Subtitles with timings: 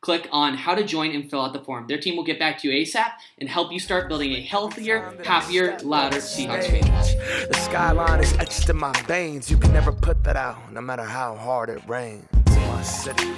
[0.00, 1.86] click on how to join and fill out the form.
[1.86, 5.14] Their team will get back to you ASAP and help you start building a healthier,
[5.24, 6.84] happier, louder Seahawks fan.
[7.48, 9.50] The skyline is etched in my veins.
[9.50, 13.30] You can never put that out, no matter how hard it rains in my city.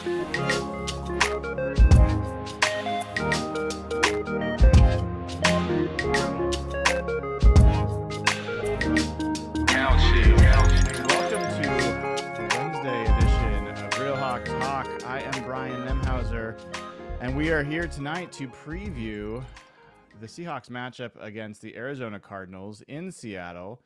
[11.09, 11.69] Welcome to
[12.37, 14.87] the Wednesday edition of Real Hawk Talk.
[15.05, 15.85] I am Brian
[16.23, 16.57] Nemhauser,
[17.21, 19.43] and we are here tonight to preview
[20.21, 23.83] the Seahawks matchup against the Arizona Cardinals in Seattle.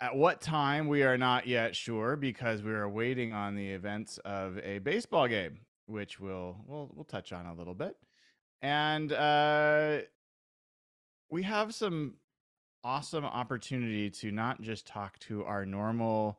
[0.00, 4.18] At what time we are not yet sure because we are waiting on the events
[4.24, 7.96] of a baseball game, which we'll we'll we'll touch on a little bit.
[8.62, 9.98] And uh
[11.30, 12.14] we have some
[12.82, 16.38] awesome opportunity to not just talk to our normal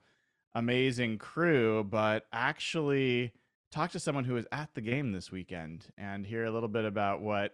[0.55, 3.33] amazing crew, but actually
[3.75, 6.85] talk to someone who was at the game this weekend and hear a little bit
[6.85, 7.51] about what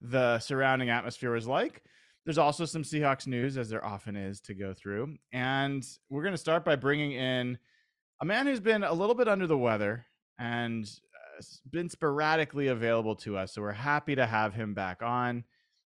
[0.00, 1.82] the surrounding atmosphere was like.
[2.24, 5.16] There's also some Seahawks news, as there often is, to go through.
[5.30, 7.58] And we're going to start by bringing in
[8.20, 10.06] a man who's been a little bit under the weather
[10.38, 13.52] and uh, been sporadically available to us.
[13.52, 15.44] So we're happy to have him back on.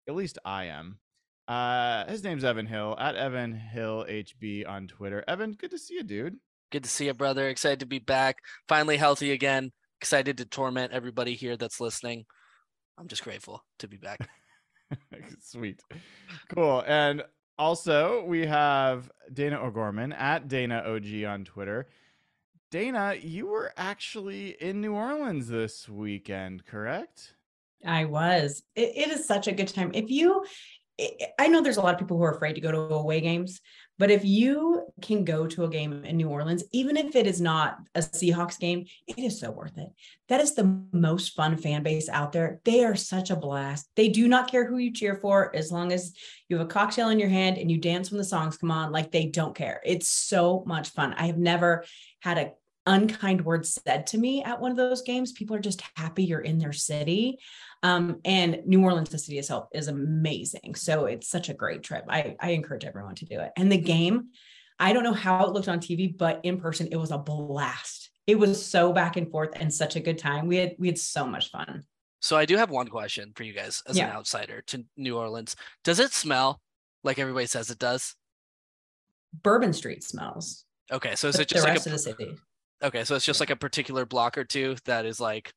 [0.09, 0.97] At least I am.
[1.47, 5.23] Uh, his name's Evan Hill at Evan Hill HB on Twitter.
[5.27, 6.37] Evan, good to see you, dude.
[6.71, 7.47] Good to see you, brother.
[7.47, 8.39] Excited to be back.
[8.67, 9.71] Finally healthy again.
[10.01, 12.25] Excited to torment everybody here that's listening.
[12.97, 14.19] I'm just grateful to be back.
[15.41, 15.79] Sweet.
[16.53, 16.83] Cool.
[16.85, 17.23] And
[17.57, 21.87] also, we have Dana O'Gorman at Dana OG on Twitter.
[22.69, 27.33] Dana, you were actually in New Orleans this weekend, correct?
[27.85, 28.61] I was.
[28.75, 29.91] It, it is such a good time.
[29.93, 30.43] If you,
[31.39, 33.61] I know there's a lot of people who are afraid to go to away games,
[33.99, 37.41] but if you can go to a game in New Orleans, even if it is
[37.41, 39.89] not a Seahawks game, it is so worth it.
[40.29, 42.59] That is the most fun fan base out there.
[42.63, 43.89] They are such a blast.
[43.95, 46.13] They do not care who you cheer for as long as
[46.47, 48.91] you have a cocktail in your hand and you dance when the songs come on.
[48.91, 49.81] Like they don't care.
[49.83, 51.13] It's so much fun.
[51.13, 51.83] I have never
[52.21, 52.51] had a
[52.87, 55.31] unkind words said to me at one of those games.
[55.31, 57.37] People are just happy you're in their city.
[57.83, 60.73] Um, and New Orleans, the city itself, is amazing.
[60.75, 62.05] So it's such a great trip.
[62.09, 63.51] I, I encourage everyone to do it.
[63.55, 64.29] And the game,
[64.79, 68.09] I don't know how it looked on TV, but in person, it was a blast.
[68.25, 70.47] It was so back and forth and such a good time.
[70.47, 71.83] We had we had so much fun.
[72.19, 74.09] So I do have one question for you guys as Yeah.
[74.09, 75.55] an outsider to New Orleans.
[75.83, 76.59] Does it smell
[77.03, 78.15] like everybody says it does?
[79.43, 80.65] Bourbon Street smells.
[80.91, 82.35] Okay, so is it just the like rest a of the city?
[82.83, 85.53] Okay, so it's just like a particular block or two that is like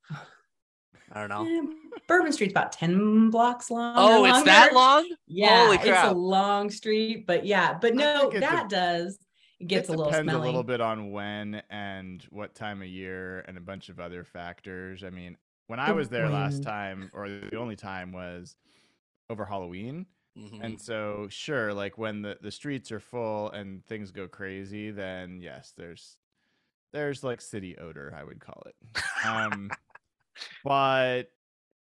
[1.12, 1.44] I don't know.
[1.44, 3.94] Eh, Bourbon Street's about 10 blocks long.
[3.96, 5.08] Oh, it's that long?
[5.26, 9.18] Yeah, Holy it's a long street, but yeah, but no, that de- does.
[9.58, 10.42] It gets it a little depends smelly.
[10.42, 14.24] a little bit on when and what time of year and a bunch of other
[14.24, 15.02] factors.
[15.04, 15.36] I mean,
[15.66, 18.56] when I was there last time, or the only time was
[19.28, 20.06] over Halloween.
[20.38, 20.60] Mhm.
[20.62, 25.40] And so, sure, like when the, the streets are full and things go crazy, then
[25.42, 26.16] yes, there's
[26.92, 28.74] there's like city odor, I would call it.
[29.22, 29.70] Um,
[30.64, 31.24] but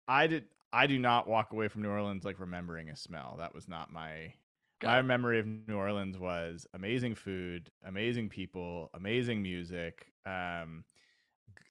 [0.07, 3.35] I did I do not walk away from New Orleans like remembering a smell.
[3.39, 4.33] That was not my
[4.79, 5.03] Got my it.
[5.03, 10.83] memory of New Orleans was amazing food, amazing people, amazing music, um,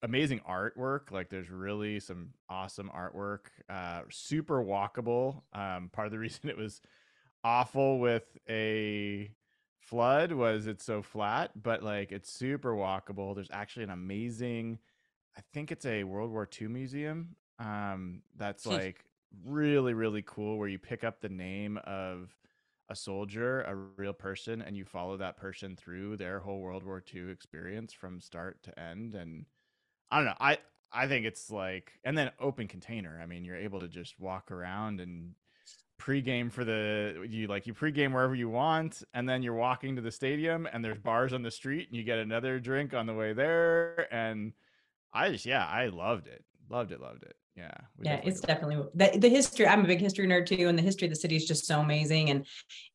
[0.03, 1.11] amazing artwork.
[1.11, 3.47] Like there's really some awesome artwork.
[3.69, 5.43] Uh, super walkable.
[5.53, 6.81] Um, part of the reason it was
[7.45, 9.31] awful with a
[9.87, 13.35] flood was it's so flat, but like it's super walkable.
[13.35, 14.79] There's actually an amazing,
[15.37, 17.37] I think it's a World War II museum.
[17.59, 18.79] Um, that's Hmm.
[18.79, 19.05] like
[19.45, 22.37] really really cool where you pick up the name of
[22.89, 27.01] a soldier, a real person, and you follow that person through their whole World War
[27.01, 29.15] II experience from start to end.
[29.17, 29.47] And
[30.11, 30.59] I don't know, I
[30.93, 33.21] I think it's like, and then open container.
[33.21, 35.35] I mean, you're able to just walk around and
[35.99, 40.03] pregame for the you like you pregame wherever you want, and then you're walking to
[40.03, 43.15] the stadium, and there's bars on the street, and you get another drink on the
[43.15, 44.13] way there.
[44.13, 44.53] And
[45.13, 47.37] I just, yeah, I loved it, loved it, loved it.
[47.57, 47.71] Yeah,
[48.03, 50.83] yeah definitely it's definitely the, the history i'm a big history nerd too and the
[50.83, 52.47] history of the city is just so amazing and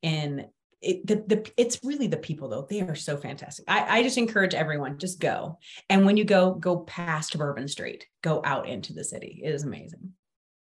[0.04, 0.46] and
[0.80, 4.18] it, the, the it's really the people though they are so fantastic I, I just
[4.18, 5.58] encourage everyone just go
[5.90, 9.64] and when you go go past bourbon street go out into the city it is
[9.64, 10.12] amazing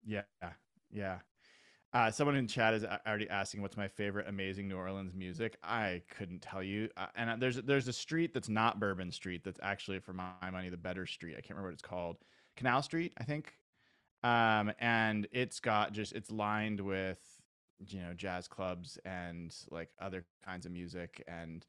[0.05, 0.21] Yeah,
[0.91, 1.17] yeah.
[1.91, 5.57] Uh, someone in chat is already asking what's my favorite amazing New Orleans music.
[5.63, 6.89] I couldn't tell you.
[6.95, 10.51] Uh, and uh, there's there's a street that's not Bourbon Street that's actually, for my
[10.51, 11.33] money, the better street.
[11.33, 12.17] I can't remember what it's called.
[12.55, 13.53] Canal Street, I think.
[14.23, 17.19] Um, and it's got just it's lined with
[17.87, 21.65] you know jazz clubs and like other kinds of music and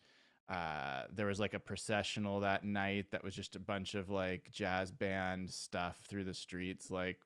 [0.49, 4.51] uh there was like a processional that night that was just a bunch of like
[4.51, 7.21] jazz band stuff through the streets like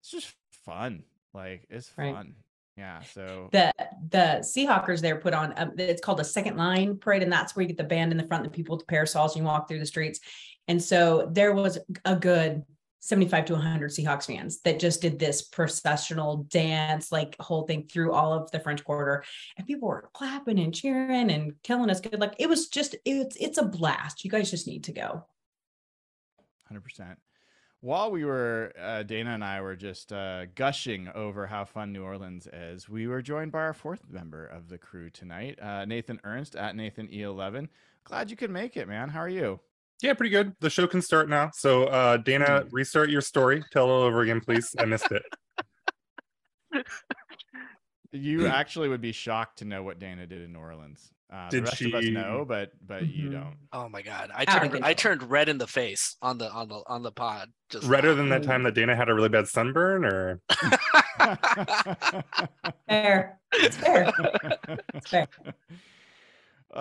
[0.00, 1.04] it's just fun.
[1.34, 2.14] Like it's Right.
[2.14, 2.34] fun.
[2.76, 3.00] Yeah.
[3.02, 3.72] So the
[4.08, 7.62] the Seahawkers there put on um, it's called a second line parade, and that's where
[7.62, 9.68] you get the band in the front, the people with the parasols, and you walk
[9.68, 10.20] through the streets.
[10.68, 12.62] And so there was a good
[13.00, 18.12] 75 to 100 Seahawks fans that just did this processional dance, like whole thing through
[18.12, 19.24] all of the French Quarter,
[19.56, 22.34] and people were clapping and cheering and telling us good luck.
[22.38, 24.24] It was just it's it's a blast.
[24.24, 25.26] You guys just need to go.
[26.66, 27.18] hundred percent.
[27.82, 32.02] While we were uh, Dana and I were just uh, gushing over how fun New
[32.02, 36.20] Orleans is, we were joined by our fourth member of the crew tonight, uh, Nathan
[36.24, 37.68] Ernst at Nathan E11.
[38.04, 39.08] Glad you could make it, man.
[39.08, 39.60] How are you?
[40.02, 40.54] Yeah, pretty good.
[40.60, 41.50] The show can start now.
[41.54, 43.62] So, uh, Dana, restart your story.
[43.72, 44.74] Tell it all over again, please.
[44.78, 45.22] I missed it.
[48.12, 51.12] You actually would be shocked to know what Dana did in New Orleans.
[51.32, 53.32] Uh, Did the rest of us she- know, but but you Mhm.
[53.32, 53.56] don't.
[53.72, 54.94] Oh my god, I turned I control.
[54.96, 57.50] turned red in the face on the on the on the pod.
[57.68, 58.14] Just Redder now.
[58.16, 60.40] than that time that Dana had a really bad sunburn, or
[62.88, 63.38] Fair.
[63.52, 64.10] It's fair.
[64.94, 65.28] It's fair.
[66.72, 66.76] Uh,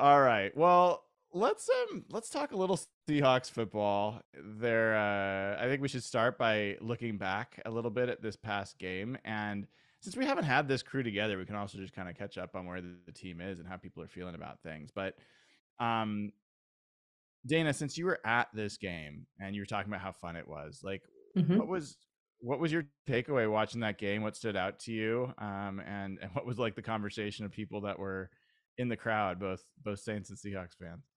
[0.00, 0.50] all right.
[0.56, 2.76] Well, let's um let's talk a little
[3.08, 4.20] Seahawks football.
[4.34, 8.34] There, uh, I think we should start by looking back a little bit at this
[8.34, 9.68] past game, and
[10.02, 12.56] since we haven't had this crew together, we can also just kind of catch up
[12.56, 14.90] on where the, the team is and how people are feeling about things.
[14.90, 15.16] But,
[15.78, 16.32] um,
[17.46, 20.46] Dana, since you were at this game and you were talking about how fun it
[20.46, 21.02] was, like
[21.36, 21.56] Mhm.
[21.56, 21.96] what was
[22.38, 24.22] what was your takeaway watching that game?
[24.22, 25.32] What stood out to you?
[25.38, 28.30] Um, and and what was like the conversation of people that were
[28.78, 31.08] in the crowd, both both Saints and Seahawks fans?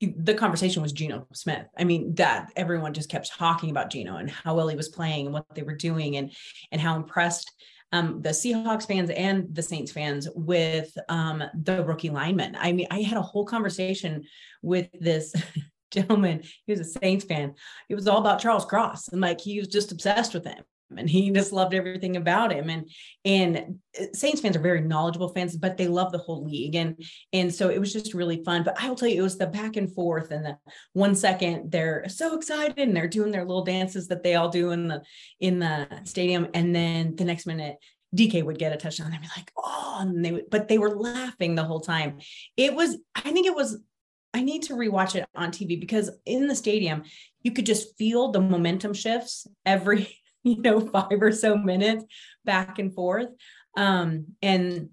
[0.00, 1.68] the conversation was Geno Smith.
[1.78, 5.26] I mean, that everyone just kept talking about Geno and how well he was playing
[5.26, 6.32] and what they were doing and
[6.72, 7.52] and how impressed
[7.92, 12.56] um, the Seahawks fans and the Saints fans with um, the rookie lineman.
[12.58, 14.24] I mean, I had a whole conversation
[14.62, 15.34] with this
[15.90, 16.42] gentleman.
[16.66, 17.54] He was a Saints fan.
[17.88, 20.62] It was all about Charles Cross and like he was just obsessed with him.
[20.98, 22.70] And he just loved everything about him.
[22.70, 22.90] And
[23.24, 26.74] and uh, Saints fans are very knowledgeable fans, but they love the whole league.
[26.74, 28.62] And and so it was just really fun.
[28.62, 30.56] But I will tell you, it was the back and forth, and the
[30.92, 34.70] one second they're so excited and they're doing their little dances that they all do
[34.70, 35.02] in the
[35.40, 37.76] in the stadium, and then the next minute
[38.14, 39.10] DK would get a touchdown.
[39.10, 42.18] They'd be like, oh, and they would, but they were laughing the whole time.
[42.56, 43.80] It was, I think it was.
[44.34, 47.02] I need to rewatch it on TV because in the stadium,
[47.42, 50.08] you could just feel the momentum shifts every,
[50.44, 52.04] you know, five or so minutes
[52.44, 53.28] back and forth.
[53.76, 54.90] Um, and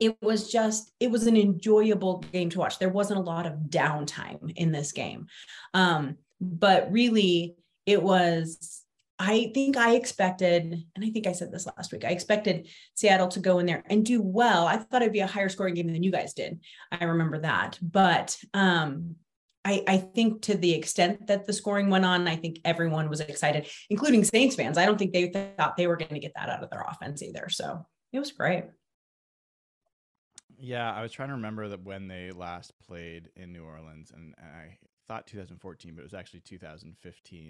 [0.00, 2.78] it was just it was an enjoyable game to watch.
[2.78, 5.26] There wasn't a lot of downtime in this game.
[5.74, 7.54] Um but really
[7.86, 8.82] it was
[9.18, 13.28] i think i expected and i think i said this last week i expected seattle
[13.28, 14.66] to go in there and do well.
[14.66, 16.60] I thought it'd be a higher scoring game than you guys did.
[16.90, 17.78] I remember that.
[17.80, 19.16] But um
[19.64, 23.20] I, I think to the extent that the scoring went on, I think everyone was
[23.20, 24.76] excited, including Saints fans.
[24.76, 27.22] I don't think they thought they were going to get that out of their offense
[27.22, 27.48] either.
[27.48, 28.64] So it was great.
[30.58, 34.34] Yeah, I was trying to remember that when they last played in New Orleans, and
[34.38, 34.78] I
[35.08, 37.48] thought 2014, but it was actually 2015.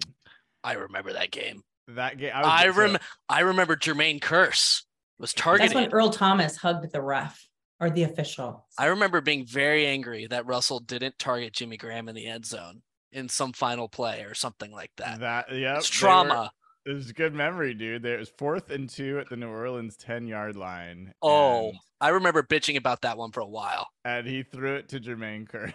[0.63, 1.63] I remember that game.
[1.89, 4.83] That game, I, I rem- I remember Jermaine Kearse
[5.19, 5.71] was targeted.
[5.71, 7.45] That's when Earl Thomas hugged the ref
[7.79, 8.65] or the official.
[8.77, 12.81] I remember being very angry that Russell didn't target Jimmy Graham in the end zone
[13.11, 15.19] in some final play or something like that.
[15.19, 16.51] That yeah, it's trauma.
[16.85, 18.03] Were, it was a good memory, dude.
[18.03, 21.13] There was fourth and two at the New Orleans 10 yard line.
[21.21, 23.87] Oh, and, I remember bitching about that one for a while.
[24.03, 25.73] And he threw it to Jermaine Kearse.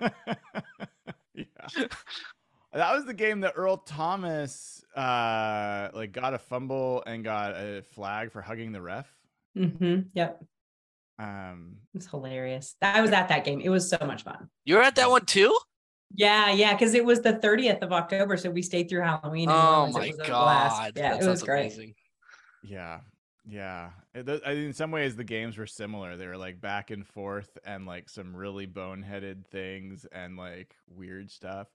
[1.34, 1.44] yeah.
[2.72, 7.82] That was the game that Earl Thomas uh like got a fumble and got a
[7.82, 9.08] flag for hugging the ref.
[9.58, 10.02] Mm-hmm.
[10.14, 10.44] Yep.
[11.20, 12.76] Um, it's hilarious.
[12.80, 13.60] I was at that game.
[13.60, 14.48] It was so much fun.
[14.64, 15.56] You were at that one too?
[16.14, 19.48] Yeah, yeah, because it was the 30th of October, so we stayed through Halloween.
[19.50, 20.92] oh my god!
[20.96, 21.66] Yeah, that it was great.
[21.66, 21.94] Amazing.
[22.62, 23.00] Yeah,
[23.46, 23.90] yeah.
[24.14, 26.16] It, I, in some ways, the games were similar.
[26.16, 31.30] They were like back and forth, and like some really boneheaded things, and like weird
[31.30, 31.68] stuff.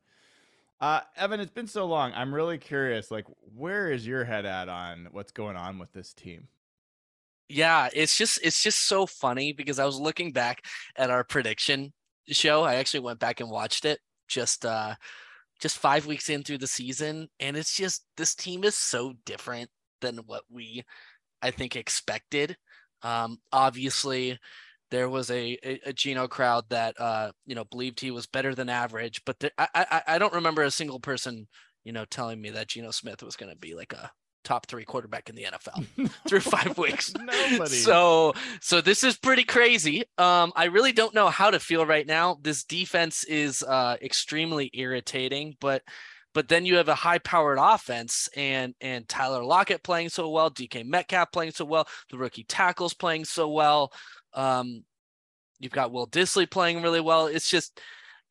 [0.81, 2.11] Uh, Evan, it's been so long.
[2.13, 3.11] I'm really curious.
[3.11, 3.25] Like,
[3.55, 6.47] where is your head at on what's going on with this team?
[7.47, 10.61] Yeah it's just it's just so funny because i was looking back
[10.95, 11.93] at our prediction
[12.27, 14.95] show i actually went back and watched it just uh
[15.61, 19.69] just five weeks in through the season and it's just this team is so different
[20.01, 20.83] than what we
[21.41, 22.57] i think expected.
[23.03, 24.39] Um obviously
[24.91, 28.55] there was a, a, a Geno crowd that uh you know believed he was better
[28.55, 31.47] than average but I, I i don't remember a single person
[31.83, 34.11] you know telling me that Geno Smith was going to be like a
[34.45, 37.13] top three quarterback in the NFL through five weeks.
[37.19, 37.75] Nobody.
[37.75, 40.03] So so this is pretty crazy.
[40.17, 42.37] Um, I really don't know how to feel right now.
[42.41, 45.81] This defense is uh extremely irritating, but
[46.35, 50.85] but then you have a high-powered offense and and Tyler Lockett playing so well, DK
[50.85, 53.91] Metcalf playing so well, the rookie tackles playing so well.
[54.33, 54.83] Um,
[55.59, 57.27] you've got Will Dissly playing really well.
[57.27, 57.79] It's just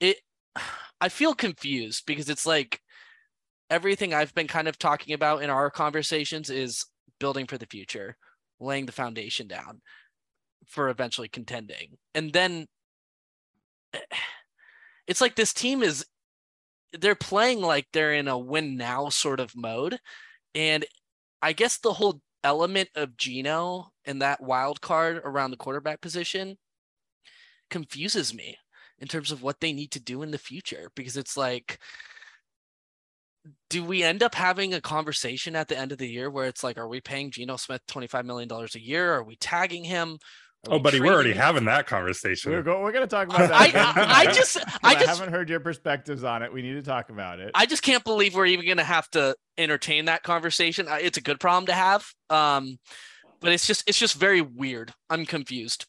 [0.01, 0.19] it.
[1.01, 2.81] I feel confused because it's like
[3.75, 6.87] everything I've been kind of talking about in our conversations is
[7.19, 8.17] building for the future,
[8.61, 9.81] laying the foundation down
[10.69, 11.99] for eventually contending.
[12.15, 12.69] And then
[15.09, 16.07] it's like this team is
[16.93, 19.99] they're playing like they're in a win now sort of mode.
[20.55, 20.85] And
[21.43, 26.59] I guess the whole element of Geno and that wild card around the quarterback position
[27.71, 28.57] confuses me
[29.01, 31.81] in terms of what they need to do in the future because it's like
[33.69, 36.65] do we end up having a conversation at the end of the year where it's
[36.65, 39.13] like, are we paying Geno Smith $25 million a year?
[39.13, 40.19] Are we tagging him?
[40.69, 41.39] Are oh, buddy, we're already him?
[41.39, 42.53] having that conversation.
[42.53, 43.53] We're, go- we're going to talk about that.
[43.53, 46.53] I, I, just, I just I haven't heard your perspectives on it.
[46.53, 47.51] We need to talk about it.
[47.55, 50.87] I just can't believe we're even going to have to entertain that conversation.
[50.89, 52.07] It's a good problem to have.
[52.31, 52.79] Um,
[53.41, 54.95] but it's just, it's just very weird.
[55.11, 55.87] I'm confused.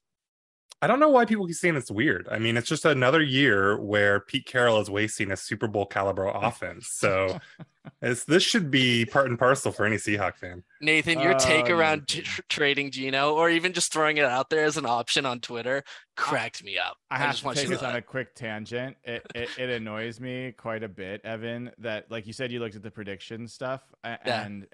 [0.82, 2.28] I don't know why people keep saying it's weird.
[2.30, 6.28] I mean, it's just another year where Pete Carroll is wasting a Super Bowl caliber
[6.28, 6.90] offense.
[6.90, 7.40] So
[8.02, 10.64] this should be part and parcel for any Seahawk fan.
[10.82, 12.08] Nathan, your take oh, around
[12.50, 15.84] trading Geno or even just throwing it out there as an option on Twitter
[16.18, 16.98] cracked me up.
[17.10, 18.98] I, I have to take this on a quick tangent.
[19.04, 22.76] It, it, it annoys me quite a bit, Evan, that like you said, you looked
[22.76, 24.20] at the prediction stuff and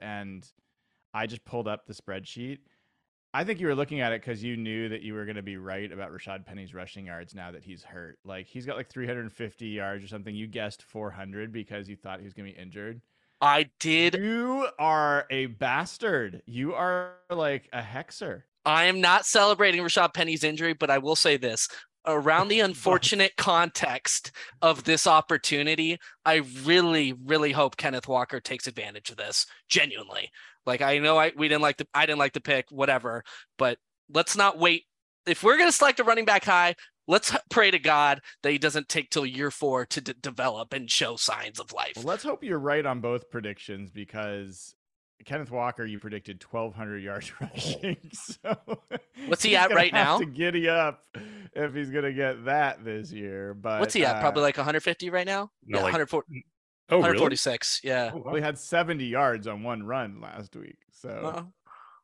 [0.02, 0.10] yeah.
[0.22, 0.48] and
[1.14, 2.60] I just pulled up the spreadsheet
[3.34, 5.42] I think you were looking at it because you knew that you were going to
[5.42, 8.20] be right about Rashad Penny's rushing yards now that he's hurt.
[8.26, 10.36] Like he's got like 350 yards or something.
[10.36, 13.02] You guessed 400 because you thought he was going to be injured.
[13.40, 14.16] I did.
[14.16, 16.42] You are a bastard.
[16.46, 18.44] You are like a hexer.
[18.66, 21.70] I am not celebrating Rashad Penny's injury, but I will say this
[22.06, 29.10] around the unfortunate context of this opportunity, I really, really hope Kenneth Walker takes advantage
[29.10, 29.46] of this.
[29.70, 30.30] Genuinely,
[30.66, 33.24] like I know I we didn't like the I didn't like the pick, whatever.
[33.58, 33.78] But
[34.14, 34.84] let's not wait.
[35.26, 36.76] If we're gonna select a running back high,
[37.08, 40.90] let's pray to God that he doesn't take till year four to d- develop and
[40.90, 41.94] show signs of life.
[41.98, 44.76] Well, let's hope you're right on both predictions because
[45.26, 47.98] Kenneth Walker, you predicted 1,200 yards rushing.
[48.14, 48.58] So
[49.28, 50.18] what's he at right now?
[50.18, 51.04] To giddy up
[51.54, 53.54] if he's gonna get that this year.
[53.54, 54.18] But what's he at?
[54.18, 55.52] Uh, Probably like 150 right now.
[55.66, 56.46] No, yeah, like, 140.
[56.92, 57.82] Oh, 146.
[57.84, 57.96] Really?
[57.96, 58.12] Yeah.
[58.14, 58.32] Oh, wow.
[58.34, 61.44] Well, had 70 yards on one run last week, so uh,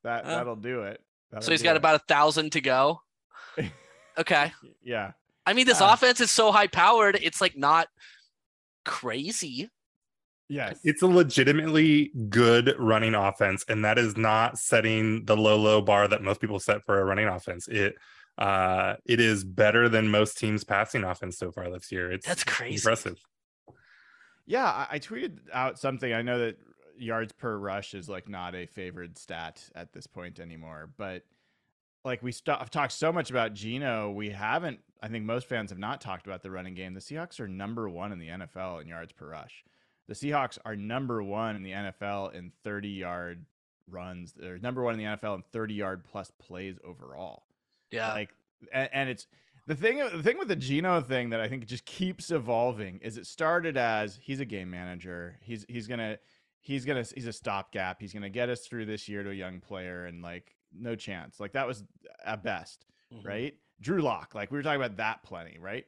[0.03, 1.01] that uh, that'll do it.
[1.31, 1.79] That'll so he's got it.
[1.79, 3.01] about a thousand to go.
[4.19, 4.51] Okay.
[4.83, 5.11] yeah.
[5.45, 7.19] I mean, this uh, offense is so high powered.
[7.21, 7.87] It's like not
[8.83, 9.69] crazy.
[10.49, 10.79] Yes.
[10.83, 16.07] It's a legitimately good running offense, and that is not setting the low, low bar
[16.07, 17.67] that most people set for a running offense.
[17.67, 17.95] It
[18.39, 22.11] Uh, it is better than most teams' passing offense so far this year.
[22.11, 22.75] It's That's crazy.
[22.75, 23.19] impressive.
[24.47, 26.11] Yeah, I, I tweeted out something.
[26.11, 26.57] I know that
[26.97, 31.23] yards per rush is like not a favored stat at this point anymore, but
[32.03, 34.79] like we st- I've talked so much about Geno, we haven't.
[35.03, 36.93] I think most fans have not talked about the running game.
[36.93, 39.63] The Seahawks are number one in the NFL in yards per rush.
[40.07, 43.45] The Seahawks are number one in the NFL in 30 yard
[43.89, 44.33] runs.
[44.33, 47.43] They're number one in the NFL in 30 yard plus plays overall.
[47.91, 48.13] Yeah.
[48.13, 48.29] Like,
[48.71, 49.27] and, and it's
[49.67, 49.99] the thing.
[49.99, 53.77] The thing with the Geno thing that I think just keeps evolving is it started
[53.77, 55.37] as he's a game manager.
[55.41, 56.17] He's he's gonna
[56.59, 58.01] he's gonna he's a stopgap.
[58.01, 61.39] He's gonna get us through this year to a young player, and like no chance.
[61.39, 61.83] Like that was
[62.25, 63.25] at best, Mhm.
[63.25, 63.55] right?
[63.79, 65.85] Drew Lock, like we were talking about that plenty, right?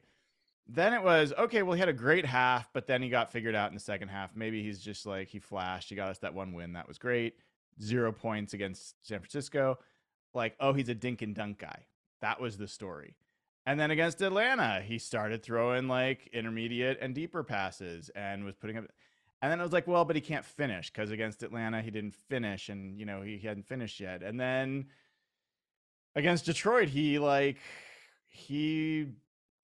[0.68, 1.62] Then it was okay.
[1.62, 4.08] Well, he had a great half, but then he got figured out in the second
[4.08, 4.36] half.
[4.36, 5.88] Maybe he's just like he flashed.
[5.88, 6.74] He got us that one win.
[6.74, 7.34] That was great.
[7.82, 9.78] Zero points against San Francisco.
[10.34, 11.86] Like, oh, he's a dink and dunk guy.
[12.20, 13.16] That was the story.
[13.70, 18.76] And then against Atlanta, he started throwing like intermediate and deeper passes and was putting
[18.76, 18.86] up.
[19.40, 22.16] And then it was like, well, but he can't finish because against Atlanta, he didn't
[22.16, 24.24] finish and, you know, he hadn't finished yet.
[24.24, 24.86] And then
[26.16, 27.58] against Detroit, he like,
[28.26, 29.06] he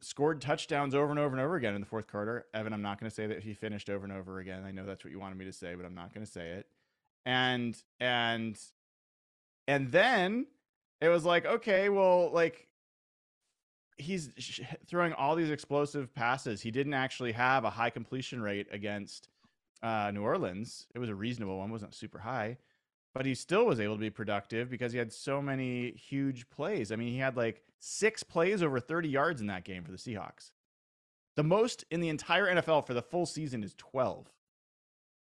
[0.00, 2.46] scored touchdowns over and over and over again in the fourth quarter.
[2.54, 4.62] Evan, I'm not going to say that he finished over and over again.
[4.64, 6.50] I know that's what you wanted me to say, but I'm not going to say
[6.50, 6.68] it.
[7.24, 8.56] And, and,
[9.66, 10.46] and then
[11.00, 12.68] it was like, okay, well, like
[13.96, 14.30] he's
[14.86, 16.60] throwing all these explosive passes.
[16.60, 19.28] He didn't actually have a high completion rate against
[19.82, 20.86] uh, New Orleans.
[20.94, 22.58] It was a reasonable one, wasn't super high,
[23.14, 26.92] but he still was able to be productive because he had so many huge plays.
[26.92, 29.98] I mean, he had like six plays over 30 yards in that game for the
[29.98, 30.50] Seahawks.
[31.36, 34.30] The most in the entire NFL for the full season is 12.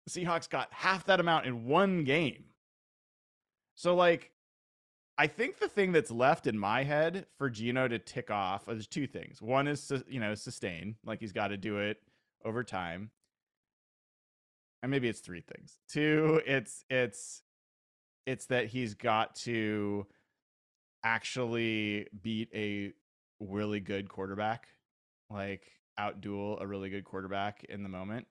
[0.06, 2.46] The Seahawks got half that amount in one game.
[3.76, 4.32] So, like,
[5.18, 8.74] I think the thing that's left in my head for Geno to tick off uh,
[8.74, 9.42] there's two things.
[9.42, 11.98] One is you know sustain, like he's got to do it
[12.46, 13.10] over time,
[14.84, 15.80] and maybe it's three things.
[15.90, 17.42] Two, it's it's
[18.28, 20.06] it's that he's got to
[21.04, 22.94] actually beat a
[23.40, 24.68] really good quarterback,
[25.32, 25.64] like
[26.00, 28.28] outduel a really good quarterback in the moment.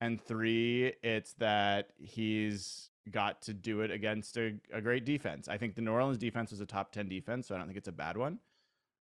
[0.00, 5.48] And three, it's that he's got to do it against a, a great defense.
[5.48, 7.78] I think the New Orleans defense was a top 10 defense, so I don't think
[7.78, 8.38] it's a bad one.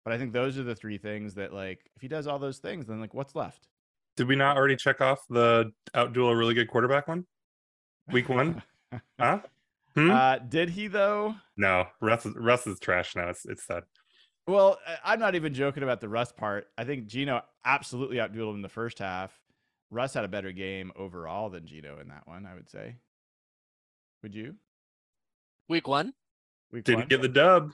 [0.04, 2.58] But I think those are the three things that, like, if he does all those
[2.58, 3.68] things, then, like, what's left?
[4.16, 7.26] Did we not already check off the outduel a really good quarterback one?
[8.12, 8.62] Week one?
[9.18, 9.40] Huh?
[9.96, 10.10] Hmm?
[10.10, 11.34] uh, did he, though?
[11.56, 13.28] no, Russ is, Russ is trash now.
[13.30, 13.82] It's it's sad.
[14.46, 16.68] Well, I'm not even joking about the Russ part.
[16.78, 19.36] I think Geno absolutely outdueled him in the first half.
[19.90, 22.94] Russ had a better game overall than Geno in that one, I would say.
[24.22, 24.54] Would you?
[25.68, 26.12] Week one.
[26.72, 27.08] Week Didn't one?
[27.08, 27.72] get the dub.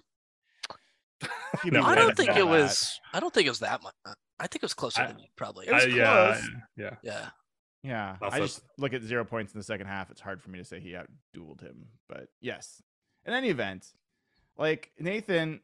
[1.64, 2.98] No, I I don't think it all was.
[3.12, 3.94] I don't think it was that much.
[4.04, 5.68] Uh, I think it was closer I- than you probably.
[5.68, 6.50] It was I- yeah, close.
[6.76, 6.90] yeah.
[7.02, 7.28] yeah.
[7.84, 10.08] Yeah, I just look at zero points in the second half.
[10.10, 12.80] It's hard for me to say he outdueled him, but yes.
[13.26, 13.86] In any event,
[14.56, 15.60] like Nathan,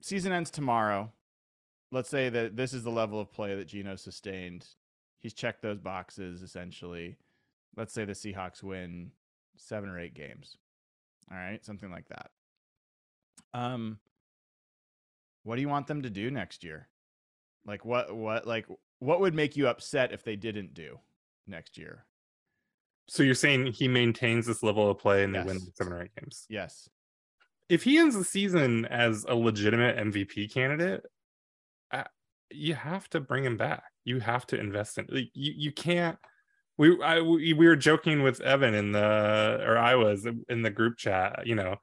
[0.00, 1.12] season ends tomorrow.
[1.92, 4.66] Let's say that this is the level of play that Geno sustained.
[5.20, 7.18] He's checked those boxes essentially.
[7.76, 9.10] Let's say the Seahawks win
[9.56, 10.56] seven or eight games.
[11.30, 12.30] All right, something like that.
[13.52, 13.98] Um,
[15.42, 16.88] what do you want them to do next year?
[17.66, 18.14] Like what?
[18.14, 18.46] What?
[18.46, 18.66] Like
[18.98, 20.98] what would make you upset if they didn't do
[21.46, 22.06] next year?
[23.06, 26.14] So you're saying he maintains this level of play and they win seven or eight
[26.18, 26.46] games?
[26.48, 26.88] Yes.
[27.68, 31.04] If he ends the season as a legitimate MVP candidate,
[31.90, 32.04] uh,
[32.50, 33.84] you have to bring him back.
[34.04, 35.06] You have to invest in.
[35.10, 36.18] Like, you you can't.
[36.76, 40.70] We I we, we were joking with Evan in the or I was in the
[40.70, 41.46] group chat.
[41.46, 41.76] You know,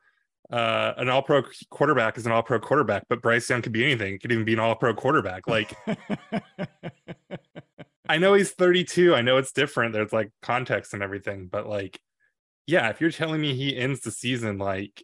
[0.52, 3.86] uh, an All Pro quarterback is an All Pro quarterback, but Bryce Young could be
[3.86, 4.20] anything.
[4.20, 5.48] Could even be an All Pro quarterback.
[5.48, 5.74] Like
[8.12, 9.16] I know he's 32.
[9.16, 9.94] I know it's different.
[9.94, 11.98] There's like context and everything, but like,
[12.68, 15.02] yeah, if you're telling me he ends the season like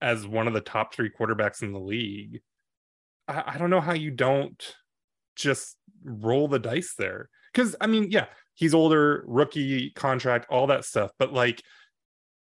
[0.00, 2.40] as one of the top three quarterbacks in the league,
[3.28, 4.74] I, I don't know how you don't
[5.34, 7.28] just roll the dice there.
[7.52, 8.26] Because I mean, yeah,
[8.56, 11.62] he's older, rookie contract, all that stuff, but like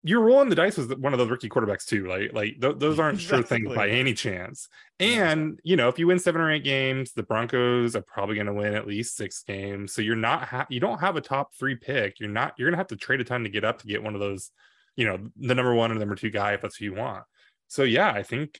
[0.03, 2.07] you're rolling the dice with one of those rookie quarterbacks too.
[2.07, 4.67] Like, like th- those aren't sure things by any chance.
[4.99, 8.47] And you know, if you win seven or eight games, the Broncos are probably going
[8.47, 9.93] to win at least six games.
[9.93, 12.19] So you're not ha- you don't have a top three pick.
[12.19, 14.01] You're not you're going to have to trade a ton to get up to get
[14.01, 14.49] one of those,
[14.95, 17.23] you know, the number one and number two guy if that's who you want.
[17.67, 18.59] So yeah, I think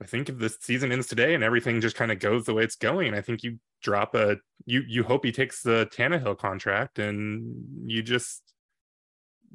[0.00, 2.64] I think if the season ends today and everything just kind of goes the way
[2.64, 6.98] it's going, I think you drop a you you hope he takes the Tannehill contract
[6.98, 8.42] and you just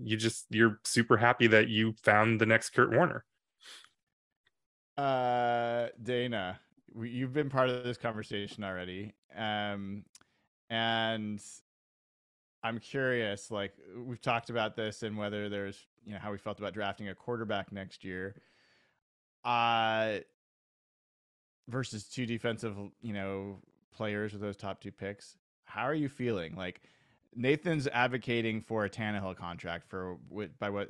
[0.01, 3.23] you just you're super happy that you found the next Kurt Warner.
[4.97, 6.59] Uh, Dana,
[6.99, 10.03] you've been part of this conversation already, um,
[10.69, 11.41] and
[12.63, 13.51] I'm curious.
[13.51, 17.09] Like we've talked about this and whether there's, you know, how we felt about drafting
[17.09, 18.35] a quarterback next year.
[19.43, 20.19] Uh,
[21.67, 23.57] versus two defensive, you know,
[23.95, 25.37] players with those top two picks.
[25.63, 26.55] How are you feeling?
[26.55, 26.81] Like
[27.35, 30.89] Nathan's advocating for a Tannehill contract for what by what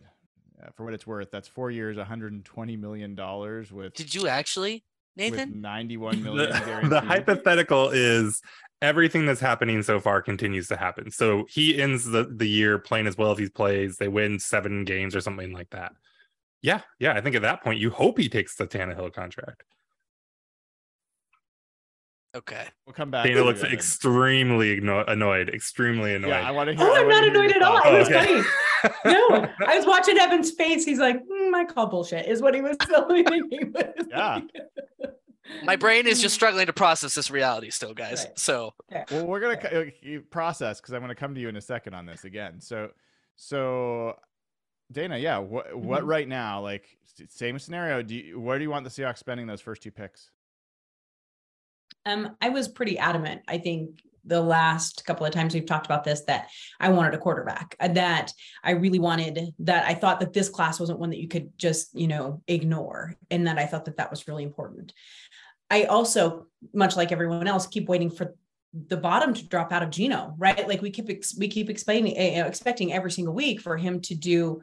[0.62, 1.30] uh, for what it's worth.
[1.32, 4.84] That's four years, 120 million dollars with Did you actually,
[5.16, 5.62] with Nathan?
[5.62, 6.52] 91 million.
[6.82, 8.42] The, the hypothetical is
[8.82, 11.12] everything that's happening so far continues to happen.
[11.12, 13.98] So he ends the, the year playing as well as he plays.
[13.98, 15.94] They win seven games or something like that.
[16.62, 17.13] Yeah, yeah.
[17.13, 19.63] I think at that point you hope he takes the Tannehill contract.
[22.34, 22.65] Okay.
[22.86, 23.26] We'll come back.
[23.26, 26.30] Dana looks extremely igno- annoyed, extremely annoyed.
[26.30, 26.86] Yeah, I want to hear.
[26.88, 27.82] Oh, I I'm not annoyed at all.
[27.82, 27.88] thoughts.
[27.88, 28.26] It was okay.
[28.26, 28.43] funny.
[29.06, 30.84] No, I was watching Evan's face.
[30.86, 33.43] He's like, mm, I call bullshit, is what he was telling me.
[34.10, 34.39] Yeah.
[35.00, 35.13] like-
[35.63, 38.24] My brain is just struggling to process this reality still, guys.
[38.26, 38.39] Right.
[38.39, 38.74] So
[39.12, 41.93] Well, we're gonna co- uh, process because I'm gonna come to you in a second
[41.93, 42.62] on this again.
[42.62, 42.89] So,
[43.36, 44.15] so
[44.92, 46.08] Dana, yeah, what what Mhm.
[46.08, 46.62] right now?
[46.62, 46.98] Like
[47.30, 48.02] same scenario.
[48.02, 50.32] Do you, where do you want the Seahawks spending those first two picks?
[52.06, 53.42] Um, I was pretty adamant.
[53.48, 56.50] I think the last couple of times we've talked about this that
[56.80, 57.76] I wanted a quarterback.
[57.80, 58.32] uh, That
[58.64, 59.54] I really wanted.
[59.60, 63.16] That I thought that this class wasn't one that you could just you know ignore,
[63.30, 64.94] and that I thought that that was really important.
[65.70, 68.36] I also, much like everyone else, keep waiting for
[68.88, 70.34] the bottom to drop out of Geno.
[70.38, 70.68] Right?
[70.68, 74.16] Like we keep ex- we keep explaining, uh, expecting every single week for him to
[74.16, 74.62] do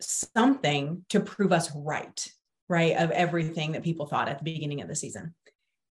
[0.00, 2.28] something to prove us right.
[2.68, 5.34] Right of everything that people thought at the beginning of the season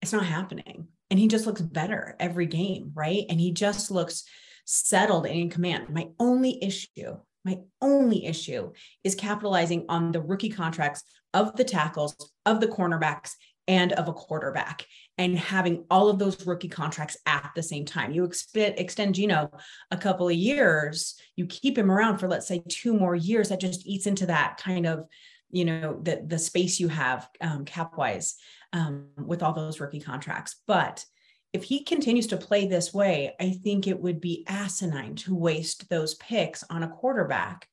[0.02, 0.88] it's not happening.
[1.10, 3.26] And he just looks better every game, right?
[3.30, 4.24] And he just looks
[4.66, 5.90] settled and in command.
[5.90, 12.16] My only issue, my only issue is capitalizing on the rookie contracts of the tackles,
[12.46, 13.34] of the cornerbacks,
[13.68, 14.86] and of a quarterback,
[15.18, 18.12] and having all of those rookie contracts at the same time.
[18.12, 19.52] You exp- extend Geno
[19.92, 23.50] a couple of years, you keep him around for, let's say, two more years.
[23.50, 25.08] That just eats into that kind of
[25.50, 28.36] you know the the space you have um, cap wise
[28.74, 30.58] um, with all those rookie contracts.
[30.68, 31.06] But
[31.54, 35.90] if he continues to play this way, I think it would be asinine to waste
[35.90, 37.68] those picks on a quarterback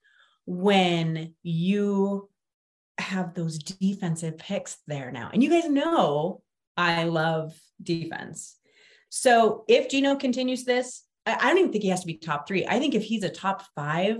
[0.47, 2.29] when you
[2.99, 5.31] have those defensive picks there now.
[5.33, 6.43] And you guys know
[6.77, 8.57] I love defense.
[9.09, 12.67] So if Geno continues this, I, don't even think he has to be top three.
[12.67, 14.19] I think if he's a top five,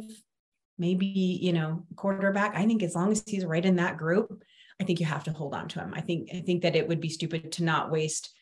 [0.79, 4.43] maybe, you know, quarterback, I think as long as he's right in that group,
[4.81, 5.93] I think you have to hold on to him.
[5.95, 8.35] I think I think that it would be stupid to not waste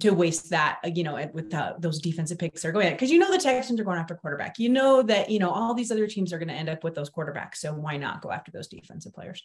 [0.00, 2.94] to waste that, uh, you know, with the, those defensive picks are going at.
[2.94, 4.58] because you know the Texans are going after quarterback.
[4.58, 6.94] You know that you know all these other teams are going to end up with
[6.94, 7.56] those quarterbacks.
[7.56, 9.42] So why not go after those defensive players?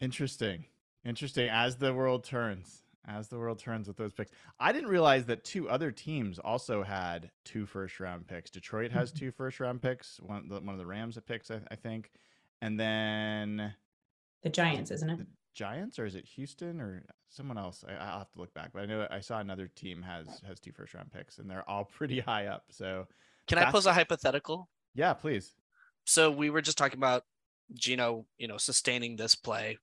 [0.00, 0.64] Interesting,
[1.04, 1.48] interesting.
[1.48, 5.44] As the world turns, as the world turns with those picks, I didn't realize that
[5.44, 8.50] two other teams also had two first round picks.
[8.50, 10.18] Detroit has two first round picks.
[10.20, 12.10] One, the, one of the Rams picks, I, I think,
[12.60, 13.74] and then
[14.42, 15.20] The Giants, isn't it?
[15.54, 17.84] The Giants or is it Houston or someone else?
[17.88, 20.60] I, I'll have to look back, but I know I saw another team has has
[20.60, 22.64] two first round picks, and they're all pretty high up.
[22.70, 23.06] So
[23.46, 24.68] can I pose a hypothetical?
[24.94, 25.54] yeah, please.
[26.06, 27.24] So we were just talking about
[27.72, 29.78] Geno, you know, sustaining this play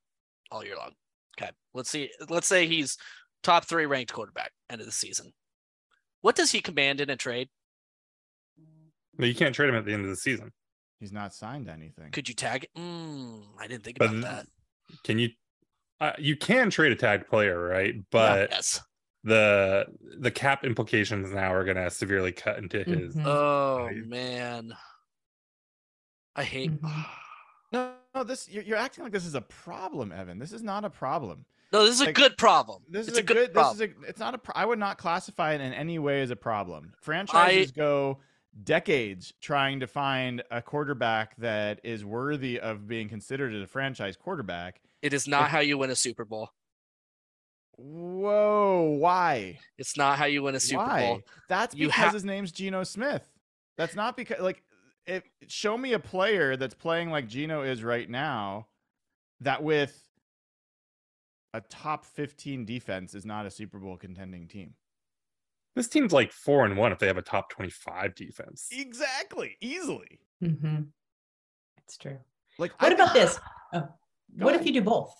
[0.50, 0.92] all year long.
[1.38, 1.50] Okay.
[1.74, 2.10] Let's see.
[2.28, 2.96] Let's say he's
[3.42, 5.32] top three ranked quarterback end of the season.
[6.20, 7.48] What does he command in a trade?
[9.18, 10.52] But you can't trade him at the end of the season.
[11.00, 12.12] He's not signed anything.
[12.12, 12.70] Could you tag it?
[12.78, 14.46] Mm, I didn't think But about that.
[15.02, 15.30] Can you?
[16.02, 17.94] Uh, you can trade a tagged player, right?
[18.10, 18.80] But Yes.
[19.22, 19.86] the
[20.18, 23.14] the cap implications now are going to severely cut into his.
[23.14, 23.24] Mhm.
[23.24, 24.04] Oh value.
[24.06, 24.76] man.
[26.34, 27.06] I hate Mhm.
[27.72, 30.40] no, no, this you're, you're acting like this is a problem, Evan.
[30.40, 31.44] This is not a problem.
[31.72, 32.82] No, this is a good problem.
[32.88, 33.36] This it's is a, good.
[33.36, 33.76] This problem.
[33.76, 34.08] is a.
[34.08, 34.38] It's not a.
[34.38, 36.92] pro- I would not classify it in any way as a problem.
[37.00, 38.18] Franchises go
[38.64, 44.16] decades trying to find a quarterback that is worthy of being considered as a franchise
[44.16, 44.80] quarterback.
[45.02, 46.50] It is not how you win a Super Bowl.
[47.76, 48.96] Whoa!
[48.98, 49.58] Why?
[49.78, 51.00] It's not how you win a Super Why?
[51.06, 51.20] Bowl.
[51.48, 53.26] That's You because ha- his name's Geno Smith.
[53.76, 54.62] That's not because like
[55.06, 58.68] if show me a player that's playing like Geno is right now
[59.40, 59.98] that with
[61.54, 64.74] a top 15 defense is not a Super Bowl contending team.
[65.74, 68.68] This team's like four and one if they have a top twenty-five defense.
[68.70, 69.56] Exactly.
[69.62, 70.20] Easily.
[70.42, 70.88] Mhm.
[71.78, 72.18] It's true.
[72.58, 73.40] Like What I- about this?
[73.72, 73.88] Oh,
[74.38, 75.14] Go what if you do both?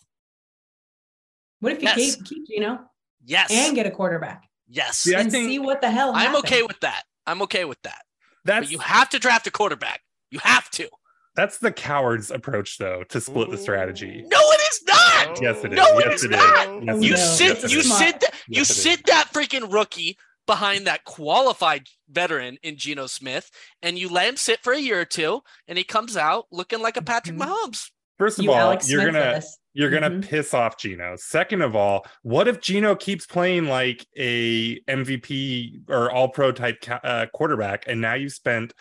[1.60, 2.16] What if you Yes.
[2.16, 2.80] keep keep know,
[3.24, 3.50] Yes.
[3.50, 5.06] and get a quarterback yes.
[5.06, 6.12] Yeah, I and think- see what the hell?
[6.14, 7.04] I'm okay with that.
[7.26, 8.02] I'm okay with that.
[8.44, 10.00] That's But you have to draft a quarterback.
[10.30, 10.88] You have to.
[11.34, 14.24] that's the coward's approach though to split the strategy.
[14.26, 15.26] No, it is not.
[15.28, 15.42] not.
[15.42, 15.76] Yes, it is.
[15.76, 16.84] No, yes, it's not.
[16.84, 21.04] Yes, Oh, You sit you sit that you Yes, sit that freaking rookie behind that
[21.04, 25.42] qualified veteran in Geno Smith and you let him sit for a year or two
[25.68, 27.46] and he comes out looking like a Patrick Mhm.
[27.46, 27.90] Mahomes.
[28.22, 29.42] First of You all, Alex you're Smith gonna
[29.74, 30.28] you're gonna Mhm.
[30.28, 31.16] piss off Geno.
[31.16, 36.80] Second of all, what if Geno keeps playing like a MVP or All Pro type
[36.82, 38.74] ca- uh, quarterback, and now you spent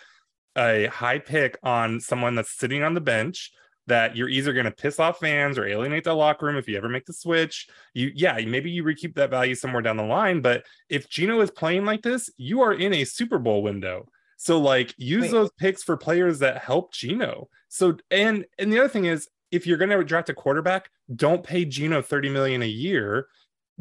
[0.56, 3.50] a high pick on someone that's sitting on the bench
[3.88, 6.78] that you're either going to piss off fans or alienate the locker room if you
[6.78, 7.68] ever make the switch.
[7.96, 10.42] You, yeah, maybe you recoup that value somewhere down the line.
[10.42, 14.08] But if Geno is playing like this, you are in a Super Bowl window.
[14.42, 15.32] So like use Wait.
[15.34, 17.48] those picks for players that help Geno.
[17.70, 21.44] So and and the other thing is if you're going to draft a quarterback, don't
[21.44, 23.28] pay Geno 30 million a year.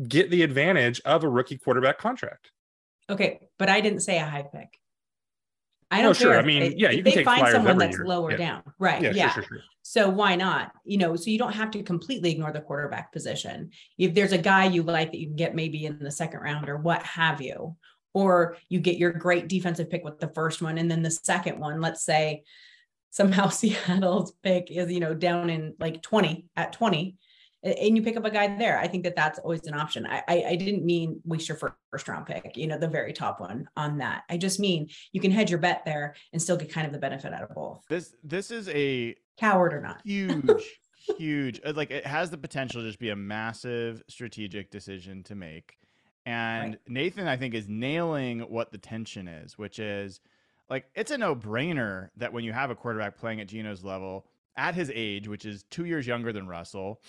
[0.06, 2.50] Get the advantage of a rookie quarterback contract.
[3.08, 4.78] Okay, but I didn't say a high pick.
[5.90, 6.32] I oh, don't sure.
[6.32, 8.06] care I mean, they- yeah, you can they take find someone that's year.
[8.06, 8.36] lower Yeah.
[8.36, 9.00] down, right?
[9.00, 9.30] Yeah, Yeah.
[9.30, 9.64] sure, sure, sure.
[9.80, 10.72] So why not?
[10.84, 13.70] You know, so you don't have to completely ignore the quarterback position.
[13.96, 16.68] If there's a guy you like that you can get maybe in the second round
[16.68, 17.76] or what have you,
[18.14, 21.58] or you get your great defensive pick with the first one, and then the second
[21.58, 22.42] one, let's say
[23.10, 27.16] somehow Seattle's pick is, you know, down in like 20 at 20,
[27.62, 28.78] and you pick up a guy there.
[28.78, 30.06] I think that that's always an option.
[30.06, 31.58] I, I, I didn't mean waste your
[31.90, 34.22] first round pick, you know, the very top one on that.
[34.30, 36.98] I just mean you can hedge your bet there and still get kind of the
[36.98, 37.82] benefit out of both.
[37.88, 40.00] This this is a Coward or not.
[40.04, 40.78] huge,
[41.18, 41.60] huge.
[41.64, 45.76] uh, Like it has the potential to just be a massive strategic decision to make.
[46.26, 50.20] And Nathan, I think, is nailing what the tension is, which is
[50.68, 54.26] like it's a no brainer that when you have a quarterback playing at Geno's level
[54.56, 57.00] at his age, which is two years younger than Russell,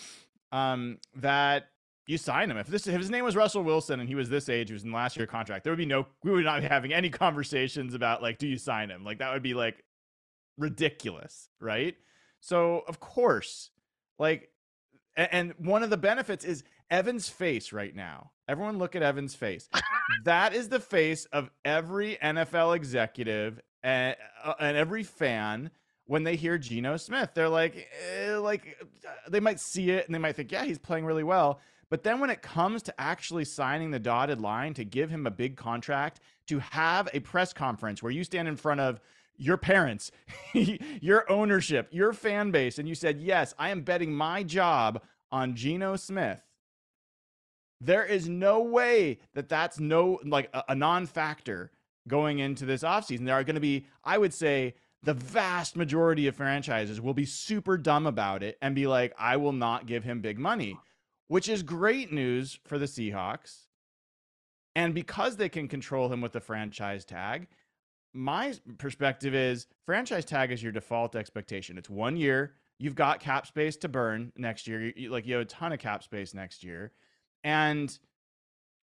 [0.51, 1.67] um, that
[2.07, 2.57] you sign him.
[2.57, 4.83] If this if his name was Russell Wilson and he was this age, he was
[4.83, 7.93] in last year contract, there would be no we would not be having any conversations
[7.93, 9.03] about like, do you sign him?
[9.03, 9.83] Like that would be like
[10.57, 11.95] ridiculous, right?
[12.39, 13.69] So of course,
[14.17, 14.49] like,
[15.15, 18.31] and one of the benefits is Evan's face right now.
[18.47, 19.69] Everyone look at Evan's face.
[20.25, 24.15] that is the face of every NFL executive and,
[24.59, 25.71] and every fan
[26.05, 27.29] when they hear Geno Smith.
[27.33, 28.77] They're like, eh, like
[29.07, 31.61] uh, they might see it and they might think, yeah, he's playing really well.
[31.89, 35.31] But then when it comes to actually signing the dotted line to give him a
[35.31, 38.99] big contract, to have a press conference where you stand in front of
[39.37, 40.11] your parents,
[40.53, 45.01] your ownership, your fan base, and you said, Yes, I am betting my job
[45.31, 46.41] on Geno Smith.
[47.83, 51.71] There is no way that that's no like a, a non-factor
[52.07, 53.25] going into this offseason.
[53.25, 57.25] There are going to be, I would say, the vast majority of franchises will be
[57.25, 60.77] super dumb about it and be like, I will not give him big money,
[61.27, 63.65] which is great news for the Seahawks.
[64.75, 67.47] And because they can control him with the franchise tag,
[68.13, 71.77] my perspective is franchise tag is your default expectation.
[71.77, 72.53] It's one year.
[72.77, 74.91] You've got cap space to burn next year.
[74.95, 76.91] You, like you have a ton of cap space next year.
[77.43, 77.97] And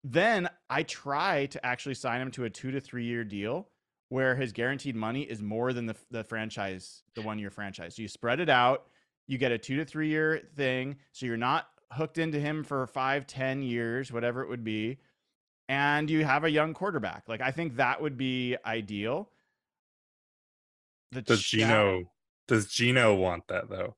[0.04, 3.68] then I try to actually sign him to a two to three year deal
[4.10, 7.96] where his guaranteed money is more than the, the franchise, the one year franchise.
[7.96, 8.86] So you spread it out.
[9.26, 10.96] You get a two to three year thing.
[11.12, 14.98] So you're not hooked into him for five, ten years, whatever it would be
[15.68, 17.24] and you have a young quarterback.
[17.28, 19.30] Like I think that would be ideal.
[21.12, 22.10] The Does Geno
[22.46, 23.96] does Geno want that though?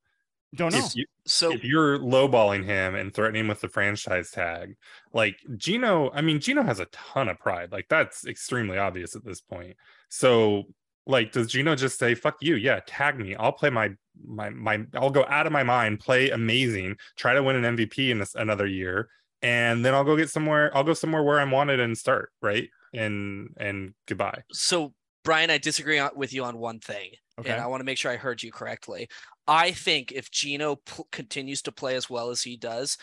[0.55, 0.79] Don't know.
[0.79, 4.77] If, you, So if you're lowballing him and threatening him with the franchise tag,
[5.13, 7.71] like Geno, I mean, Geno has a ton of pride.
[7.71, 9.77] Like that's extremely obvious at this point.
[10.09, 10.65] So,
[11.07, 12.57] like, does Geno just say, "Fuck you"?
[12.57, 13.37] Yeah, tag me.
[13.37, 13.91] I'll play my
[14.27, 14.81] my my.
[14.95, 18.35] I'll go out of my mind, play amazing, try to win an MVP in this
[18.35, 19.09] another year,
[19.43, 20.77] and then I'll go get somewhere.
[20.77, 22.69] I'll go somewhere where I'm wanted and start right.
[22.93, 24.43] And and goodbye.
[24.53, 27.11] so Brian, I disagree with you on one thing.
[27.41, 27.51] Okay.
[27.51, 29.09] and I want to make sure I heard you correctly.
[29.47, 32.97] I think if Geno p- continues to play as well as he does,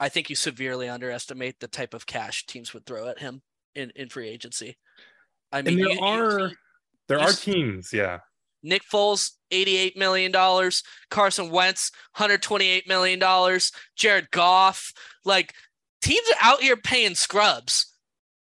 [0.00, 3.42] I think you severely underestimate the type of cash teams would throw at him
[3.74, 4.76] in, in free agency.
[5.50, 6.52] I mean, And there you- you- are
[7.08, 8.20] there you are teams, yeah.
[8.62, 10.32] Nick Foles, $88 million.
[11.10, 13.60] Carson Wentz, $128 million.
[13.96, 14.92] Jared Goff.
[15.24, 15.54] Like,
[16.02, 17.94] teams are out here paying scrubs.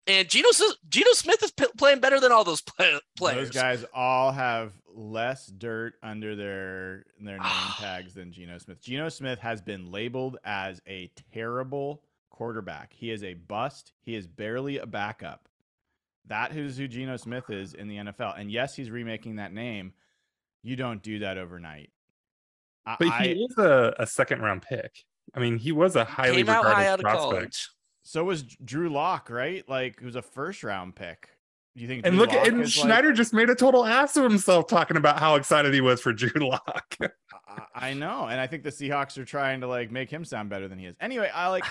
[0.07, 3.49] And Geno, S- Geno Smith is p- playing better than all those play- players.
[3.49, 8.81] Those guys all have less dirt under their their name tags than Geno Smith.
[8.81, 12.93] Geno Smith has been labeled as a terrible quarterback.
[12.93, 13.93] He is a bust.
[14.01, 15.47] He is barely a backup.
[16.27, 18.39] That is who Geno Smith is in the NFL.
[18.39, 19.93] And yes, he's remaking that name.
[20.63, 21.91] You don't do that overnight.
[22.85, 25.05] I, But I- he is a, a second round pick.
[25.35, 27.31] I mean, he was a highly Came out regarded high out of prospect.
[27.31, 27.69] college.
[28.03, 29.67] So was Drew Lock, right?
[29.67, 31.29] Like, who's a first round pick.
[31.77, 32.05] Do you think?
[32.05, 34.65] And Drew look, at and is, like- Schneider just made a total ass of himself
[34.67, 36.97] talking about how excited he was for Drew Lock.
[37.01, 37.09] I-
[37.89, 40.67] I know, and I think the Seahawks are trying to like make him sound better
[40.67, 40.95] than he is.
[40.99, 41.65] Anyway, I like,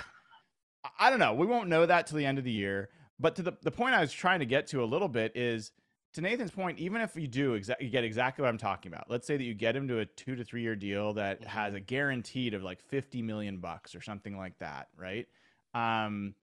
[0.99, 1.35] I don't know.
[1.35, 2.89] We won't know that till the end of the year.
[3.19, 5.73] But to the the point I was trying to get to a little bit is
[6.15, 6.79] to Nathan's point.
[6.79, 9.11] Even if you do exactly, you get exactly what I'm talking about.
[9.11, 11.47] Let's say that you get him to a two to three year deal that Mhm.
[11.47, 15.27] has a guaranteed of like 50 million bucks or something like that, right?
[15.75, 16.35] Um,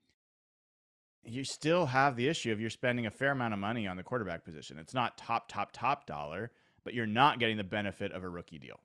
[1.25, 4.03] you still have the issue of you're spending a fair amount of money on the
[4.03, 4.77] quarterback position.
[4.77, 6.51] It's not top, top, top dollar,
[6.83, 8.79] but you're not getting the benefit of a rookie deal.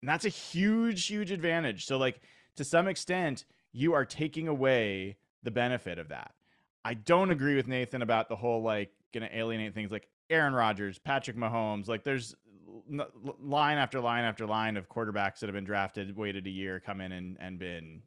[0.00, 1.86] And that's a huge, huge advantage.
[1.86, 2.20] So, like,
[2.56, 6.32] to some extent, you are taking away the benefit of that.
[6.84, 10.54] I don't agree with Nathan about the whole, like, going to alienate things like Aaron
[10.54, 11.88] Rodgers, Patrick Mahomes.
[11.88, 12.34] Like, there's
[13.40, 17.00] line after line after line of quarterbacks that have been drafted, waited a year, come
[17.00, 18.02] in and, and been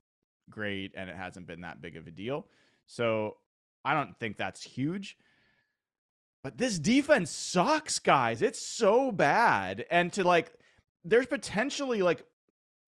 [0.50, 2.48] great, and it hasn't been that big of a deal.
[2.86, 3.38] So,
[3.86, 5.18] I don't think that's huge.
[6.44, 8.42] But this defense sucks, guys.
[8.42, 9.86] It's so bad.
[9.90, 10.52] And to like,
[11.04, 12.26] there's potentially like,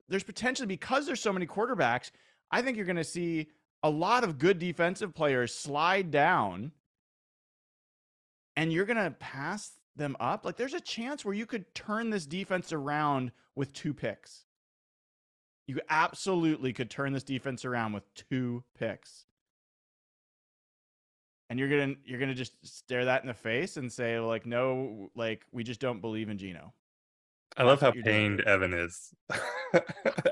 [0.10, 2.12] there's potentially because there's so many quarterbacks,
[2.51, 3.47] I think you're going to see
[3.83, 6.71] a lot of good defensive players slide down
[8.55, 10.45] and you're going to pass them up.
[10.45, 14.45] Like, there's a chance where you could turn this defense around with two picks.
[15.67, 19.25] You absolutely could turn this defense around with two picks
[21.49, 25.10] and you're gonna you're gonna just stare that in the face and say like no
[25.15, 26.73] like we just don't believe in Geno.
[27.55, 28.38] I love how what you're doing.
[28.38, 29.13] pained Evan is.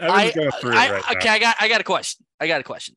[0.02, 1.34] I, going I- right okay, now.
[1.34, 2.26] I got I got a question.
[2.40, 2.96] I got a question.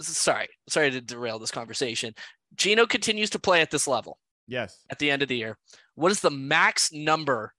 [0.00, 2.14] Sorry, sorry to derail this conversation.
[2.54, 4.84] Geno continues to play at this level Yes.
[4.90, 5.58] at the end of the year.
[5.94, 7.52] What is the max number?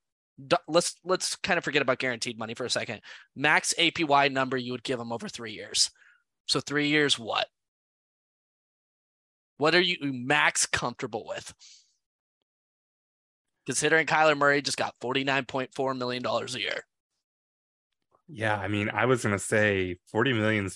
[0.68, 3.02] Let's let's kind of forget about guaranteed money for a second.
[3.36, 5.90] Max APY number you would give him over three years.
[6.46, 7.48] So three years, what?
[9.58, 11.54] What are you max comfortable with?
[13.66, 16.86] Considering Kyler Murray just got forty nine point four million dollars a year.
[18.30, 20.70] Yeah, I mean, I was gonna say 40 million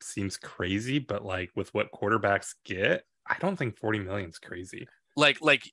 [0.00, 4.86] seems crazy, but like with what quarterbacks get, I don't think 40 million's crazy.
[5.16, 5.70] like like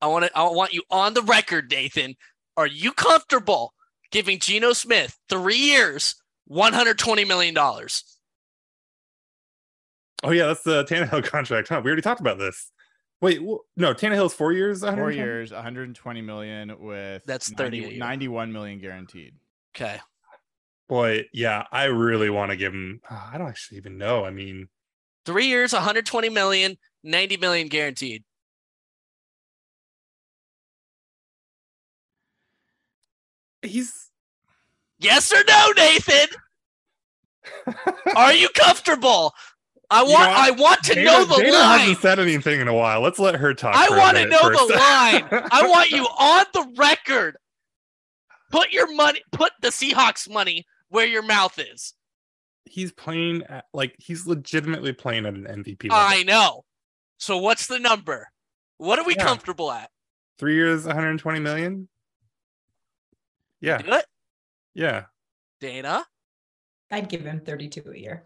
[0.00, 2.14] I want to I want you on the record, Nathan.
[2.56, 3.74] Are you comfortable
[4.10, 6.14] giving Geno Smith three years,
[6.46, 8.18] one hundred twenty million dollars?
[10.22, 11.80] Oh yeah, that's the Tannehill contract, huh?
[11.82, 12.70] We already talked about this.
[13.20, 14.80] Wait, wh- no, Tannehill's four years.
[14.82, 17.98] Four years, 120 million with That's 30 a year.
[17.98, 19.34] 91 million guaranteed.
[19.76, 20.00] Okay,
[20.88, 23.00] Boy, yeah, I really want to give him.
[23.08, 24.24] Uh, I don't actually even know.
[24.24, 24.68] I mean,
[25.24, 28.24] three years, one hundred twenty million, 90 million guaranteed.
[33.62, 34.10] he's.
[34.98, 36.28] Yes or no, Nathan?
[38.16, 39.32] Are you comfortable?
[39.90, 41.78] I You want know, I want to Dana- know the Dana line.
[41.80, 43.00] hasn't said anything in a while.
[43.00, 43.74] Let's let her talk.
[43.74, 45.48] I want to minute know the line.
[45.50, 47.36] I want you on the record.
[48.50, 51.94] Put your money, put the Seahawks money where your mouth is.
[52.66, 55.96] he's playing at, like he's legitimately playing at an MVP level.
[55.98, 56.64] I know.
[57.18, 58.28] So what's the number?
[58.78, 59.24] What are we Yeah.
[59.24, 59.90] comfortable at?
[60.38, 61.88] Three years, 120 million.
[63.60, 64.06] Yeah, Do it,
[64.74, 65.04] yeah.
[65.60, 66.04] Dana.
[66.90, 68.24] I'd give him 32 a year.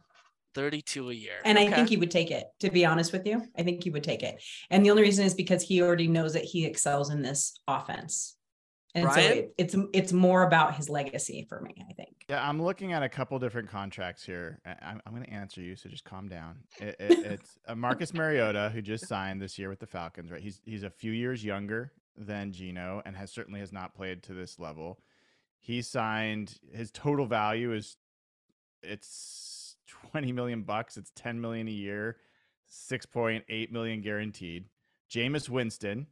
[0.54, 1.34] 32 a year.
[1.44, 3.42] And I think he would take it, to be honest with you.
[3.56, 4.42] I think he would take it.
[4.70, 8.36] And the only reason is because he already knows that he excels in this offense.
[8.96, 12.14] And so it, it's it's more about his legacy for me, I think.
[12.28, 14.60] Yeah, I'm looking at a couple different contracts here.
[14.64, 16.58] I- I'm, I'm going to answer you, so just calm down.
[16.78, 20.30] It, it, it's uh, Marcus Mariota who just signed this year with the Falcons.
[20.30, 24.22] Right, he's he's a few years younger than Geno and has certainly has not played
[24.24, 25.00] to this level.
[25.58, 27.96] He signed his total value is
[28.82, 30.96] it's 20 million bucks.
[30.96, 32.16] It's 10 million a year,
[32.70, 34.66] 6.8 million guaranteed.
[35.10, 36.06] Jameis Winston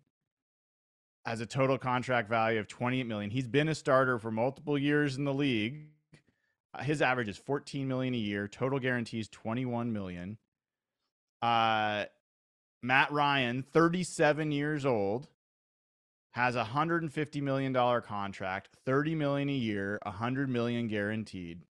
[1.24, 3.30] has a total contract value of 28 million.
[3.30, 5.86] He's been a starter for multiple years in the league.
[6.74, 8.48] Uh, his average is 14 million a year.
[8.48, 10.38] Total guarantees 21 million.
[11.40, 12.04] Uh,
[12.82, 15.28] Matt Ryan, 37 years old,
[16.32, 21.62] has a 150 million dollar contract, 30 million a year, 100 million guaranteed.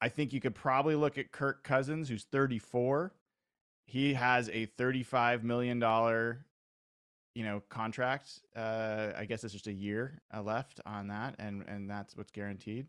[0.00, 3.12] I think you could probably look at Kirk Cousins, who's 34.
[3.84, 6.46] He has a 35 million dollar
[7.34, 11.64] you know contract uh i guess it's just a year uh, left on that and
[11.68, 12.86] and that's what's guaranteed.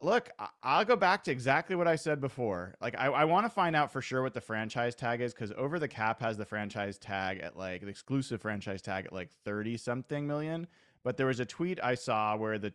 [0.00, 0.30] Look
[0.62, 2.74] i'll go back to exactly what i said before.
[2.80, 5.52] Like i, I want to find out for sure what the franchise tag is because
[5.56, 9.30] over the cap has the franchise tag at like the exclusive franchise tag at like
[9.44, 10.66] 30 something million.
[11.04, 12.72] But there was a tweet i saw where the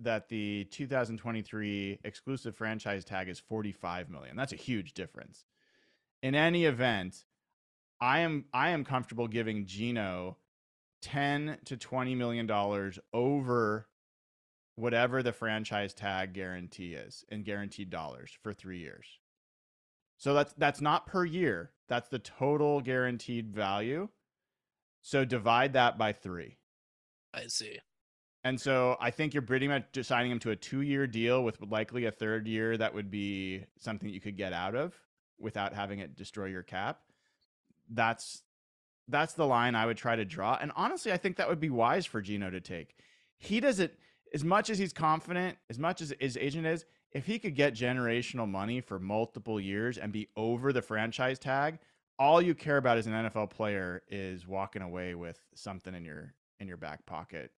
[0.00, 5.44] that the 2023 exclusive franchise tag is 45 million that's a huge difference
[6.22, 7.24] in any event
[8.00, 10.36] I am I am comfortable giving Geno
[11.02, 13.88] 10 to 20 million dollars over
[14.76, 19.18] whatever the franchise tag guarantee is in guaranteed dollars for 3 years.
[20.16, 21.72] So that's that's not per year.
[21.88, 24.08] That's the total guaranteed value.
[25.02, 26.56] So divide that by 3.
[27.34, 27.78] I see.
[28.44, 32.04] And so I think you're pretty much signing him to a two-year deal with likely
[32.04, 34.94] a third year that would be something you could get out of
[35.38, 37.00] without having it destroy your cap.
[37.90, 38.42] That's
[39.08, 40.58] that's the line I would try to draw.
[40.60, 42.94] And honestly, I think that would be wise for Geno to take.
[43.38, 43.92] He doesn't
[44.34, 47.74] as much as he's confident, as much as his agent is, if he could get
[47.74, 51.78] generational money for multiple years and be over the franchise tag,
[52.18, 56.34] all you care about as an NFL player is walking away with something in your
[56.60, 57.52] in your back pocket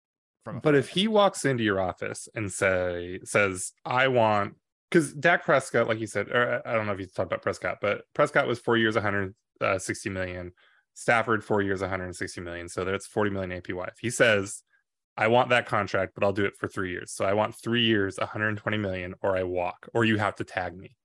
[0.44, 4.56] from But if he walks into your office and say says, "I want,"
[4.90, 7.42] because Dak Prescott, like you said, or uh, I don't know if you talked about
[7.42, 10.52] Prescott, but Prescott was four years, 160 uh, million.
[10.94, 12.68] Stafford four years, 160 million.
[12.68, 13.88] So that's 40 million APY.
[13.88, 14.64] If he says,
[15.16, 17.84] "I want that contract, but I'll do it for three years," so I want three
[17.84, 20.96] years, 120 million, or I walk, or you have to tag me.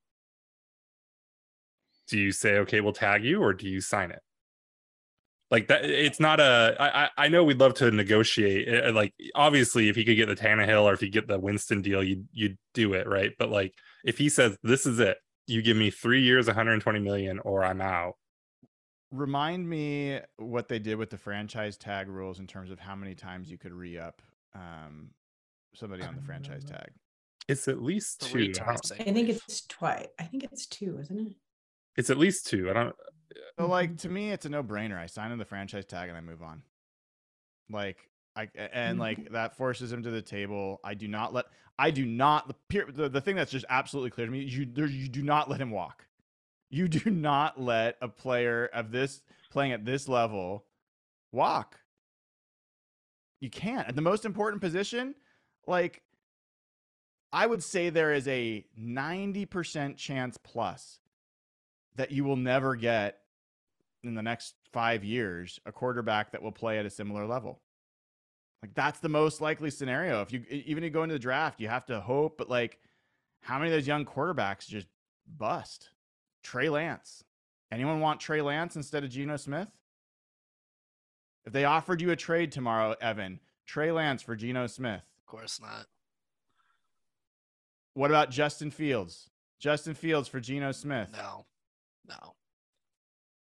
[2.09, 4.21] Do you say, "Okay, we'll tag you," or do you sign it?
[5.55, 6.77] Like that it's not a.
[6.81, 10.35] I I know we'd love to negotiate uh, like obviously if he could get the
[10.35, 13.73] Tannehill or if he get the Winston deal you'd you'd do it right but like
[14.05, 17.81] if he says this is it you give me three years 120 million or I'm
[17.81, 18.15] out
[19.13, 23.15] remind me what they did with the franchise tag rules in terms of how many
[23.15, 24.21] times you could re-up
[24.57, 25.11] um,
[25.75, 26.89] somebody on the franchise tag.
[27.47, 28.81] it's at least two I times.
[28.91, 30.07] don't- I think it's twice.
[30.19, 31.35] I think it's two, isn't it?
[31.97, 32.97] it's at least two I don't
[33.59, 34.99] So like to me, it's a no-brainer.
[34.99, 36.63] I sign in the franchise tag and I move on.
[37.71, 39.01] Like I and mm.
[39.01, 40.81] like that forces him to the table.
[40.85, 41.47] I do not let
[41.79, 44.41] I do not the the, the thing that's just absolutely clear to me.
[44.41, 46.07] You there, you do not let him walk.
[46.71, 50.65] You do not let a player of this playing at this level
[51.33, 51.79] walk.
[53.41, 53.89] You can't.
[53.89, 55.15] At the most important position,
[55.67, 56.03] like
[57.33, 61.01] I would say there is a 90% chance plus
[61.97, 63.19] that you will never get
[64.05, 67.61] in the next five years a quarterback that will play at a similar level.
[68.63, 70.23] Like that's the most likely scenario.
[70.23, 72.79] If you even if you go into the draft, you have to hope, but like
[73.43, 74.87] how many of those young quarterbacks just
[75.39, 75.91] bust?
[76.43, 77.25] Trey Lance.
[77.71, 79.69] Anyone want Trey Lance instead of Geno Smith?
[81.45, 85.03] If they offered you a trade tomorrow, Evan, Trey Lance for Geno Smith.
[85.21, 85.87] Of course not.
[87.95, 89.31] What about Justin Fields?
[89.59, 91.11] Justin Fields for Geno Smith.
[91.13, 91.47] No,
[92.09, 92.35] no.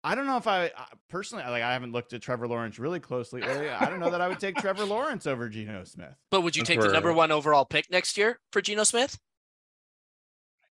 [0.06, 3.00] I don't know if I I- personally like I haven't looked at Trevor Lawrence really
[3.00, 3.70] closely lately.
[3.70, 6.14] I don't know that I would take Trevor Lawrence over Geno Smith.
[6.30, 9.18] But would you That's take the number one overall pick next year for Geno Smith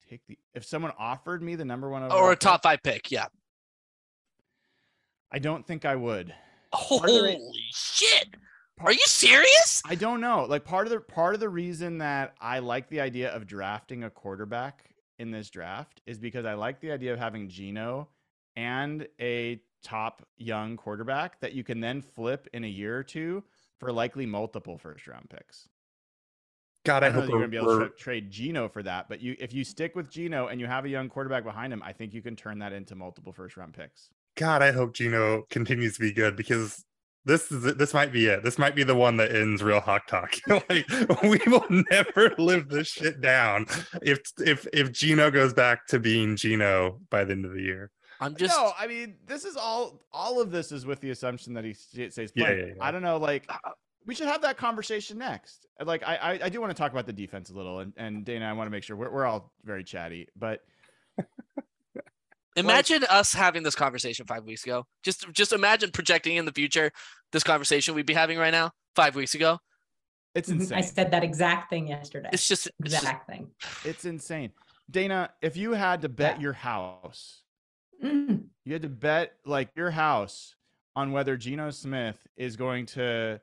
[0.09, 2.63] Take the if someone offered me the number one overall or overall a pick, top
[2.63, 3.11] five pick?
[3.11, 3.27] Yeah.
[5.33, 6.29] I don't think I would.
[6.31, 6.33] of
[6.71, 8.29] the Holy re- shit!
[8.79, 9.83] Part- Are you serious?
[9.85, 10.45] I don't know.
[10.45, 14.05] Like part of the part of the reason that I like the idea of drafting
[14.05, 14.85] a quarterback
[15.19, 18.09] in this draft is because I like the idea of having Geno
[18.57, 23.45] and a top young quarterback that you can then flip in a year or two
[23.79, 25.69] for likely multiple first round picks.
[26.85, 29.21] God I I hope you're gonna be able to tra- trade Geno for that, but
[29.21, 31.93] you if you stick with Geno and you have a young quarterback behind him, I
[31.93, 34.09] think you can turn that into multiple first round picks.
[34.37, 36.85] God I hope Geno continues to be good because
[37.25, 40.07] this is this might be it this might be the one that ends real hawk
[40.07, 40.89] talk like
[41.23, 43.67] we will never live this shit down
[44.01, 47.91] if if if Geno goes back to being Geno by the end of the year
[48.21, 48.55] I'm just.
[48.57, 50.01] no, I mean this is all.
[50.13, 52.59] All of this is with the assumption that he st- stays Yeah, playing.
[52.61, 52.85] yeah, yeah.
[52.85, 53.17] I don't know.
[53.19, 53.49] Like
[54.07, 55.67] we should have that conversation next.
[55.81, 57.93] Uh, Like I, I, I do want to talk about the defense a little, and,
[57.97, 60.61] and Dana, I want to make sure we're, we're all very chatty, but
[62.57, 64.87] Imagine us having this conversation five weeks ago.
[65.03, 66.91] Just just imagine projecting in the future
[67.31, 69.59] this conversation we'd be having right now five weeks ago.
[70.35, 70.61] it's Mhm.
[70.61, 70.79] insane.
[70.79, 72.31] I said that exact thing yesterday.
[72.33, 73.51] It's just, it's just exact thing.
[73.85, 74.53] it's insane.
[74.91, 76.43] Dana, if you had to bet Yeah.
[76.43, 77.43] your house,
[78.05, 78.45] Mm.
[78.65, 80.55] you had to bet like your house
[80.95, 83.41] on whether Geno Smith is going to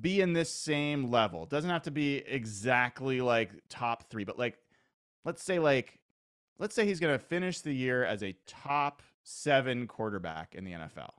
[0.00, 1.46] be in this same level.
[1.46, 4.58] Doesn't have to be exactly like top three, but like
[5.24, 6.00] let's say like
[6.58, 10.72] let's say he's going to finish the year as a top seven quarterback in the
[10.72, 11.10] NFL.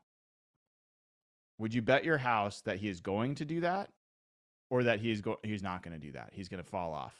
[1.59, 3.89] Would you bet your house that he is going to do that,
[4.69, 6.29] or that he's go- he's not going to do that?
[6.31, 7.15] He's going to fall off.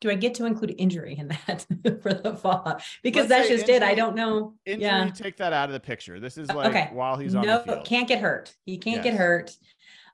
[0.00, 1.66] Do I get to include injury in that
[2.02, 2.80] for the fall?
[3.02, 3.82] Because Let's that's just it.
[3.82, 4.54] I don't know.
[4.64, 5.10] Injury, yeah.
[5.10, 6.18] take that out of the picture.
[6.18, 6.88] This is Uh, like okay.
[6.92, 7.84] while he's on no, the field.
[7.86, 8.54] can't get hurt.
[8.64, 9.54] He can't get hurt.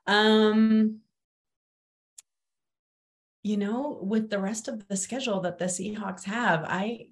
[0.05, 0.99] Um,
[3.43, 7.07] you know, with the rest of the schedule that the Seahawks have, I,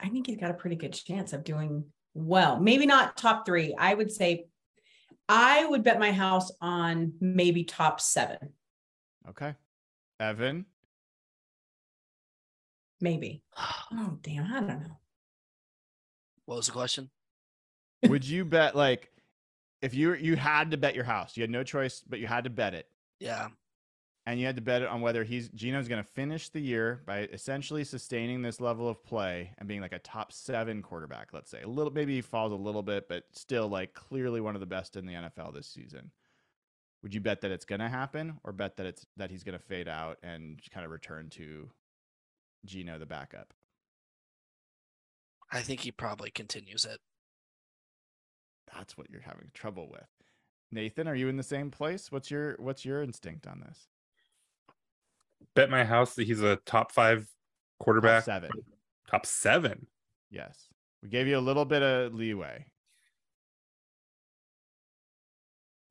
[0.00, 2.58] I think he's got a pretty good chance of doing well.
[2.58, 3.74] Maybe not top three.
[3.78, 4.46] I would say
[5.28, 8.54] I would bet my house on maybe top seven.
[9.28, 9.54] Okay.
[10.20, 10.64] Evan.
[13.04, 13.42] Maybe.
[13.96, 14.96] Oh damn, I don't know.
[16.46, 17.10] What was the question?
[18.08, 19.10] would you bet like
[19.82, 22.44] if you you had to bet your house, you had no choice, but you had
[22.44, 22.88] to bet it,
[23.20, 23.48] Yeah.
[24.26, 27.02] and you had to bet it on whether he's Geno's going to finish the year
[27.06, 31.28] by essentially sustaining this level of play and being like a top seven quarterback.
[31.32, 34.54] Let's say a little, maybe he falls a little bit, but still like clearly one
[34.56, 36.10] of the best in the NFL this season.
[37.02, 39.58] Would you bet that it's going to happen, or bet that it's that he's going
[39.58, 41.68] to fade out and kind of return to
[42.64, 43.52] Geno the backup?
[45.52, 46.98] I think he probably continues it.
[48.74, 50.06] That's what you're having trouble with.
[50.72, 52.10] Nathan, are you in the same place?
[52.10, 53.86] What's your what's your instinct on this?
[55.54, 57.28] Bet my house that he's a top five Top
[57.84, 58.24] quarterback.
[58.24, 58.50] seven.
[59.08, 59.86] Top seven.
[60.30, 60.68] Yes.
[61.02, 62.66] We gave you a little bit of leeway.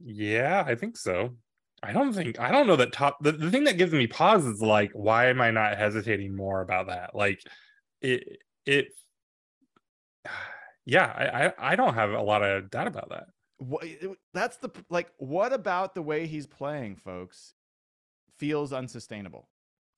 [0.03, 1.37] Yeah, I think so.
[1.83, 4.45] I don't think I don't know that top the, the thing that gives me pause
[4.45, 7.13] is like why am I not hesitating more about that?
[7.13, 7.41] Like
[8.01, 8.87] it it
[10.85, 13.25] yeah, I I, I don't have a lot of doubt about that.
[13.57, 13.85] What,
[14.33, 17.53] that's the like what about the way he's playing, folks?
[18.37, 19.49] Feels unsustainable.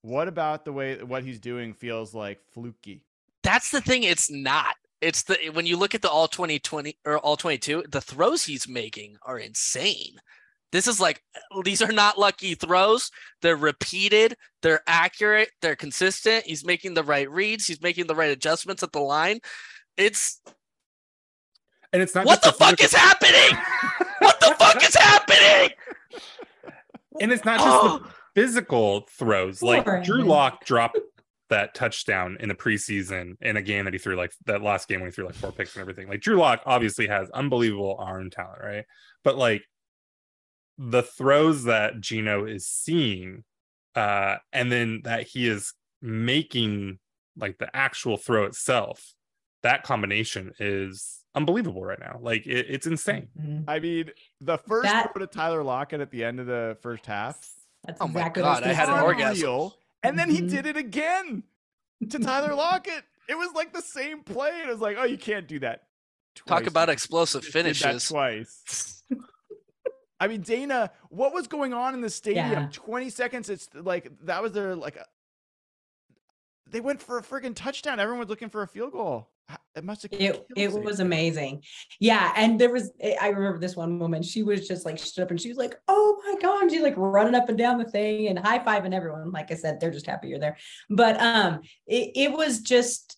[0.01, 3.05] What about the way what he's doing feels like fluky?
[3.43, 4.03] That's the thing.
[4.03, 4.75] It's not.
[5.01, 8.67] It's the when you look at the all 2020 or all 22, the throws he's
[8.67, 10.15] making are insane.
[10.75, 11.23] This is like
[11.63, 13.09] these are not lucky throws.
[13.41, 16.43] They're repeated, they're accurate, they're consistent.
[16.45, 19.39] He's making the right reads, he's making the right adjustments at the line.
[19.95, 20.41] It's
[21.93, 23.57] And it's not what the fuck is happening?
[24.19, 25.69] what the fuck is happening?
[27.21, 29.61] and it's not just Oh, the physical throws.
[29.61, 30.99] Like Poor Drew Lock dropped
[31.49, 34.99] that touchdown in the preseason in a game that he threw like that last game
[34.99, 36.09] when he threw like four picks and everything.
[36.09, 38.83] Like Drew Lock obviously has unbelievable arm talent, right?
[39.23, 39.63] But like
[40.77, 43.43] the throws that Geno is seeing,
[43.95, 46.99] uh, and then that he is making
[47.37, 49.13] like the actual throw itself,
[49.63, 52.17] that combination is unbelievable right now.
[52.21, 53.27] Like it, it's insane.
[53.39, 53.65] Mhm.
[53.67, 57.05] I mean, the first That- throw to Tyler Lockett at the end of the first
[57.05, 57.49] half.
[57.83, 59.29] That's Oh my exactly what God, I had an orgasm.
[59.47, 59.77] unreal.
[60.03, 60.49] And then he Mhm.
[60.49, 61.43] did it again
[62.09, 63.03] to Tyler Lockett.
[63.27, 64.61] It was like the same play.
[64.61, 65.87] It was like, oh, you can't do that.
[66.47, 68.09] Talk about explosive just did that finishes.
[68.09, 68.94] twice.
[70.19, 72.51] I mean, Dana, what was going on in the stadium?
[72.51, 72.67] Yeah.
[72.71, 73.49] 20 seconds.
[73.49, 75.05] It's like that was their like a,
[76.69, 77.99] they went for a freaking touchdown.
[77.99, 79.29] Everyone was looking for a field goal.
[79.75, 81.61] It must have It, it was amazing.
[81.99, 82.33] Yeah.
[82.35, 85.31] And there was, eh, I remember this one woman, she was just like stood up
[85.31, 86.63] and she was like, oh my God.
[86.63, 89.31] And she's like running up and down the thing and high fiving everyone.
[89.31, 90.57] Like I said, they're just happy you're there.
[90.89, 93.17] But um, it, it was just,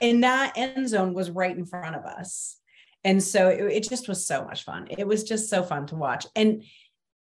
[0.00, 2.60] and that end zone was right in front of us.
[3.04, 4.86] And so it, it just was so much fun.
[4.90, 6.26] It was just so fun to watch.
[6.34, 6.64] And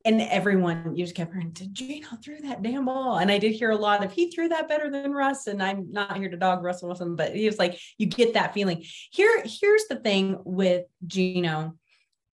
[0.04, 3.18] and everyone you just kept hearing, did Geno threw that damn ball?
[3.18, 5.46] And I did hear a lot of he threw that better than Russ.
[5.48, 8.54] And I'm not here to dog Russell Wilson, but he was like, you get that
[8.54, 8.84] feeling.
[9.10, 11.74] Here, here's the thing with Geno.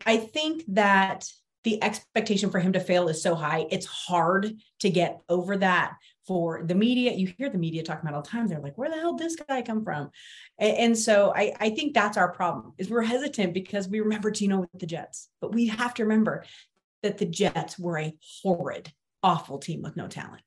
[0.06, 1.28] I think that
[1.64, 5.96] the expectation for him to fail is so high, it's hard to get over that
[6.28, 7.14] for the media.
[7.14, 8.48] You hear the media talking about all the time.
[8.48, 10.10] They're like, where the hell did this guy come from?
[10.60, 14.32] A- And, so I, I think that's our problem is we're hesitant because we remember
[14.32, 16.44] Geno with the Jets, but we have to remember
[17.04, 20.42] that the Jets were a horrid, awful team with no talent.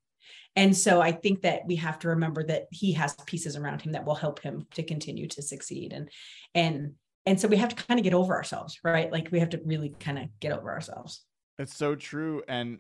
[0.57, 3.93] And so I think that we have to remember that he has pieces around him
[3.93, 5.93] that will help him to continue to succeed.
[5.93, 6.11] And
[6.55, 6.95] and
[7.27, 9.13] and so we have to kind of get over ourselves, right?
[9.13, 11.23] Like we have to really kind of get over ourselves.
[11.59, 12.43] It's so true.
[12.49, 12.79] And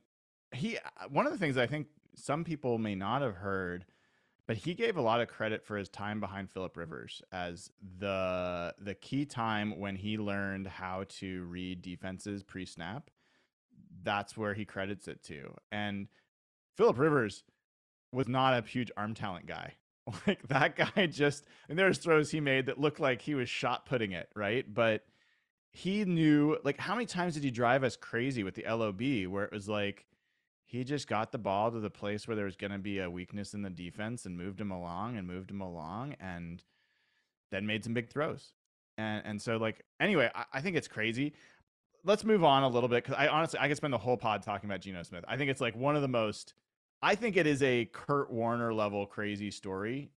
[0.52, 1.86] he, uh, one of the things I think
[2.18, 3.84] some people may not have heard,
[4.46, 8.74] but he gave a lot of credit for his time behind Philip Rivers as the
[8.80, 13.10] the key time when he learned how to read defenses pre-snap.
[14.02, 15.54] That's where he credits it to.
[15.70, 16.08] And
[16.76, 17.44] Philip Rivers
[18.12, 19.74] was not a huge arm talent guy.
[20.26, 23.84] Like that guy just and there's throws he made that looked like he was shot
[23.84, 24.64] putting it, right?
[24.72, 25.04] But
[25.70, 29.44] he knew like how many times did he drive us crazy with the LOB where
[29.44, 30.06] it was like
[30.68, 33.10] he just got the ball to the place where there was going to be a
[33.10, 36.62] weakness in the defense and moved him along and moved him along and
[37.50, 38.52] then made some big throws.
[38.98, 41.32] And and so like anyway, I, I think it's crazy.
[42.04, 44.42] Let's move on a little bit because I honestly I could spend the whole pod
[44.42, 45.24] talking about Geno Smith.
[45.26, 46.52] I think it's like one of the most
[47.00, 50.10] I think it is a Kurt Warner level crazy story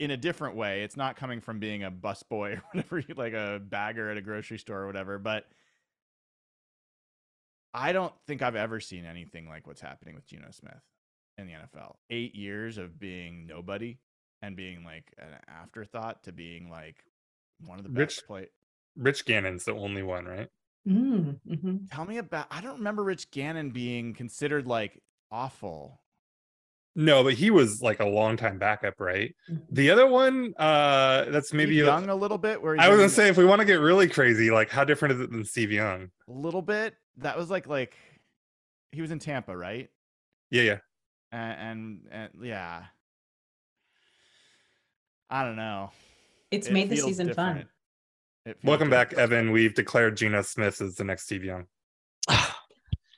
[0.00, 0.82] in a different way.
[0.82, 4.58] It's not coming from being a busboy or whatever, like a bagger at a grocery
[4.58, 5.46] store or whatever, but
[7.76, 10.80] I don't think I've ever seen anything like what's happening with Geno Smith
[11.38, 11.96] in the NFL.
[12.10, 13.98] Eight years of being nobody
[14.42, 16.96] and being like an afterthought to being like
[17.66, 18.46] one of the Rich- best play.
[18.96, 20.48] Rich Gannon's the only one, right?
[20.88, 21.90] Mm, mhm.
[21.90, 22.46] Tell me about.
[22.50, 26.00] I don't remember Rich Gannon being considered like awful.
[26.98, 29.36] No, but he was like a long time backup, right?
[29.50, 29.62] Mhm.
[29.70, 32.60] The other one, uh, that's maybe Steve young a little bit.
[32.62, 35.14] Where I was gonna say if we want to get really crazy, like how different
[35.14, 36.10] is it than Steve Young?
[36.26, 36.94] a little bit.
[37.18, 37.94] That was like like
[38.92, 39.90] he was in Tampa, right?
[40.50, 40.78] Yeah, yeah.
[41.32, 42.84] And and, and yeah.
[45.28, 45.90] I don't know.
[46.50, 47.56] It's It made the season fun.
[47.56, 47.70] different.
[48.46, 49.12] It feels Welcome back.
[49.12, 49.50] Evan.
[49.50, 51.66] We've declared Geno Smith as the next Steve Young.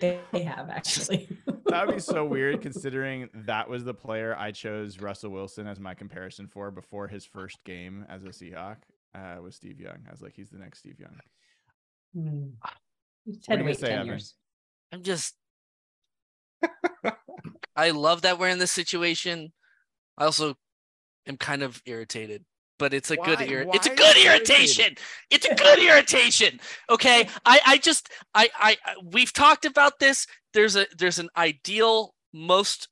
[0.01, 1.29] They, they have actually.
[1.67, 5.79] That would be so weird considering that was the player I chose Russell Wilson as
[5.79, 8.79] my comparison for before his first game as a Seahawk.
[9.15, 9.99] Uh, was Steve Young.
[10.09, 11.21] I was like, he's the next Steve Young.
[13.29, 14.35] Just What are had you to gonna wait say, 10 years.
[14.93, 15.35] I'm just
[17.77, 19.53] I love that we're in this situation.
[20.17, 20.55] I also
[21.27, 22.45] am kind of irritated,
[22.79, 24.51] but it's a good Why- ir- it's a good you irritated?
[24.51, 24.95] irritation.
[25.31, 26.61] It's a good irritation.
[26.91, 27.29] Okay.
[27.45, 30.27] I I just I I I- we've talked about this.
[30.55, 32.89] There's a there's an ideal most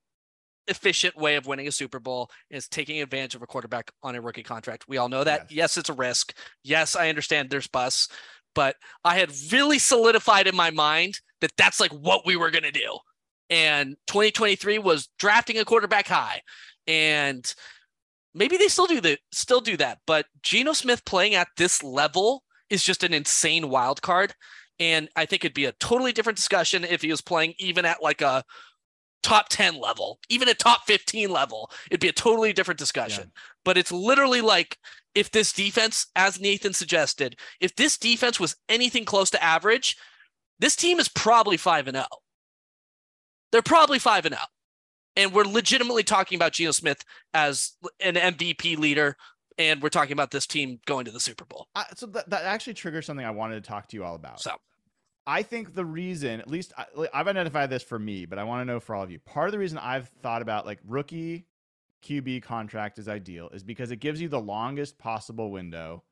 [0.69, 4.21] efficient way of winning a Super Bowl is taking advantage of a quarterback on a
[4.21, 4.85] rookie contract.
[4.89, 5.43] We all know that.
[5.43, 5.53] Yes.
[5.53, 6.35] Yes, it's a risk.
[6.65, 8.09] Yes, I understand there's bus,
[8.55, 8.75] but
[9.05, 12.73] I had really solidified in my mind that that's like what we were going to
[12.73, 12.99] do.
[13.49, 16.41] And 2023 was drafting a quarterback high.
[16.89, 17.55] And
[18.37, 22.45] maybe they still do the still do that, but Geno Smith playing at this level
[22.71, 24.35] is just an insane wild card.
[24.79, 28.03] And I think it'd be a totally different discussion if he was playing even at
[28.03, 28.45] like a
[29.23, 31.71] top 10 level, even a top 15 level.
[31.91, 33.33] It'd be a totally different discussion.
[33.65, 34.79] But it's literally like
[35.15, 39.97] if this defense, as Nathan suggested, if this defense was anything close to average,
[40.59, 42.07] this team is probably 5 and 0.
[43.51, 44.45] They're probably 5 and 0.
[45.17, 49.17] And we're legitimately talking about Geno Smith as an MVP leader
[49.59, 51.69] and we're talking about this team going to the Super Bowl.
[51.75, 54.41] I, so that, that actually triggers something I wanted to talk to you all about.
[54.41, 54.53] So,
[55.27, 58.61] I think the reason, at least I, I've identified this for me, but I want
[58.61, 59.19] to know for all of you.
[59.19, 61.47] Part of the reason I've thought about like rookie
[62.05, 66.05] QB contract is ideal is because it gives you the longest possible window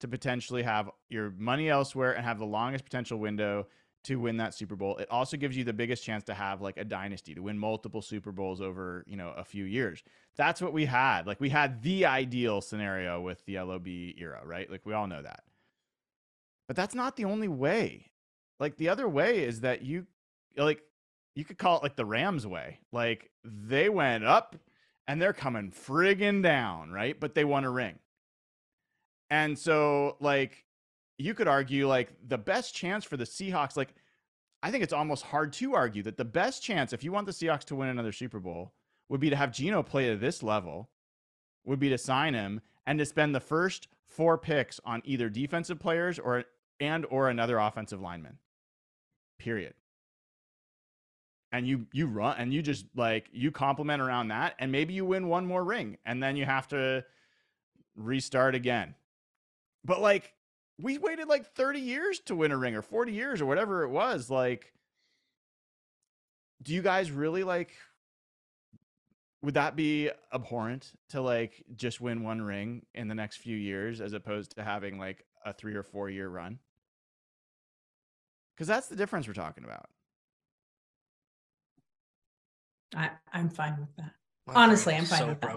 [0.00, 3.66] to potentially have your money elsewhere and have the longest potential window
[4.06, 4.96] to win that Super Bowl.
[4.98, 8.00] It also gives you the biggest chance to have like a dynasty to win multiple
[8.00, 10.02] Super Bowls over, you know, a few years.
[10.36, 11.26] That's what we had.
[11.26, 14.70] Like we had the ideal scenario with the LOB era, right?
[14.70, 15.42] Like we all know that.
[16.68, 18.12] But that's not the only way.
[18.60, 20.06] Like the other way is that you
[20.56, 20.82] like
[21.34, 22.80] you could call it like the Rams way.
[22.92, 24.56] Like they went up
[25.08, 27.18] and they're coming friggin' down, right?
[27.18, 27.98] But they won a ring.
[29.30, 30.65] And so like
[31.18, 33.94] you could argue like the best chance for the Seahawks like
[34.62, 37.32] I think it's almost hard to argue that the best chance if you want the
[37.32, 38.72] Seahawks to win another Super Bowl
[39.08, 40.90] would be to have Geno play at this level,
[41.64, 45.78] would be to sign him and to spend the first four picks on either defensive
[45.78, 46.44] players or
[46.80, 48.38] and or another offensive lineman.
[49.38, 49.74] Period.
[51.52, 55.04] And you you run and you just like you compliment around that and maybe you
[55.04, 57.04] win one more ring and then you have to
[57.94, 58.94] restart again.
[59.84, 60.32] But like
[60.78, 63.88] we waited like 30 years to win a ring or 40 years or whatever it
[63.88, 64.72] was like
[66.62, 67.72] do you guys really like
[69.42, 74.00] would that be abhorrent to like just win one ring in the next few years
[74.00, 76.58] as opposed to having like a 3 or 4 year run
[78.56, 79.88] cuz that's the difference we're talking about
[82.94, 84.12] I, I'm fine with that.
[84.46, 85.50] my Honestly, I'm fine so with that.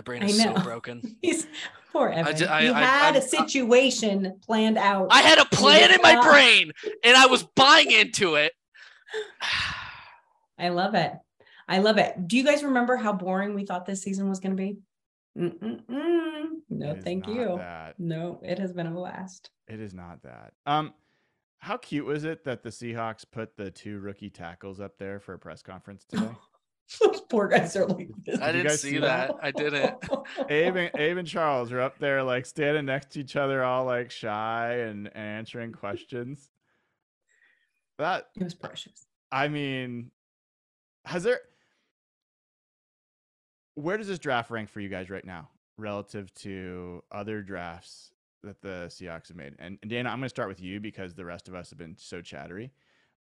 [0.00, 0.22] Broken.
[0.22, 1.16] My brain is so broken.
[1.22, 1.46] He's
[1.92, 2.36] poor Evan.
[2.36, 5.08] ju- I- he I- had I'm- a situation planned out.
[5.10, 6.72] I had a plan in my brain
[7.02, 8.52] and I was buying into it.
[10.58, 11.12] I love it.
[11.68, 12.28] I love it.
[12.28, 14.76] Do you guys remember how boring we thought this season was going to be?
[15.36, 16.44] Mm-mm-mm.
[16.70, 17.56] No, thank you.
[17.58, 17.98] that.
[17.98, 19.50] No, it has been a blast.
[19.66, 20.52] It is not that.
[20.66, 20.92] Um,
[21.58, 25.34] how cute was it that the Seahawks put the two rookie tackles up there for
[25.34, 26.28] a press conference today?
[27.00, 28.40] Those poor guys are like this.
[28.40, 29.34] I didn't guys see see that.
[29.42, 29.94] I didn't.
[30.50, 33.84] Abe and, Abe and Charles are up there like standing next to each other, all
[33.84, 36.50] like shy and, and answering questions.
[37.98, 39.06] That It was precious.
[39.32, 40.10] I mean,
[41.04, 41.40] has there?
[43.76, 48.12] Where does this draft rank for you guys right now relative to other drafts
[48.42, 49.54] that the Seahawks have made?
[49.58, 51.78] And, and Dana, I'm going to start with you because the rest of us have
[51.78, 52.70] been so chattery.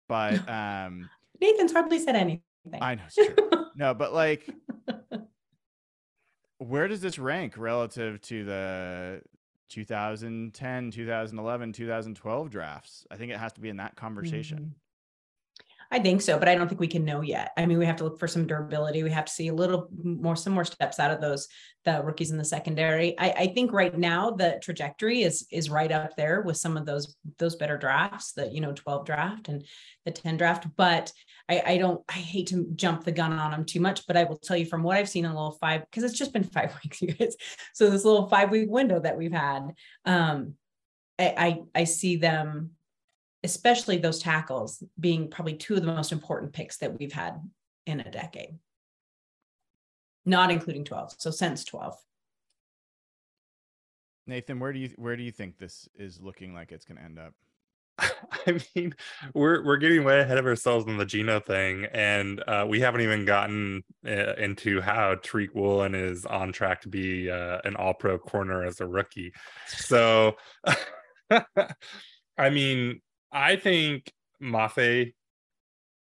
[0.08, 1.10] But um,
[1.42, 2.42] Nathan's hardly said anything.
[2.82, 3.66] I know it's true.
[3.76, 4.50] No, but like,
[6.58, 9.22] where does this rank relative to the
[9.70, 13.06] 2010, 2011, 2012 drafts?
[13.12, 14.58] I think it has to be in that conversation.
[14.58, 14.72] Mm-hmm.
[15.90, 17.52] I think so, but I don't think we can know yet.
[17.58, 19.04] I mean, we have to look for some durability.
[19.04, 21.48] We have to see a little more, some more steps out of those
[21.86, 23.18] the rookies in the secondary.
[23.18, 26.86] I, I think right now the trajectory is is right up there with some of
[26.86, 29.66] those those better drafts, the you know 12 draft and
[30.04, 30.68] the 10 draft.
[30.76, 31.14] But
[31.48, 34.26] I, I don't I hate to jump the gun on them too much, but I
[34.26, 36.44] will tell you from what I've seen in a little five because it's just been
[36.58, 37.38] five weeks, you guys.
[37.74, 39.70] So this little five week window that we've had,
[40.04, 40.56] um,
[41.18, 42.72] I, I I see them
[43.48, 47.40] especially those tackles being probably two of the most important picks that we've had
[47.86, 48.60] in a decade,
[50.26, 51.16] not including 12.
[51.18, 51.96] So since 12.
[54.28, 57.04] Nathan, where do you where do you think this is looking like it's going to
[57.06, 57.34] end up?
[58.46, 58.94] I mean,
[59.34, 63.00] we're we're getting way ahead of ourselves on the Geno thing, and uh, we haven't
[63.00, 67.94] even gotten uh, into how Tariq Woolen is on track to be uh, an All
[67.94, 69.32] Pro corner as a rookie.
[69.70, 70.36] So,
[71.32, 73.00] I mean,
[73.32, 74.12] I think
[74.42, 75.14] Mafe,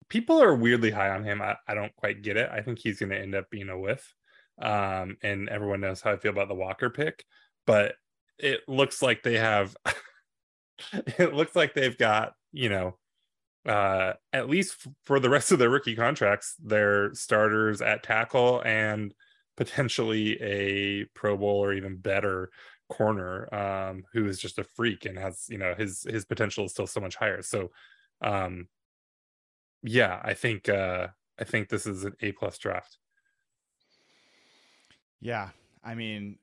[0.09, 1.43] people are weirdly high on him.
[1.43, 2.49] I, I don't quite get it.
[2.53, 4.15] I think he's going to end up being a whiff.
[4.61, 7.25] Um, and everyone knows how I feel about the Walker pick,
[7.67, 7.95] but
[8.39, 9.77] it looks like they have,
[10.93, 12.99] it looks like they've got, you know,
[13.67, 19.13] uh, at least for the rest of their rookie contracts, their starters at tackle and
[19.57, 22.51] potentially a Pro Bowl or even better
[22.89, 26.73] corner um, who is just a freak and has you know his his potential is
[26.73, 27.71] still so much higher so
[28.23, 28.67] um
[29.83, 31.07] yeah i think uh
[31.39, 32.99] i think this is an a plus draft
[35.21, 35.51] yeah
[35.85, 36.37] i mean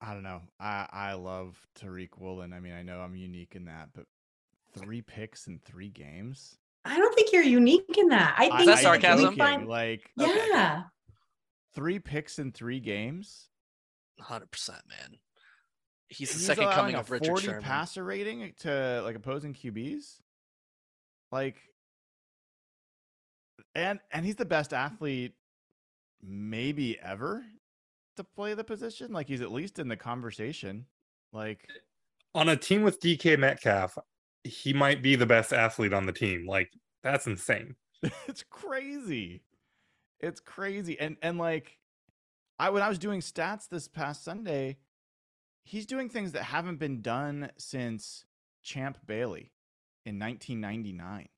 [0.00, 3.64] i don't know i i love tariq woolen i mean i know i'm unique in
[3.64, 4.04] that but
[4.78, 8.34] three picks in three games I don't think you're unique in that.
[8.38, 9.36] I think that sarcasm?
[9.36, 10.26] Thinking, like yeah.
[10.26, 10.82] okay.
[11.74, 13.50] three picks in three games
[14.20, 15.18] 100% man
[16.10, 17.62] he's the He's second allowing coming a of Richard 40 Sherman.
[17.62, 20.20] passer rating to like opposing QBs.
[21.32, 21.56] Like
[23.74, 25.32] and and he's the best athlete
[26.22, 27.42] maybe ever
[28.16, 29.12] to play the position.
[29.12, 30.84] Like he's at least in the conversation.
[31.32, 31.66] Like
[32.34, 33.98] on a team with dk metcalf
[34.44, 36.70] he might be the best athlete on the team like
[37.02, 37.74] that's insane
[38.26, 39.42] it's crazy.
[40.20, 40.98] It's crazy.
[40.98, 41.78] And and like
[42.58, 44.78] I when I was doing stats this past Sunday,
[45.62, 48.24] he's doing things that haven't been done since
[48.62, 49.52] Champ Bailey
[50.04, 51.28] in 1999.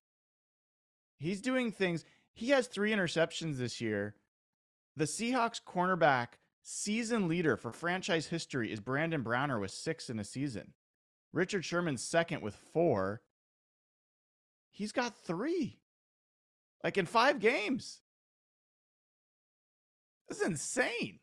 [1.19, 2.05] He's doing things.
[2.33, 4.17] He has 3 interceptions this year.
[4.97, 10.25] The Seahawks cornerback season leader for franchise history is Brandon Browner with 6 in a
[10.25, 10.75] season.
[11.33, 13.23] Richard Sherman's second with 4.
[14.71, 15.79] He's got 3
[16.83, 18.01] like in five games.
[20.29, 21.19] This is insane.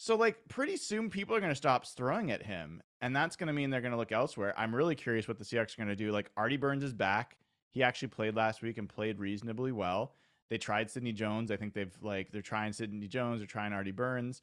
[0.00, 3.48] So, like, pretty soon people are going to stop throwing at him, and that's going
[3.48, 4.54] to mean they're going to look elsewhere.
[4.56, 6.12] I'm really curious what the Seahawks are going to do.
[6.12, 7.36] Like, Artie Burns is back.
[7.72, 10.14] He actually played last week and played reasonably well.
[10.50, 11.50] They tried Sidney Jones.
[11.50, 14.40] I think they've, like, they're trying Sidney Jones, they're trying Artie Burns.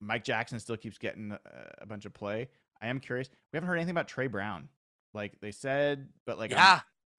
[0.00, 1.38] Mike Jackson still keeps getting a,
[1.78, 2.48] a bunch of play.
[2.82, 3.30] I am curious.
[3.52, 4.68] We haven't heard anything about Tre Brown.
[5.14, 6.58] Like, they said, but, like, I'm-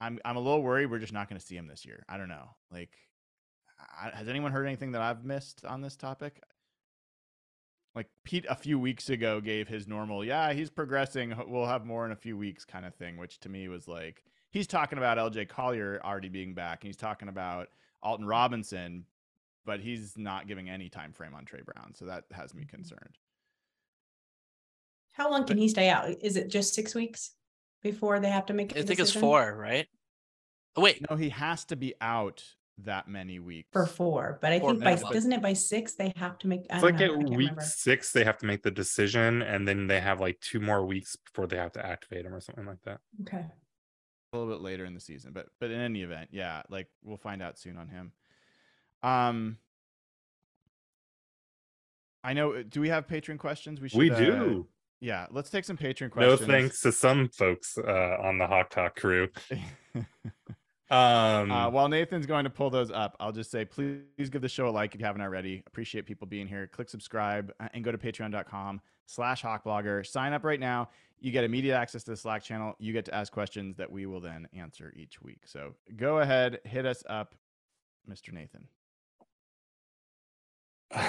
[0.02, 2.04] I'm I'm a little worried we're just not going to see him this year.
[2.10, 2.50] I don't know.
[2.70, 2.92] Like,
[3.80, 6.42] I, has anyone heard anything that I've missed on this topic?
[7.96, 11.34] Like Pete a few weeks ago gave his normal, yeah, he's progressing.
[11.48, 14.24] We'll have more in a few weeks kind of thing, which to me was like
[14.50, 17.68] he's talking about LJ Collier already being back, and he's talking about
[18.02, 19.06] Alton Robinson,
[19.66, 22.76] but he's not giving any time frame on Tre Brown, so that has me mm-hmm.
[22.76, 23.18] concerned.
[25.14, 26.10] How long can he stay out?
[26.22, 27.32] Is it just six weeks
[27.84, 28.76] before they have to make?
[28.76, 29.88] a I think it's four, right?
[30.76, 32.44] Oh, wait, No, he has to be out
[32.80, 35.14] that many weeks for four, but I Four think by minimum.
[35.14, 36.62] doesn't it by six they have to make?
[36.72, 37.62] I it's like know, at can't week remember.
[37.62, 41.16] six they have to make the decision and then they have like two more weeks
[41.16, 43.46] before they have to activate them or something like that Okay.
[44.34, 47.18] a little bit later in the season but but in any event yeah like we'll
[47.18, 48.12] find out soon on him
[49.04, 49.58] um
[52.24, 54.68] i know do we have patron questions we should we uh, do
[55.00, 56.42] yeah let's take some patron questions.
[56.42, 59.28] no thanks to some folks uh, on the hawk talk crew
[60.94, 64.50] um uh, while nathan's going to pull those up i'll just say please, give the
[64.50, 65.64] show a like if you haven't already.
[65.68, 66.68] Appreciate people being here.
[66.68, 70.06] Click subscribe uh, and go to patreon.com slash hawkblogger.
[70.06, 70.90] Sign up right now.
[71.20, 72.76] You get immediate access to the slack channel.
[72.80, 75.42] You get to ask questions that we will then answer each week.
[75.46, 77.36] So go ahead hit us up
[78.10, 78.68] mr nathan.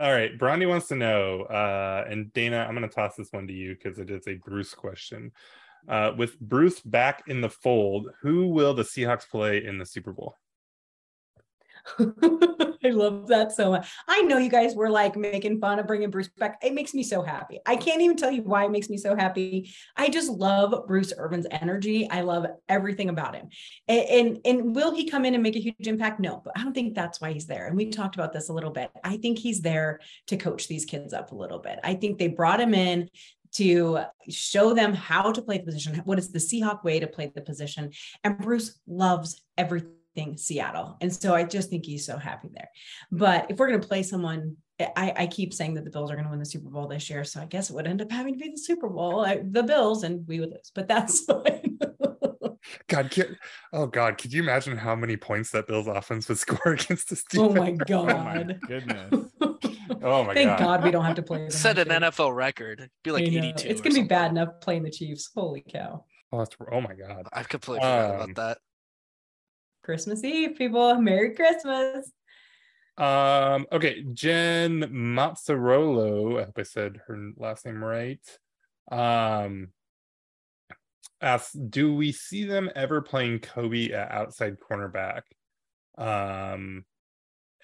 [0.00, 3.46] All right, Bronny wants to know, uh, and Dana, I'm going to toss this one
[3.46, 5.30] to you because it is a Bruce question.
[5.88, 10.12] Uh, with Bruce back in the fold, who will the Seahawks play in the Super
[10.12, 10.34] Bowl?
[12.84, 13.90] I love that so much.
[14.06, 16.58] I know you guys were like making fun of bringing Bruce back.
[16.62, 17.58] It makes me so happy.
[17.66, 19.72] I can't even tell you why it makes me so happy.
[19.96, 22.08] I just love Bruce Irvin's energy.
[22.10, 23.48] I love everything about him.
[23.88, 26.20] And, and, and will he come in and make a huge impact?
[26.20, 27.66] No, but I don't think that's why he's there.
[27.66, 28.90] And we talked about this a little bit.
[29.02, 31.78] I think he's there to coach these kids up a little bit.
[31.82, 33.08] I think they brought him in
[33.52, 37.30] to show them how to play the position, what is the Seahawk way to play
[37.34, 37.90] the position.
[38.24, 39.98] And Bruce loves everything
[40.36, 40.96] Seattle.
[41.00, 42.68] And so I just think he's so happy there.
[43.12, 46.14] But if we're going to play someone, I, I, keep saying that the Bills are
[46.14, 47.24] going to win the Super Bowl this year.
[47.24, 49.62] So I guess it would end up having to be the Super Bowl, I, the
[49.62, 50.70] Bills, and we would lose.
[50.74, 51.78] But that's fine.
[52.86, 53.36] God, can,
[53.72, 57.24] oh God, could you imagine how many points that Bills offense would score against this
[57.24, 57.42] team?
[57.42, 58.10] Oh my God.
[58.10, 59.30] oh my goodness.
[60.02, 60.34] Oh my god.
[60.34, 60.58] Thank God.
[60.58, 61.48] God we don't have to play.
[61.50, 62.90] Set an NFL record.
[63.04, 63.68] Be like 82.
[63.68, 65.30] It's going to be bad enough playing the Chiefs.
[65.34, 66.04] Holy cow.
[66.32, 67.26] Oh, that's, oh my God.
[67.32, 68.58] I completely forgot Um, about that.
[69.82, 71.00] Christmas Eve, people.
[71.00, 72.12] Merry Christmas.
[72.98, 78.20] Um, okay, Jen Mazzarolo, I hope I said her last name right.
[78.90, 79.68] Um
[81.20, 85.22] asks, do we see them ever playing Coby at outside cornerback?
[85.96, 86.84] Um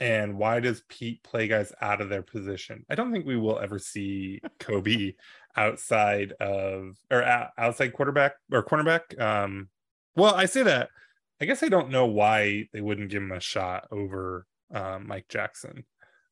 [0.01, 2.85] and why does Pete play guys out of their position?
[2.91, 5.15] I don't think we will ever see Coby
[5.57, 9.21] outside of or o- outside quarterback or cornerback.
[9.21, 9.69] Um,
[10.17, 10.89] well, I say that.
[11.41, 15.27] I guess I don't know why they wouldn't give him a shot over um, Mike
[15.29, 15.85] Jackson.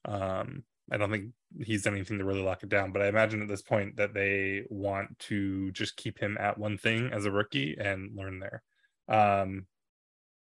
[0.05, 3.43] Um, I don't think he's done anything to really lock it down, but I imagine
[3.43, 7.31] at this point that they want to just keep him at one thing as a
[7.31, 8.63] rookie and learn there.
[9.09, 9.67] Um,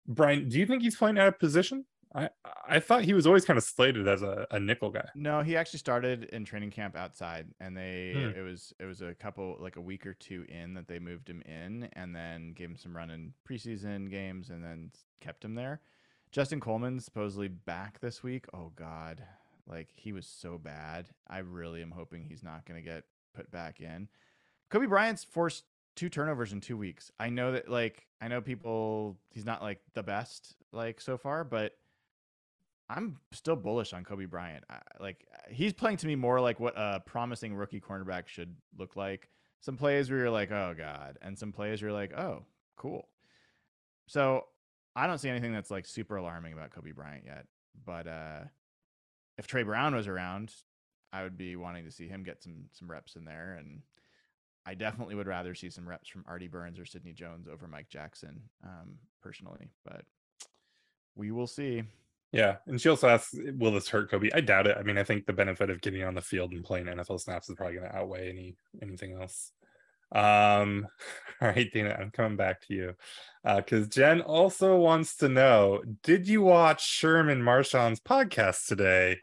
[0.06, 1.84] Brian, do you think he's playing out of position?
[2.14, 2.30] I
[2.68, 5.08] I thought he was always kind of slated as a, a nickel guy.
[5.14, 8.38] No, he actually started in training camp outside, and they Hmm.
[8.38, 11.28] it was it was a couple like a week or two in that they moved
[11.28, 14.90] him in, and then gave him some run in preseason games, and then
[15.20, 15.80] kept him there.
[16.32, 18.46] Justin Coleman's supposedly back this week.
[18.52, 19.22] Oh God,
[19.66, 21.08] like he was so bad.
[21.28, 23.04] I really am hoping he's not going to get
[23.34, 24.08] put back in.
[24.70, 25.64] Coby Bryant's forced
[25.96, 27.10] two turnovers in two weeks.
[27.20, 31.44] I know that like I know people he's not like the best like so far,
[31.44, 31.76] but
[32.90, 34.64] I'm still bullish on Coby Bryant.
[34.68, 38.96] I, like he's playing to me more like what a promising rookie cornerback should look
[38.96, 39.28] like.
[39.60, 42.44] Some plays where you're like, oh god, and some plays where you're like, oh,
[42.76, 43.08] cool.
[44.06, 44.46] So
[44.96, 47.46] I don't see anything that's like super alarming about Coby Bryant yet.
[47.84, 48.40] But uh
[49.38, 50.52] if Tre Brown was around,
[51.12, 53.56] I would be wanting to see him get some some reps in there.
[53.58, 53.82] And
[54.66, 57.88] I definitely would rather see some reps from Artie Burns or Sidney Jones over Mike
[57.88, 59.70] Jackson, um, personally.
[59.84, 60.04] But
[61.14, 61.84] we will see.
[62.32, 64.76] Yeah, and she also asks, "Will this hurt Coby?" I doubt it.
[64.78, 67.48] I mean, I think the benefit of getting on the field and playing NFL snaps
[67.48, 69.52] is probably going to outweigh any anything else.
[70.12, 70.86] Um,
[71.40, 72.94] all right, Dana, I'm coming back to you
[73.44, 79.18] because Jen also wants to know: Did you watch Sherman Marshawn's podcast today?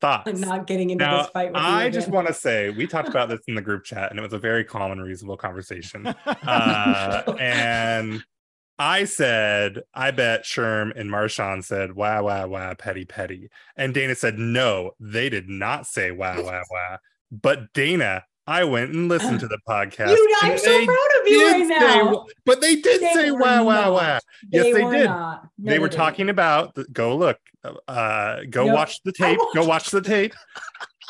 [0.00, 0.28] Thoughts?
[0.28, 1.68] I'm not getting into Now, this fight with you.
[1.68, 4.22] I just want to say we talked about this in the group chat, and it
[4.22, 6.12] was a very calm and reasonable conversation.
[6.48, 8.22] Uh, and
[8.78, 13.50] I said, I bet Sherm and Marshawn said, wow, wow, wow, petty, petty.
[13.76, 16.98] And Dana said, no, they did not say wow, wow, wow.
[17.32, 20.10] But Dana, I went and listened to the podcast.
[20.10, 22.24] You, I'm so proud of you right say- now.
[22.46, 24.18] but they did They say wow, wow, wow.
[24.50, 25.06] Yes, they were did.
[25.06, 25.98] No, they were didn't.
[25.98, 27.38] talking about the, go look,
[27.88, 28.74] uh, go Yep.
[28.74, 30.32] watch the tape, go watch the tape.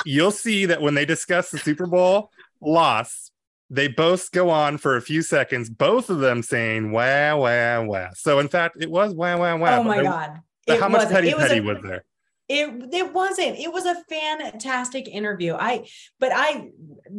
[0.05, 2.31] You'll see that when they discuss the Super Bowl
[2.63, 3.31] loss,
[3.71, 8.11] they both go on for a few seconds, both of them saying wow, wow, wow.
[8.15, 9.81] So in fact, it was wow, wow, wow.
[9.81, 10.41] Oh my there- god!
[10.67, 11.13] It how much wasn't.
[11.13, 12.05] petty was petty a- was there?
[12.49, 13.59] It it wasn't.
[13.59, 15.55] It was a fantastic interview.
[15.55, 15.87] I
[16.19, 16.71] but I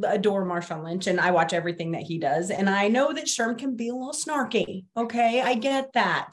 [0.03, 2.49] adore Marshawn Lynch and I watch everything that he does.
[2.49, 4.85] And I know that Sherm can be a little snarky.
[4.97, 5.39] Okay.
[5.41, 6.31] I get that.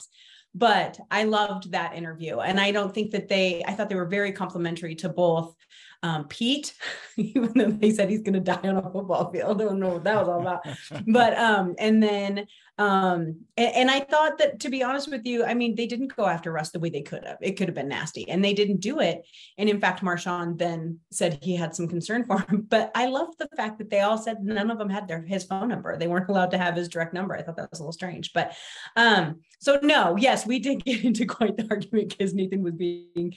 [0.55, 2.39] But I loved that interview.
[2.39, 5.55] And I don't think that they, I thought they were very complimentary to both
[6.03, 6.73] um, Pete,
[7.17, 9.61] even though they said he's going to die on a football field.
[9.61, 10.65] I don't know what that was all about.
[11.07, 12.45] but um and then
[12.79, 16.15] um and, and i thought that to be honest with you i mean they didn't
[16.15, 17.37] go after russ the way they could have.
[17.41, 19.25] It could have been nasty and they didn't do it.
[19.57, 22.67] And in fact marshawn then said he had some concern for him.
[22.69, 25.43] But i love the fact that they all said none of them had their his
[25.43, 25.97] phone number.
[25.97, 27.35] They weren't allowed to have his direct number.
[27.35, 28.33] I thought that was a little strange.
[28.33, 28.53] But
[28.95, 33.33] um so no yes we did get into quite the argument because nathan was being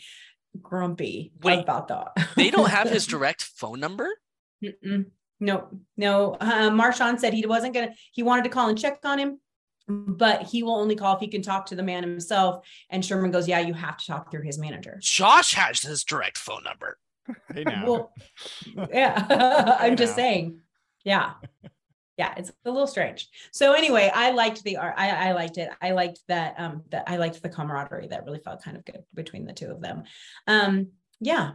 [0.61, 4.09] grumpy Wait, about that They don't have his direct phone number.
[4.63, 5.07] Mm-mm.
[5.41, 6.35] No, no.
[6.35, 7.95] Uh, Marshawn said he wasn't gonna.
[8.13, 9.41] He wanted to call and check on him,
[9.89, 12.67] but he will only call if he can talk to the man himself.
[12.91, 16.39] And Sherman goes, "Yeah, you have to talk through his manager." Josh has his direct
[16.39, 16.99] phone number.
[17.55, 17.87] Hey now.
[17.87, 18.13] Well,
[18.93, 19.77] yeah.
[19.79, 20.23] I'm just now.
[20.23, 20.61] saying.
[21.05, 21.33] Yeah,
[22.21, 23.31] yeah, it's a little strange.
[23.51, 24.93] So anyway, I liked the art.
[24.99, 25.71] I, I liked it.
[25.81, 26.55] I liked that.
[26.59, 29.71] Um, that I liked the camaraderie that really felt kind of good between the two
[29.71, 30.03] of them.
[30.47, 31.53] Um, yeah.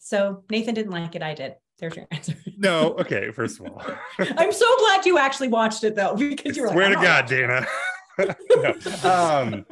[0.00, 1.22] So Nathan didn't like it.
[1.22, 1.54] I did.
[1.78, 2.34] There's your answer.
[2.58, 3.30] No, okay.
[3.30, 3.82] First of all,
[4.18, 7.26] I'm so glad you actually watched it though, because you were swear like, to God,
[7.26, 7.66] Dana.
[9.08, 9.10] no.
[9.10, 9.64] Um,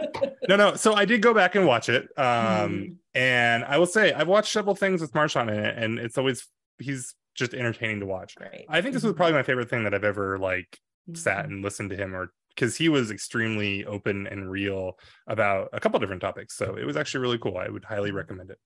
[0.48, 0.74] no, no.
[0.74, 2.04] So I did go back and watch it.
[2.16, 2.96] Um, Mhm.
[3.14, 6.48] and I will say I've watched several things with Marshawn in it, and it's always
[6.78, 8.36] he's just entertaining to watch.
[8.36, 8.66] Great.
[8.68, 9.16] I think this was Mhm.
[9.16, 10.78] probably my favorite thing that I've ever like
[11.14, 11.48] sat Mhm.
[11.48, 15.98] and listened to him or because he was extremely open and real about a couple
[15.98, 16.54] different topics.
[16.56, 17.56] So it was actually really cool.
[17.56, 18.58] I would highly recommend it.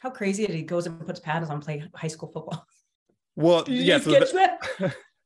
[0.00, 2.66] How crazy that He goes and puts pads on play high school football.
[3.36, 4.30] Well, yeah, so that?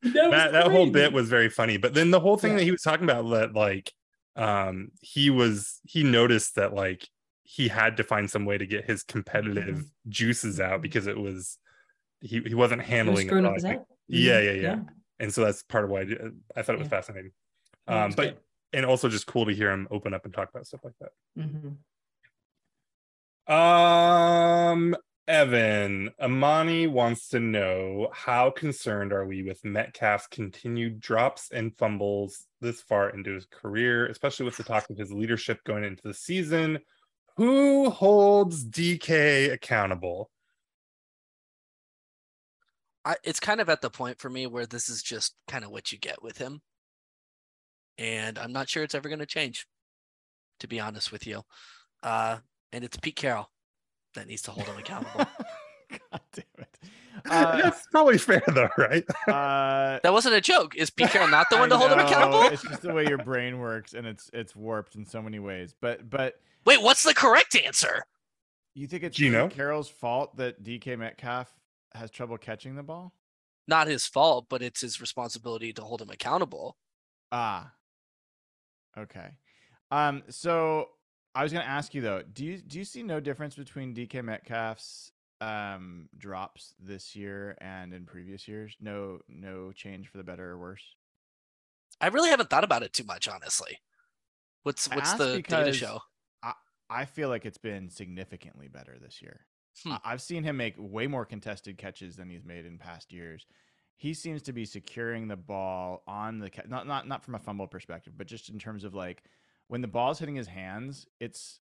[0.02, 1.76] That, that, that whole bit was very funny.
[1.76, 2.58] But then the whole thing Yeah.
[2.58, 3.92] that he was talking about that like
[4.36, 7.08] um he was he noticed that like
[7.42, 10.10] he had to find some way to get his competitive Mm-hmm.
[10.10, 11.58] juices out because it was
[12.20, 13.84] he, he wasn't He was handling it screwing up well, his head.
[14.08, 14.44] Yeah, Mhm.
[14.44, 14.78] yeah, yeah.
[15.20, 16.20] and so that's part of why I, did,
[16.56, 16.90] I thought it was Yeah.
[16.90, 17.32] fascinating.
[17.86, 18.38] Um, was but good.
[18.72, 21.12] and also just cool to hear him open up and talk about stuff like that.
[21.38, 21.76] Mhm.
[23.52, 24.96] Um,
[25.26, 32.46] Evan, Amani wants to know how concerned are we with Metcalf's continued drops and fumbles
[32.60, 36.14] this far into his career, especially with the talk of his leadership going into the
[36.14, 36.78] season.
[37.36, 40.30] Who holds DK accountable?
[43.08, 45.70] I, it's kind of at the point for me where this is just kind of
[45.70, 46.60] what you get with him.
[47.96, 49.66] And I'm not sure it's ever going to change,
[50.60, 51.42] to be honest with you.
[52.02, 52.36] Uh,
[52.70, 53.50] and it's Pete Carroll
[54.14, 55.24] that needs to hold him accountable.
[55.90, 56.78] God damn it.
[57.28, 59.04] Uh, That's probably fair though, right?
[59.26, 60.76] uh, that wasn't a joke.
[60.76, 62.42] Is Pete Carroll not the one I to hold him accountable?
[62.44, 65.74] It's just the way your brain works, and it's it's warped in so many ways.
[65.78, 66.34] But but
[66.64, 68.04] Wait, what's the correct answer?
[68.74, 69.48] you think it's Geno?
[69.48, 71.52] Pete Carroll's fault that DK Metcalf
[71.94, 73.12] has trouble catching the ball?
[73.66, 76.76] Not his fault, but it's his responsibility to hold him accountable.
[77.30, 77.72] Ah.
[78.96, 79.28] Okay.
[79.90, 80.88] Um, so
[81.34, 84.24] I was gonna ask you though, do you do you see no difference between DK
[84.24, 88.76] Metcalf's um drops this year and in previous years?
[88.80, 90.82] No no change for the better or worse?
[92.00, 93.78] I really haven't thought about it too much, honestly.
[94.62, 96.00] What's what's the data show?
[96.90, 99.46] I feel like it's been significantly better this year.
[99.84, 99.94] Hmm.
[100.04, 103.46] I've seen him make way more contested catches than he's made in past years.
[103.96, 107.66] He seems to be securing the ball on the not not not from a fumble
[107.66, 109.22] perspective, but just in terms of like
[109.68, 111.60] when the ball's hitting his hands, it's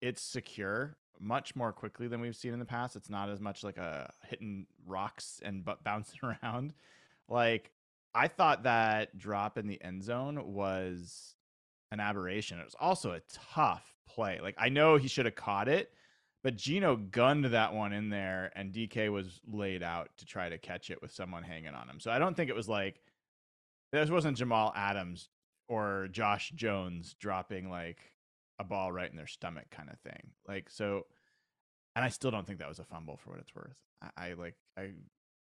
[0.00, 2.96] it's secure much more quickly than we've seen in the past.
[2.96, 6.74] It's not as much like a hitting rocks and bu- bouncing around.
[7.28, 7.70] Like
[8.14, 11.34] I thought that drop in the end zone was
[11.90, 12.58] an aberration.
[12.58, 13.20] It was also a
[13.54, 14.40] tough play.
[14.42, 15.92] Like I know he should have caught it,
[16.44, 20.58] but Geno gunned that one in there and DK was laid out to try to
[20.58, 21.98] catch it with someone hanging on him.
[21.98, 23.00] So I don't think it was like
[23.92, 25.30] this wasn't Jamal Adams
[25.68, 27.98] or Josh Jones dropping like
[28.60, 30.32] a ball right in their stomach kind of thing.
[30.46, 31.06] Like so
[31.96, 33.78] and I still don't think that was a fumble for what it's worth.
[34.02, 34.90] I, I like I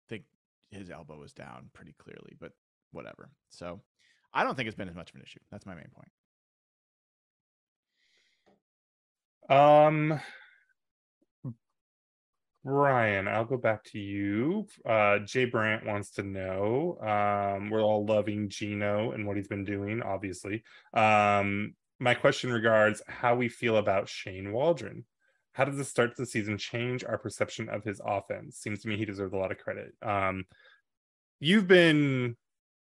[0.09, 0.23] think
[0.71, 2.53] his elbow was down pretty clearly, but
[2.93, 3.31] whatever.
[3.51, 3.81] So
[4.33, 5.41] I don't think it's been as much of an issue.
[5.51, 6.11] That's my main point.
[9.51, 10.21] Um,
[12.65, 14.67] Brian, I'll go back to you.
[14.89, 16.97] Uh, Jay Brandt wants to know.
[17.01, 20.65] Um, we're all loving Geno and what he's been doing, obviously.
[20.95, 25.05] Um, my question regards how we feel about Shane Waldron.
[25.53, 28.57] How does the start to the season change our perception of his offense?
[28.57, 29.93] Seems to me he deserves a lot of credit.
[30.03, 30.47] Um,
[31.41, 32.37] you've been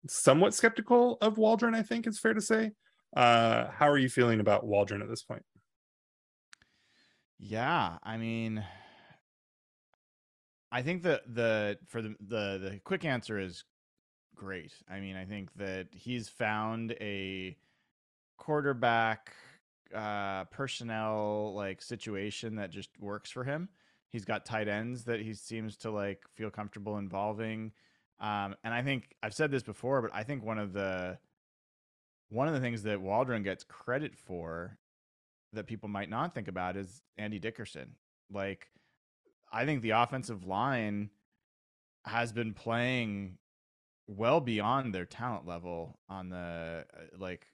[0.08, 2.72] somewhat skeptical of Waldron, I think it's fair to say.
[3.18, 5.44] Uh, how are you feeling about Waldron at this point?
[7.40, 8.64] Yeah, I mean,
[10.76, 13.64] I think the the for the the the quick answer is
[14.36, 14.74] great.
[14.90, 17.56] I mean, I think that he's found a
[18.38, 19.32] quarterback
[19.96, 23.70] uh personnel like situation that just works for him.
[24.10, 27.72] He's got tight ends that he seems to like feel comfortable involving.
[28.20, 31.18] Um and I think I've said this before, but I think one of the
[32.28, 34.78] one of the things that Waldron gets credit for
[35.54, 37.96] that people might not think about is Andy Dickerson.
[38.30, 38.68] Like,
[39.56, 41.10] I think the offensive line
[42.04, 43.38] has been playing
[44.06, 47.48] well beyond their talent level on the uh, like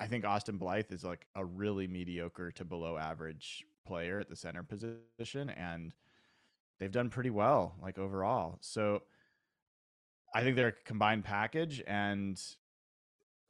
[0.00, 4.34] I think Austin Blythe is like a really mediocre to below average player at the
[4.34, 5.92] center position and
[6.80, 8.56] they've done pretty well like overall.
[8.62, 9.02] So
[10.34, 12.40] I think they're a combined package and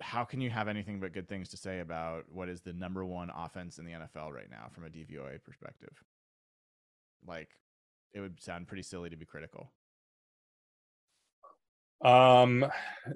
[0.01, 3.05] how can you have anything but good things to say about what is the number
[3.05, 6.03] one offense in the NFL right now from a DVOA perspective?
[7.27, 7.49] Like,
[8.17, 9.71] it would sound pretty silly to be critical.
[12.03, 12.65] Um,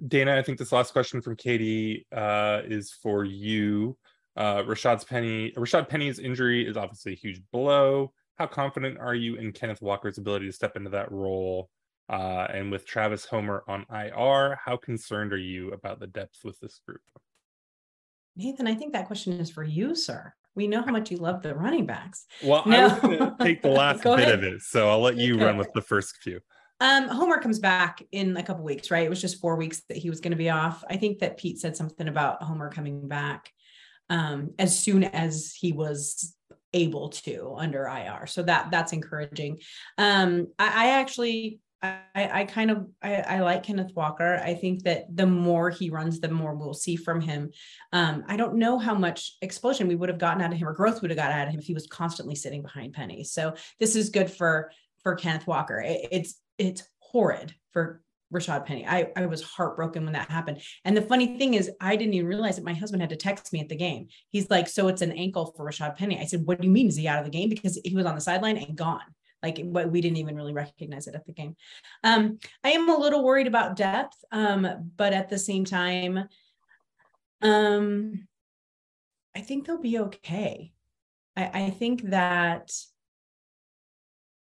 [0.07, 3.97] Dana, I think this last question from Katie uh, is for you.
[4.37, 8.13] Uh, Rashaad's Penny, Rashaad Penny's injury is obviously a huge blow.
[8.37, 11.71] How confident are you in Kenneth Walker's ability to step into that role?
[12.09, 16.59] Uh, and with Travis Homer on IR, how concerned are you about the depth with
[16.61, 17.03] this group?
[18.37, 20.33] Nathan, I think that question is for you, sir.
[20.55, 22.27] We know how much you love the running backs.
[22.43, 24.35] Well, I was going to take the last bit ahead.
[24.35, 26.41] of it, so I'll let you run with the first few.
[26.81, 29.05] Um, Homer comes back in a couple weeks, right?
[29.05, 30.83] It was just four weeks that he was going to be off.
[30.89, 33.53] I think that Pete said something about Homer coming back
[34.09, 36.35] um, as soon as he was
[36.73, 38.27] able to under IR.
[38.27, 39.61] So that that's encouraging.
[39.99, 44.41] Um, I, I actually I, I kind of I, I like Kenneth Walker.
[44.45, 47.51] I think that the more he runs, the more we'll see from him.
[47.93, 50.75] Um, I don't know how much explosion we would have gotten out of him or
[50.75, 53.25] growth would have got out of him if he was constantly sitting behind Penny.
[53.25, 54.71] So this is good for
[55.03, 55.81] for Kenneth Walker.
[55.81, 58.03] It- it's it's horrid for
[58.33, 58.87] Rashaad Penny.
[58.87, 60.61] I, I was heartbroken when that happened.
[60.85, 63.53] And the funny thing is, I didn't even realize that my husband had to text
[63.53, 64.07] me at the game.
[64.29, 66.21] He's like, So it's an ankle for Rashaad Penny.
[66.21, 66.89] I said, What do you mean?
[66.89, 67.49] Is he out of the game?
[67.49, 69.01] Because he was on the sideline and gone.
[69.43, 71.57] Like what we didn't even really recognize it at the game.
[72.05, 76.29] Um, I am a little worried about depth, um, but at the same time,
[77.43, 78.27] um,
[79.35, 80.73] I think they'll be okay.
[81.37, 82.71] I, I think that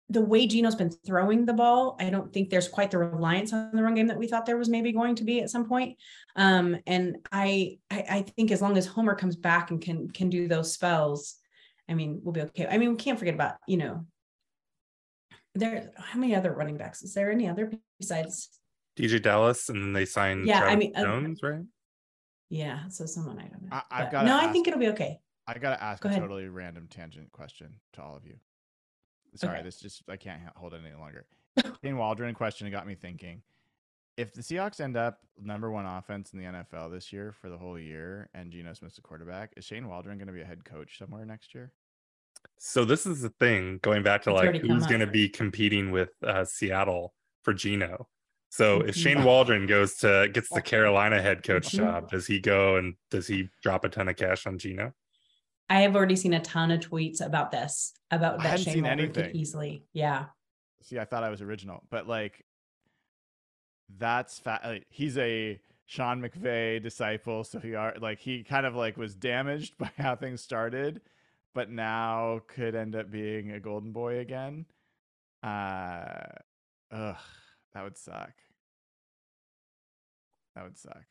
[0.10, 3.72] the way Geno's been throwing the ball, I don't think there's quite the reliance on
[3.74, 5.98] the run game that we thought there was maybe going to be at some point.
[6.36, 10.30] Um, and I, I, I think as long as Homer comes back and can can
[10.30, 11.36] do those spells,
[11.90, 12.68] I mean, we'll be okay.
[12.68, 14.06] I mean, we can't forget about you know,
[15.60, 15.92] there.
[15.98, 17.32] How many other running backs is there?
[17.32, 18.50] Any other besides?
[18.98, 21.64] DJ Dallas, and then they signed Yeah, I Travis mean, uh, Jones, right?
[22.50, 23.70] Yeah, so someone I don't know.
[23.72, 25.20] I- I've gotta no, I think it'll be okay.
[25.46, 26.22] I gotta ask Go a ahead.
[26.22, 28.36] totally random tangent question to all of you.
[29.36, 29.64] Sorry, Okay.
[29.64, 31.26] this just I can't hold it any longer.
[31.84, 33.42] Shane Waldron question got me thinking.
[34.16, 37.58] If the Seahawks end up number one offense in the NFL this year for the
[37.58, 40.66] whole year, and Geno Smith's a quarterback, is Shane Waldron going to be a head
[40.66, 41.72] coach somewhere next year?
[42.60, 45.92] So this is the thing going back to It's like who's going to be competing
[45.92, 47.14] with uh, Seattle
[47.44, 48.08] for Geno.
[48.50, 48.96] So if.
[48.96, 51.78] Shane Waldron goes to gets the Carolina head coach Mhm.
[51.78, 54.94] job, does he go and does he drop a ton of cash on Geno?
[55.70, 58.74] I have already seen a ton of tweets about this, about I that hadn't Shane
[58.76, 59.36] seen Waldron anything.
[59.36, 59.84] easily.
[59.94, 60.26] Yeah.
[60.82, 62.44] See, I thought I was original, but like,
[63.98, 68.76] that's fa- like, he's a Sean McVay disciple, so he are like he kind of
[68.76, 71.02] like was damaged by how things started,
[71.58, 74.64] but now could end up being a golden boy again.
[75.42, 76.22] Uh,
[76.92, 77.16] ugh,
[77.74, 78.34] that would suck.
[80.56, 81.02] That would suck.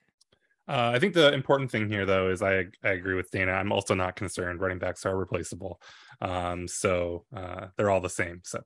[0.68, 3.50] Uh, I think the important thing here, though, is I I agree with Dana.
[3.50, 4.60] I'm also not concerned.
[4.60, 5.80] Running backs are replaceable,
[6.20, 8.40] um, so uh, they're all the same.
[8.44, 8.60] So,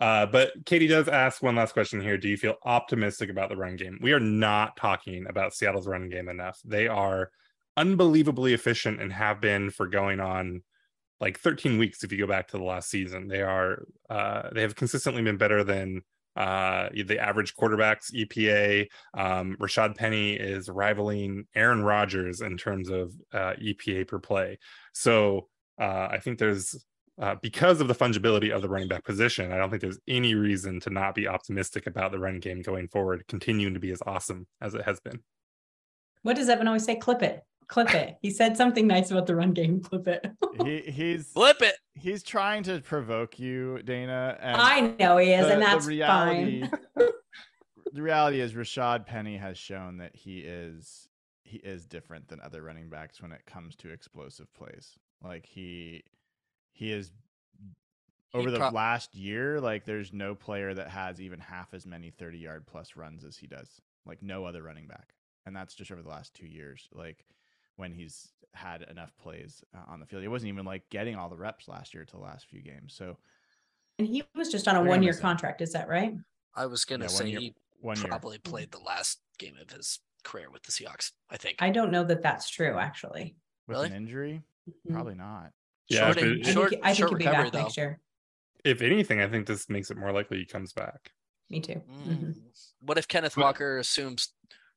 [0.00, 2.18] uh, but Katie does ask one last question here.
[2.18, 4.00] Do you feel optimistic about the run game?
[4.02, 6.58] We are not talking about Seattle's run game enough.
[6.64, 7.30] They are
[7.76, 10.62] unbelievably efficient and have been for going on
[11.20, 12.02] like 13 weeks.
[12.02, 15.36] If you go back to the last season, they are uh, they have consistently been
[15.36, 16.02] better than
[16.36, 18.86] uh the average quarterbacks EPA.
[19.14, 24.58] Um, Rashaad Penny is rivaling Aaron Rodgers in terms of uh, EPA per play.
[24.92, 25.48] So
[25.80, 26.84] uh, I think there's
[27.20, 30.34] uh, because of the fungibility of the running back position, I don't think there's any
[30.34, 34.02] reason to not be optimistic about the run game going forward, continuing to be as
[34.06, 35.20] awesome as it has been.
[36.22, 36.96] What does Evan always say?
[36.96, 37.42] Clip it.
[37.70, 38.16] Clip it.
[38.20, 39.80] He said something nice about the run game.
[39.80, 40.26] Clip it.
[40.64, 41.76] He he's Flip it.
[41.94, 44.36] he's trying to provoke you, Dana.
[44.40, 46.70] And I know he is, the- and the that's reality, fine.
[47.94, 51.08] the reality is Rashaad Penny has shown that he is
[51.44, 54.98] he is different than other running backs when it comes to explosive plays.
[55.22, 56.02] Like he
[56.72, 57.10] he is
[58.32, 61.86] He over the prob- last year, like there's no player that has even half as
[61.86, 63.80] many 30 yard plus runs as he does.
[64.04, 65.14] Like no other running back.
[65.46, 66.86] And that's just over the last 2 years.
[66.92, 67.24] Like
[67.80, 70.22] when he's had enough plays uh, on the field.
[70.22, 72.94] He wasn't even like getting all the reps last year to the last few games.
[72.94, 73.16] So
[73.98, 75.60] And he was just on a one year contract.
[75.62, 76.14] Is that right?
[76.54, 78.06] I was gonna Yeah, one say year- he one year.
[78.08, 81.12] probably played the last game of his career with the Seahawks.
[81.30, 81.56] I think.
[81.60, 83.36] I don't know that that's true, actually.
[83.66, 83.86] with Really?
[83.88, 84.92] an injury, Mhm.
[84.92, 85.52] probably not.
[85.88, 87.52] Yeah, short, if it- I think, short, he- I think short he'll be recovery back
[87.52, 87.62] though.
[87.62, 88.00] next year.
[88.64, 91.12] If anything, I think this makes it more likely he comes back.
[91.48, 91.74] Me too.
[91.88, 92.04] Mm.
[92.06, 92.72] Mhm.
[92.80, 94.34] What if Kenneth Walker assumes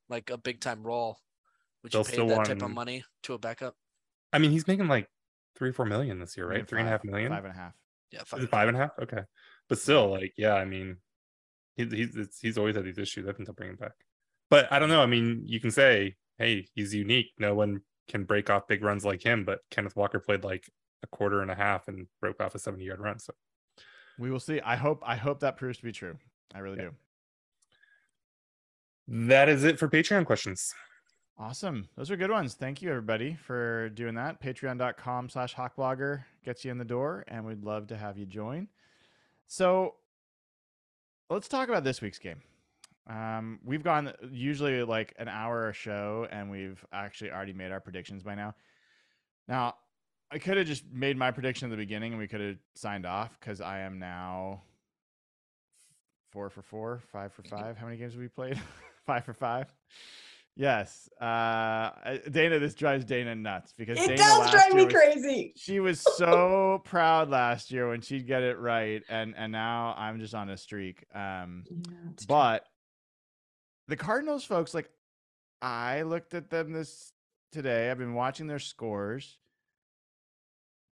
[0.10, 1.20] like a big time role?
[1.84, 3.76] Would you They'll pay still that type of money to a backup?
[4.32, 5.08] I mean, he's making like
[5.56, 6.70] three or four million this year, I mean, right?
[6.70, 7.32] Three and a half five- million.
[7.32, 7.74] Five and a half.
[8.12, 8.92] Yeah, Is it five and a half?
[9.02, 9.22] Okay,
[9.70, 10.98] but still, like, yeah, I mean,
[11.76, 13.28] he, he's it's, he's always had these issues.
[13.28, 13.94] I think they'll bring him back.
[14.52, 15.02] But I don't know.
[15.02, 17.32] I mean, you can say, hey, he's unique.
[17.40, 19.46] No one can break off big runs like him.
[19.46, 20.70] But Kenneth Walker played like
[21.02, 23.18] a quarter and a half and broke off a seventy yard run.
[23.18, 23.34] So
[24.20, 24.62] We will see.
[24.62, 26.16] I hope I hope that proves to be true.
[26.54, 26.90] I really Yeah.
[29.08, 29.28] do.
[29.28, 30.74] That is it for Patreon questions.
[31.38, 31.90] Awesome.
[31.96, 32.54] Those are good ones.
[32.54, 34.42] Thank you everybody for doing that.
[34.42, 38.68] Patreon.com slash hawkblogger gets you in the door, and we'd love to have you join.
[39.48, 39.96] So
[41.30, 42.42] let's talk about this week's game.
[43.08, 47.80] Um, we've gone usually like an hour a show, and we've actually already made our
[47.80, 48.56] predictions by now.
[49.48, 49.76] Now,
[50.34, 53.06] I could have just made my prediction at the beginning and we could have signed
[53.06, 54.64] off because I am now
[56.32, 57.78] four for four, five for five.
[57.78, 58.60] How many games have we played?
[59.06, 59.72] five for five.
[60.56, 61.10] Yes.
[61.20, 61.90] Uh,
[62.30, 65.54] Dana, this drives Dana nuts because It Dana does drive me was- crazy.
[65.58, 70.20] She was so proud last year when she'd get it right, and and now I'm
[70.20, 71.06] just on a streak.
[71.14, 71.64] Um,
[72.28, 72.66] but
[73.88, 74.90] the Cardinals, folks, like
[75.62, 77.14] I looked at them this
[77.52, 77.90] today.
[77.90, 79.38] I've been watching their scores.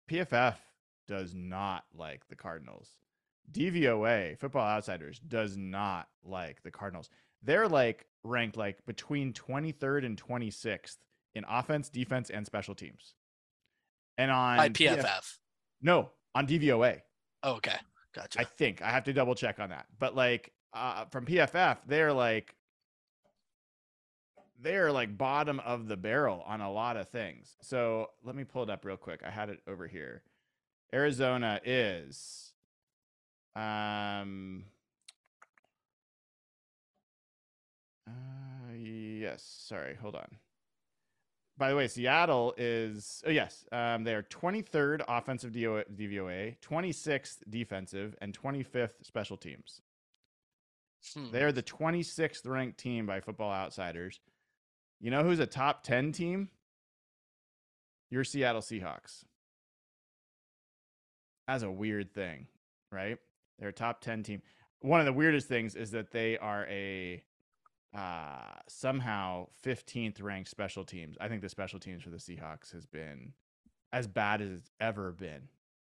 [0.10, 0.56] PFF
[1.08, 2.90] does not like the Cardinals.
[3.52, 7.10] DVOA, Football Outsiders, does not like the Cardinals.
[7.44, 10.98] They're like ranked like between 23rd and 26th
[11.36, 13.14] in offense, defense, and special teams.
[14.18, 15.38] And on by PF PFF.
[15.82, 17.02] no, on DVOA.
[17.44, 17.76] Oh, okay,
[18.14, 18.40] gotcha.
[18.40, 19.86] I think I have to double check on that.
[19.98, 22.56] But like uh, from PFF, they're like
[24.62, 27.56] they're like bottom of the barrel on a lot of things.
[27.62, 29.22] So let me pull it up real quick.
[29.26, 30.24] I had it over here.
[30.94, 32.54] Arizona is
[33.56, 34.66] um
[39.30, 40.28] yes, sorry, hold on.
[41.58, 48.16] By the way, Seattle is oh yes, um, they are 23rd offensive DVOA, 26th defensive,
[48.22, 49.82] and 25th special teams.
[51.14, 51.32] Hmm.
[51.32, 54.20] They're the 26th ranked team by Football Outsiders.
[55.02, 56.50] You know who's a top 10 team?
[58.10, 59.24] Your Seattle Seahawks.
[61.48, 62.48] That's a weird thing,
[62.92, 63.18] right?
[63.60, 64.42] They're a top 10 team.
[64.82, 67.24] One of the weirdest things is that they are a
[67.96, 71.18] uh somehow 15th ranked special teams.
[71.20, 73.34] I think the special teams for the Seahawks has been
[73.92, 75.48] as bad as it's ever been.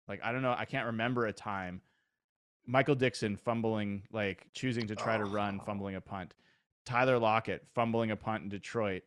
[0.09, 1.83] Like I don't know, I can't remember a time
[2.67, 6.35] Michael Dickson fumbling like choosing to try to run, fumbling a punt.
[6.87, 9.03] Tyler Lockett fumbling a punt in Detroit.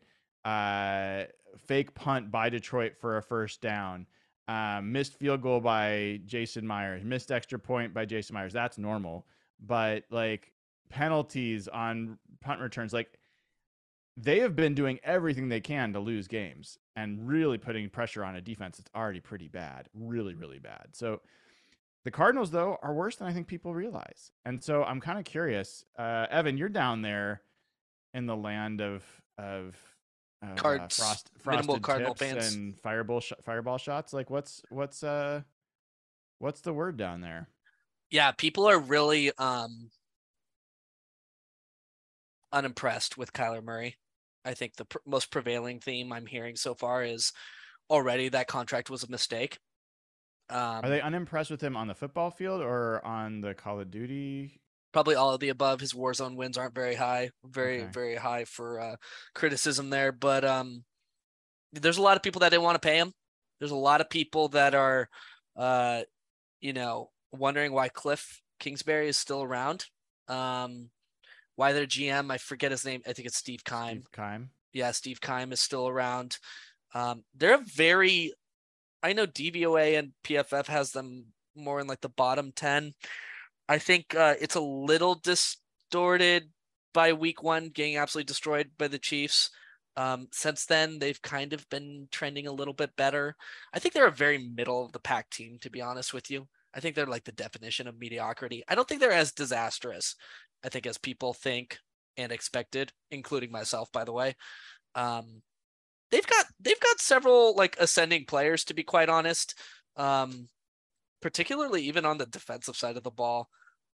[0.45, 1.23] Uh
[1.57, 4.05] fake punt by Detroit for a first down.
[4.47, 8.51] Um, missed field goal by Jason Myers, missed extra point by Jason Myers.
[8.53, 9.25] That's normal.
[9.59, 10.52] But like
[10.93, 13.17] penalties on punt returns, like
[14.15, 18.35] they have been doing everything they can to lose games and really putting pressure on
[18.35, 20.89] a defense that's already pretty bad, really, really bad.
[20.93, 21.21] So
[22.05, 24.31] the Cardinals, though, are worse than I think people realize.
[24.45, 25.83] And so I'm kind of curious.
[25.97, 27.41] Uh, Evan, you're down there
[28.13, 29.03] in the land of
[29.39, 29.75] of
[30.45, 32.53] uh, Cards, frost, frosted Cardinal tips fans.
[32.53, 34.13] and fireball sh- fireball shots.
[34.13, 35.41] Like, what's what's uh
[36.37, 37.49] what's the word down there?
[38.11, 39.89] yeah, people are really um
[42.53, 43.97] unimpressed with Kyler Murray.
[44.45, 47.33] I think the pr- most prevailing theme I'm hearing so far is
[47.89, 49.57] already that contract was a mistake.
[50.49, 53.89] Um, Are they unimpressed with him on the football field or on the Call of
[53.91, 54.59] Duty?
[54.91, 55.81] probably all of the above.
[55.81, 57.91] His Warzone wins aren't very high, very Okay.
[57.91, 58.95] very high for uh,
[59.33, 60.11] criticism there.
[60.11, 60.83] But um,
[61.73, 63.11] there's a lot of people that didn't want to pay him.
[63.59, 65.09] There's a lot of people that are,
[65.57, 66.03] uh,
[66.61, 69.85] you know, wondering why Cliff Kingsbury is still around.
[70.27, 70.91] Um,
[71.55, 73.01] why their GM, I forget his name.
[73.07, 74.01] I think it's Steve Keim.
[74.01, 74.49] Steve Keim.
[74.73, 76.37] Yeah, Steve Keim is still around.
[76.93, 78.33] Um, they're a very,
[79.01, 81.25] I know DVOA and PFF has them
[81.55, 82.93] more in like the bottom 10.
[83.69, 86.49] I think uh, it's a little distorted
[86.93, 89.49] by week one getting absolutely destroyed by the Chiefs.
[89.95, 93.35] Um, since then, they've kind of been trending a little bit better.
[93.73, 96.47] I think they're a very middle of the pack team, to be honest with you.
[96.73, 98.63] I think they're like the definition of mediocrity.
[98.67, 100.15] I don't think they're as disastrous,
[100.63, 101.79] I think, as people think
[102.17, 104.35] and expected, including myself, by the way.
[104.95, 105.41] Um,
[106.11, 109.59] they've got they've got several like ascending players, to be quite honest.
[109.95, 110.49] Um,
[111.23, 113.47] particularly even on the defensive side of the ball.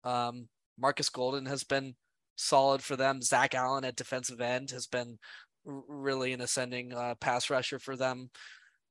[0.05, 0.47] Um,
[0.79, 1.95] Marcus Golden has been
[2.37, 3.21] solid for them.
[3.21, 5.19] Zach Allen at defensive end has been
[5.65, 8.29] really an ascending uh, pass rusher for them.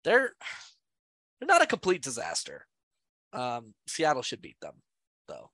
[0.04, 0.34] They're
[1.40, 2.66] they're not a complete disaster.
[3.32, 4.82] Um, Seattle should beat them,
[5.28, 5.50] though.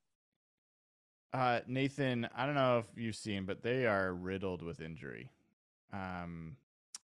[1.33, 5.31] Uh, Nathan, I don't know if you've seen, but they are riddled with injury.
[5.93, 6.57] Um,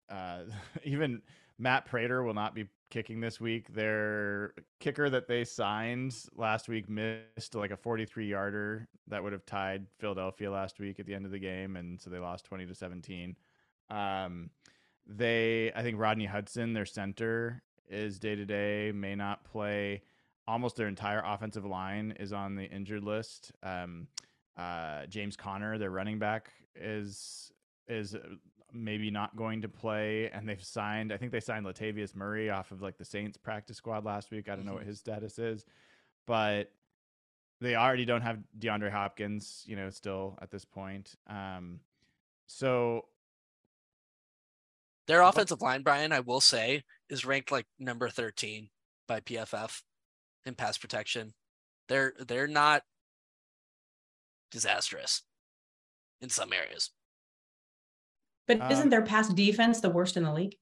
[0.09, 0.43] uh,
[0.83, 1.21] even
[1.57, 3.73] Matt Prater will not be kicking this week.
[3.73, 9.45] Their kicker that they signed last week missed like a 43 yarder that would have
[9.45, 12.65] tied Philadelphia last week at the end of the game, and so they lost 20
[12.67, 13.35] to 17.
[13.89, 14.49] Um,
[15.05, 20.03] they, I think Rodney Hudson, their center, is day to day, may not play
[20.47, 23.51] almost their entire offensive line is on the injured list.
[23.63, 24.07] Um,
[24.57, 27.51] uh, James Conner, their running back, is
[27.87, 28.19] is uh,
[28.73, 31.11] maybe not going to play, and they've signed.
[31.11, 34.49] I think they signed Latavius Murray off of like the Saints practice squad last week.
[34.49, 35.65] I don't know what his status is,
[36.25, 36.71] but
[37.61, 39.63] they already don't have DeAndre Hopkins.
[39.65, 41.15] You know, still at this point.
[41.27, 41.79] Um,
[42.47, 43.05] so
[45.07, 48.69] Their offensive line, Brian, I will say, is ranked like number 13
[49.07, 49.81] by PFF
[50.45, 51.33] in pass protection.
[51.89, 52.83] They're they're not
[54.51, 55.21] disastrous
[56.21, 56.91] in some areas.
[58.47, 60.55] But Um, isn't their pass defense the worst in the league?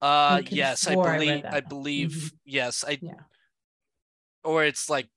[0.00, 1.54] Uh could've yes, I swore I read believe that.
[1.54, 3.12] I believe yes, I Yeah.
[4.44, 5.08] or it's like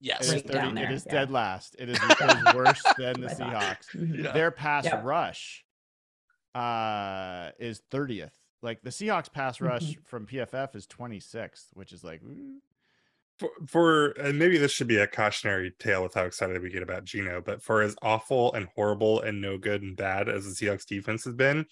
[0.00, 0.28] yes.
[0.32, 1.12] it is, 30 it there, is yeah.
[1.12, 1.76] dead last.
[1.78, 3.86] It is, it is worse than the Seahawks.
[3.94, 4.24] Mhm.
[4.24, 4.32] Yeah.
[4.32, 5.04] Their pass Yep.
[5.04, 5.64] rush
[6.54, 8.30] uh, is 30th.
[8.64, 10.02] Like the Seahawks pass rush Mm-hmm.
[10.04, 12.60] from PFF is 26th, which is like, ooh.
[13.38, 16.82] for, for and maybe this should be a cautionary tale with how excited we get
[16.82, 20.66] about Geno, but for as awful and horrible and no good and bad as the
[20.66, 21.66] Seahawks defense has been,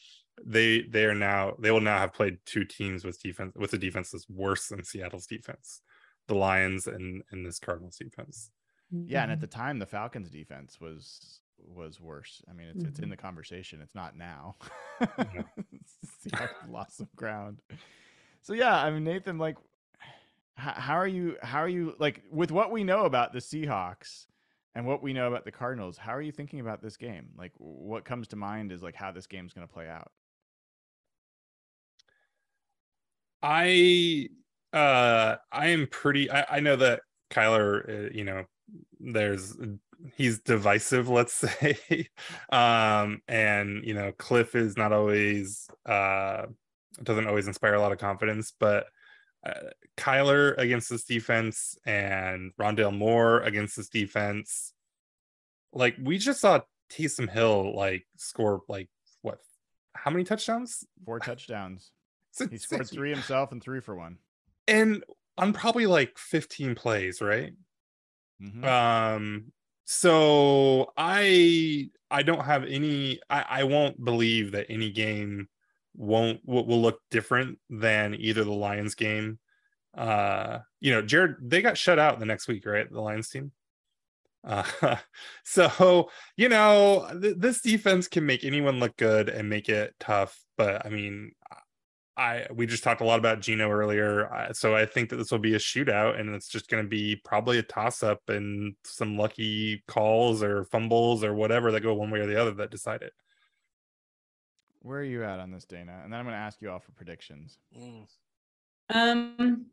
[0.44, 3.78] they they are now they will now have played two teams with defense with a
[3.78, 5.81] defense that's worse than Seattle's defense,
[6.28, 8.51] the Lions and and this Cardinals defense.
[8.90, 9.23] yeah.
[9.23, 12.43] And at the time, the Falcons defense was was worse.
[12.49, 13.11] I mean, it's it's in Mhm.
[13.11, 13.81] the conversation.
[13.81, 14.57] It's not now.
[15.01, 15.43] Yeah.
[16.27, 17.61] Seahawks lost some ground.
[18.43, 19.57] So yeah, I mean, Nathan, like,
[20.57, 21.37] how, how are you?
[21.43, 24.27] How are you like with what we know about the Seahawks?
[24.74, 27.29] And what we know about the Cardinals, how are you thinking about this game?
[27.37, 30.11] Like, what comes to mind is like how this game's going to play out.
[33.43, 34.29] I
[34.73, 38.45] uh I am pretty I, I know that Kyler uh, you know
[39.01, 39.57] there's
[40.16, 42.09] he's divisive let's say
[42.51, 46.47] um and you know Cliff is not always uh
[47.03, 48.87] doesn't always inspire a lot of confidence but
[49.47, 54.73] uh, Kyler against this defense and Rondale Moore against this defense
[55.73, 56.61] like we just saw
[56.93, 58.89] Taysom Hill like score like
[59.23, 59.39] what
[59.95, 61.91] how many touchdowns Four touchdowns.
[62.51, 64.19] He scored three himself and three for one.
[64.66, 65.05] and
[65.39, 67.53] on probably like 15 plays right
[68.43, 68.65] Mhm.
[68.65, 69.53] um
[69.93, 75.47] so i i don't have any i i won't believe that any game
[75.94, 79.39] won't will, will look different than either the lions game.
[79.94, 82.90] Uh you know jared they got shut out the next week right?
[82.90, 83.52] The lions team?
[84.43, 84.97] Uh
[85.44, 90.43] so you know th- this defense can make anyone look good and make it tough
[90.56, 91.32] but i mean
[92.16, 95.39] I we just talked a lot about Geno earlier, so I think that this will
[95.39, 99.16] be a shootout, and it's just going to be probably a toss up and some
[99.16, 103.02] lucky calls or fumbles or whatever that go one way or the other that decide
[103.02, 103.12] it.
[104.80, 106.01] Where are you at on this, Dana?
[106.02, 107.56] And then I'm going to ask you all for predictions.
[107.78, 108.06] Mm.
[108.90, 109.66] Um,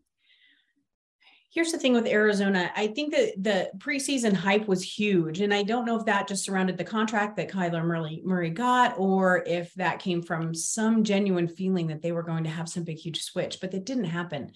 [1.52, 2.72] here's the thing with Arizona.
[2.76, 6.46] I think that the preseason hype was huge, and I don't know if that just
[6.46, 11.48] surrounded the contract that Kyler Murray Murray got, or if that came from some genuine
[11.48, 14.52] feeling that they were going to have some big huge switch, but that didn't happen.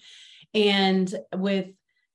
[0.54, 1.70] And with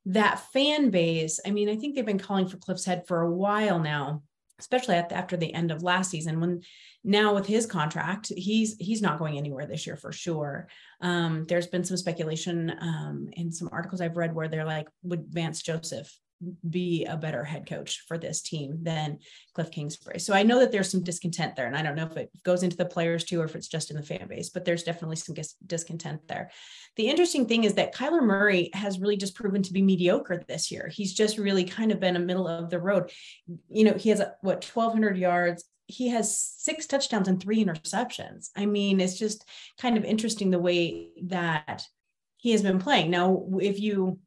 [0.05, 3.31] that fan base, I mean, I think they've been calling for Cliff's head for a
[3.31, 4.23] while now,
[4.59, 6.39] especially the, after the end of last season.
[6.39, 6.61] When
[7.03, 10.67] now with his contract, he's he's not going anywhere this year for sure.
[11.01, 15.25] Um, there's been some speculation um, in some articles I've read where they're like, would
[15.27, 16.13] Vance Joseph
[16.69, 19.19] be a better head coach for this team than
[19.53, 20.19] Cliff Kingsbury?
[20.19, 22.63] So I know that there's some discontent there, and I don't know if it goes
[22.63, 25.17] into the players too or if it's just in the fan base, but there's definitely
[25.17, 26.51] some dis- discontent there.
[26.95, 30.71] The interesting thing is that Kyler Murray has really just proven to be mediocre this
[30.71, 30.89] year.
[30.93, 33.11] He's just really kind of been a middle of the road.
[33.69, 35.65] You know, he has what 1,200 yards.
[35.87, 38.49] He has six touchdowns and three interceptions.
[38.55, 39.45] I mean, it's just
[39.79, 41.83] kind of interesting the way that
[42.37, 43.11] he has been playing.
[43.11, 44.19] Now, if you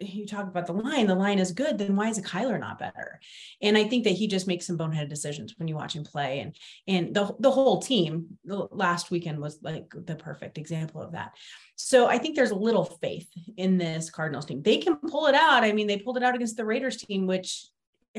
[0.00, 3.20] you talk about the line, the line is good, then why is Kyler not better?
[3.60, 6.40] And I think that he just makes some boneheaded decisions when you watch him play.
[6.40, 6.56] And
[6.86, 11.32] and the, the whole team the last weekend was like the perfect example of that.
[11.76, 14.62] So I think there's a little faith in this Cardinals team.
[14.62, 15.64] They can pull it out.
[15.64, 17.66] I mean, they pulled it out against the Raiders team, which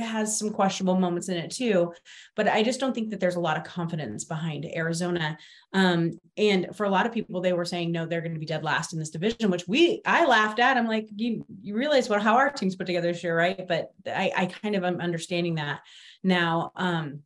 [0.03, 1.93] has some questionable moments in it too.
[2.35, 5.37] But I just don't think that there's a lot of confidence behind Arizona.
[5.73, 8.45] Um, and for a lot of people, they were saying, no, they're going to be
[8.45, 10.77] dead last in this division, which we, I laughed at.
[10.77, 13.65] I'm like, you, you realize what, how our team's put together this year, right?
[13.67, 15.81] But I, I kind of am understanding that
[16.23, 16.71] now.
[16.75, 17.21] Um,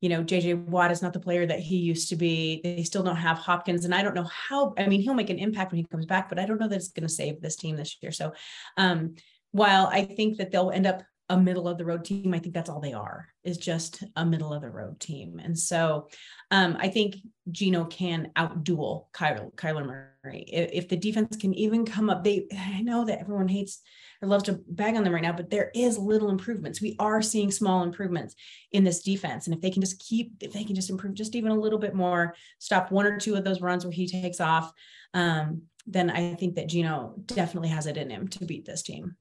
[0.00, 2.60] you know, JJ Watt is not the player that he used to be.
[2.62, 3.84] They still don't have Hopkins.
[3.84, 6.28] And I don't know how, I mean, he'll make an impact when he comes back,
[6.28, 8.12] but I don't know that it's going to save this team this year.
[8.12, 8.32] So,
[8.76, 9.16] um,
[9.50, 12.32] while I think that they'll end up a middle of the road team.
[12.32, 15.40] I think that's all they are is just a middle of the road team.
[15.42, 16.08] And so
[16.50, 17.16] um, I think
[17.50, 20.44] Geno can outduel Kyler, Kyler Murray.
[20.48, 23.80] If, if the defense can even come up, they I know that everyone hates
[24.22, 26.80] or loves to bag on them right now, but there is little improvements.
[26.80, 28.34] We are seeing small improvements
[28.72, 29.46] in this defense.
[29.46, 31.78] And if they can just keep, if they can just improve just even a little
[31.78, 34.72] bit more, stop one or two of those runs where he takes off,
[35.14, 39.16] um, then I think that Geno definitely has it in him to beat this team.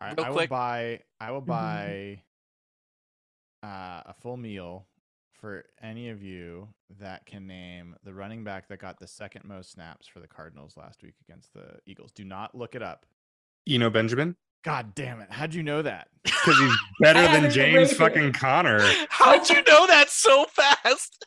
[0.00, 1.00] All right, Real I will buy.
[1.20, 1.46] I will Mhm.
[1.46, 2.22] buy
[3.64, 4.86] uh, a full meal
[5.32, 6.68] for any of you
[7.00, 10.76] that can name the running back that got the second most snaps for the Cardinals
[10.76, 12.12] last week against the Eagles.
[12.12, 13.04] Do not look it up.
[13.68, 15.30] Eno Benjamin God damn it!
[15.30, 16.08] How'd you know that?
[16.24, 18.80] because he's better than James fucking Conner.
[19.08, 21.24] How'd you know that so fast?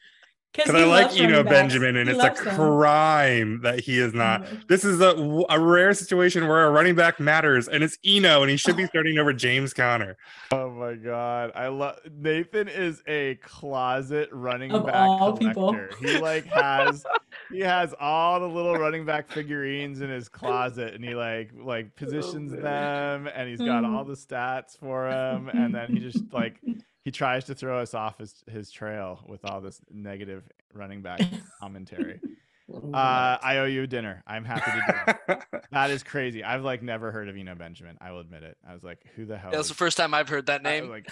[0.53, 1.43] Because I like Eno.
[1.43, 2.55] Benjamin, and He it's a loves them.
[2.55, 4.43] crime that he is not.
[4.43, 4.67] Mhm.
[4.67, 5.15] This is a,
[5.49, 8.85] a rare situation where a running back matters, and it's Eno, and he should be
[8.87, 10.17] starting over James Conner.
[10.51, 15.73] Oh my god, I love Nathan is a closet running Of back all people.
[15.73, 15.95] collector.
[16.01, 17.05] He like has
[17.49, 21.95] he has all the little running back figurines in his closet, and he like like
[21.95, 26.59] positions them, and he's got all the stats for him, and then he just like
[27.03, 31.21] he tries to throw us off his his trail with all this negative running back
[31.59, 32.19] commentary.
[32.73, 34.23] Uh, I owe you a dinner.
[34.25, 35.61] I'm happy to do it.
[35.71, 36.43] That is crazy.
[36.43, 37.97] I've like never heard of Eno Benjamin.
[38.01, 38.57] I will admit it.
[38.67, 39.51] I was like, who the hell?
[39.51, 40.89] That's is the first time I've heard that name.
[40.89, 41.09] like,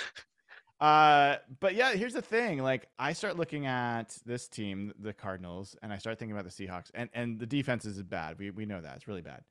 [0.80, 2.62] uh, but yeah, here's the thing.
[2.62, 6.66] Like, I start looking at this team, the Cardinals, and I start thinking about the
[6.66, 8.38] Seahawks, and and the defense is bad.
[8.38, 9.42] We we know that it's really bad.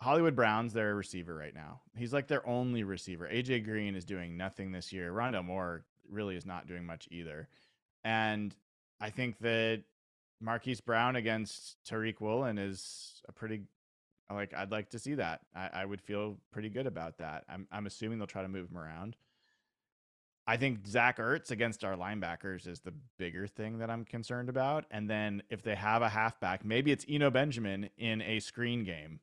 [0.00, 1.80] Hollywood Brown's their receiver right now.
[1.96, 3.28] He's like their only receiver.
[3.30, 5.12] AJ Green is doing nothing this year.
[5.12, 7.48] Rondale Moore really is not doing much either.
[8.02, 8.54] And
[9.00, 9.82] I think that
[10.40, 13.62] Marquise Brown against Tariq Woolen is a pretty
[14.32, 15.40] like I'd like to see that.
[15.54, 17.44] I, I would feel pretty good about that.
[17.48, 19.16] I'm I'm assuming they'll try to move him around.
[20.46, 24.84] I think Zach Ertz against our linebackers is the bigger thing that I'm concerned about.
[24.90, 29.20] And then if they have a halfback, maybe it's Eno Benjamin in a screen game.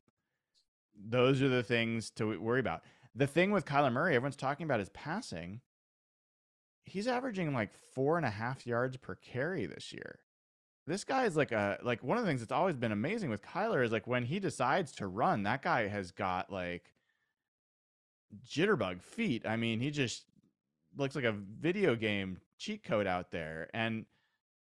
[0.99, 2.83] Those are the things to worry about.
[3.15, 5.61] The thing with Kyler Murray, everyone's talking about his passing.
[6.85, 10.19] He's averaging like four and a half yards per carry this year
[10.87, 13.43] this guy is like a like one of the things that's always been amazing with
[13.43, 16.93] Kyler is like when he decides to run, that guy has got like
[18.49, 19.45] jitterbug feet.
[19.45, 20.23] I mean, he just
[20.95, 24.05] looks like a video game cheat code out there, and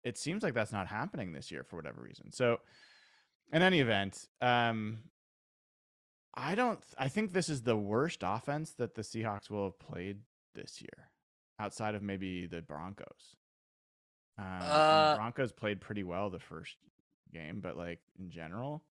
[0.02, 2.32] it seems like that's not happening this year for whatever reason.
[2.32, 2.58] So,
[3.52, 4.98] in any event, um,
[6.36, 6.80] I don't.
[6.98, 10.18] I think this is the worst offense that the Seahawks will have played
[10.54, 11.10] this year,
[11.58, 13.36] outside of maybe the Broncos.
[14.38, 16.76] Um, and the Uh, Broncos played pretty well the first
[17.32, 18.84] game, but like in general,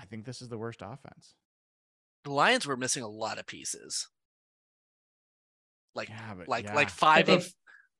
[0.00, 1.34] I think this is the worst offense.
[2.22, 4.08] The Lions were missing a lot of pieces.
[5.94, 6.74] Like yeah, but like yeah.
[6.74, 7.54] like five they've- of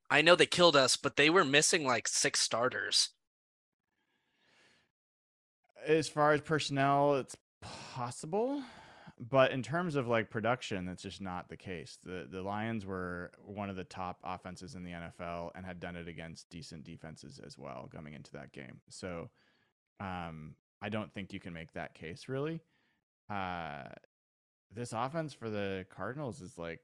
[0.08, 3.10] I know they killed us, but they were missing like six starters.
[5.84, 8.62] as far as personnel, it's possible,
[9.18, 11.98] but in terms of like production, that's just not the case.
[12.02, 15.96] the The Lions were one of the top offenses in the NFL and had done
[15.96, 18.80] it against decent defenses as well coming into that game.
[18.88, 19.30] So,
[20.00, 22.60] um, I don't think you can make that case really.
[23.30, 23.84] Uh,
[24.72, 26.80] this offense for the Cardinals is like,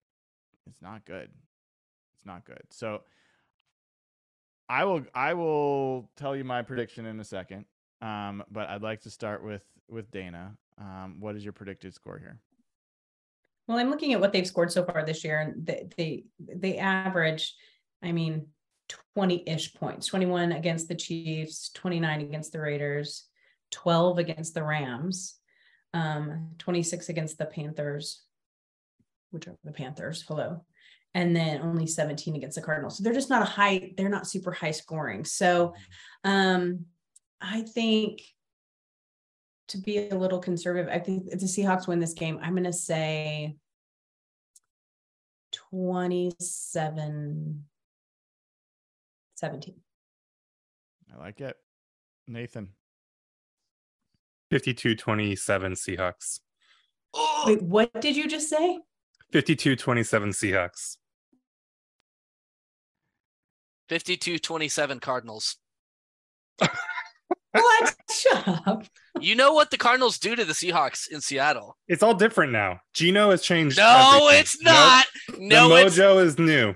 [0.66, 1.28] it's not good.
[2.14, 2.62] It's not good.
[2.70, 3.02] So.
[4.68, 7.66] I will I will tell you my prediction in a second.
[8.00, 10.56] Um, but I'd like to start with with Dana.
[10.82, 12.40] Um, what is your predicted score here?
[13.68, 16.78] Well, I'm looking at what they've scored so far this year, and they they, they
[16.78, 17.54] average,
[18.02, 18.48] I mean,
[19.16, 20.06] 20-ish points.
[20.06, 23.26] 21 against the Chiefs, 29 against the Raiders,
[23.70, 25.36] 12 against the Rams,
[25.94, 28.22] um, 26 against the Panthers,
[29.30, 30.24] which are the Panthers.
[30.26, 30.64] Hello.
[31.14, 32.96] And then only 17 against the Cardinals.
[32.96, 35.24] So they're just not a high, they're not super high scoring.
[35.24, 35.74] So
[36.24, 36.86] um
[37.40, 38.22] I think
[39.72, 42.64] to be a little conservative, I think if the Seahawks win this game, I'm going
[42.64, 43.56] to say
[45.52, 47.64] 27
[49.34, 49.74] 17.
[51.12, 51.56] I like it.
[52.28, 52.68] Nathan.
[54.50, 56.40] 52 27 Seahawks.
[57.14, 58.78] Oh, Wait, what did you just say?
[59.32, 60.96] 52 27 Seahawks.
[63.92, 65.58] 52-27 Cardinals.
[67.52, 67.94] What?
[68.22, 68.84] Shut up.
[69.20, 71.76] You know what the Cardinals do to the Seahawks in Seattle?
[71.88, 72.80] It's all different now.
[72.94, 73.78] Geno has changed.
[73.78, 74.40] No, everything.
[74.40, 74.74] it's Nope.
[74.74, 75.06] not.
[75.38, 76.74] No, the it's mojo is new.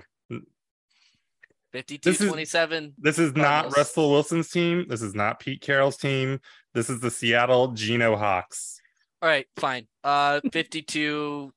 [1.73, 2.93] 52-27.
[2.97, 4.85] This is not Russell Wilson's team.
[4.87, 6.39] This is not Pete Carroll's team.
[6.73, 8.79] This is the Seattle Geno Hawks.
[9.21, 9.87] All right, fine.
[10.03, 11.51] Uh 52-38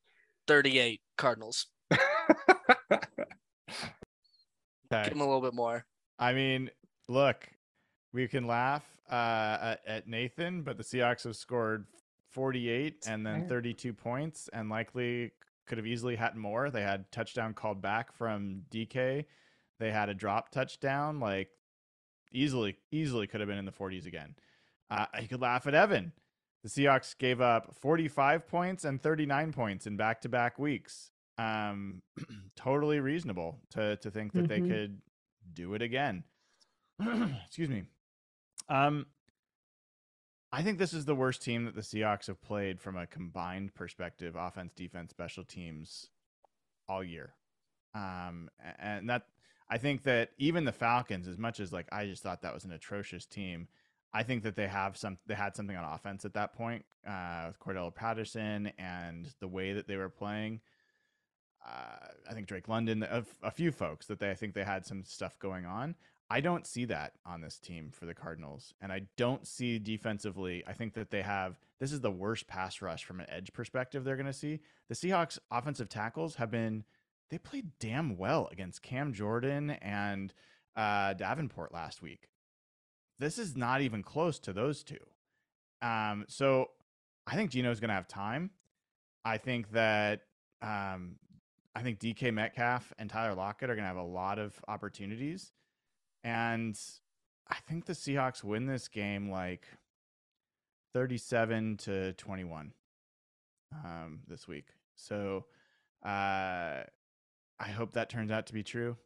[1.17, 1.67] Cardinals.
[4.93, 5.03] Okay.
[5.05, 5.85] Give them a little bit more.
[6.19, 6.69] I mean,
[7.07, 7.47] look,
[8.11, 11.85] we can laugh uh, at, at Nathan, but the Seahawks have scored
[12.29, 15.31] 48 and then 32 points and likely
[15.67, 16.69] could have easily had more.
[16.69, 19.25] They had touchdown called back from DK.
[19.79, 21.49] They had a drop touchdown, like
[22.31, 24.35] easily, easily could have been in the 40s again.
[24.89, 26.11] Uh, you could laugh at Evan.
[26.63, 31.11] The Seahawks gave up 45 points and 39 points in back to back weeks.
[31.37, 32.01] Um,
[32.55, 34.67] totally reasonable to, to think that they Mhm.
[34.67, 35.01] could
[35.53, 36.23] do it again.
[37.45, 37.83] Excuse me.
[38.71, 39.07] Um,
[40.53, 43.75] I think this is the worst team that the Seahawks have played from a combined
[43.75, 46.07] perspective, offense, defense, special teams,
[46.87, 47.33] all year.
[47.93, 48.49] Um,
[48.79, 49.23] and that
[49.69, 52.63] I think that even the Falcons, as much as like I just thought that was
[52.63, 53.67] an atrocious team,
[54.13, 57.47] I think that they have some they had something on offense at that point uh,
[57.47, 60.61] with Cordell Patterson and the way that they were playing.
[61.65, 64.85] Uh, I think Drake London, a, a few folks that they I think they had
[64.85, 65.95] some stuff going on.
[66.31, 70.63] I don't see that on this team for the Cardinals, and I don't see defensively.
[70.65, 74.05] I think that they have this is the worst pass rush from an edge perspective
[74.05, 74.61] they're going to see.
[74.87, 76.85] The Seahawks offensive tackles have been
[77.31, 80.33] they played damn well against Cam Jordan and
[80.77, 82.29] uh, Davenport last week.
[83.19, 85.03] This is not even close to those two.
[85.81, 86.69] Um, so
[87.27, 88.51] I think Geno's going to have time.
[89.25, 90.21] I think that
[90.61, 91.17] um,
[91.75, 95.51] I think DK Metcalf and Tyler Lockett are going to have a lot of opportunities.
[96.23, 96.79] And
[97.49, 99.65] I think the Seahawks win this game like
[100.93, 102.73] 37 to 21
[103.83, 104.67] um, this week.
[104.95, 105.45] So
[106.05, 106.83] uh,
[107.59, 108.97] I hope that turns out to be true.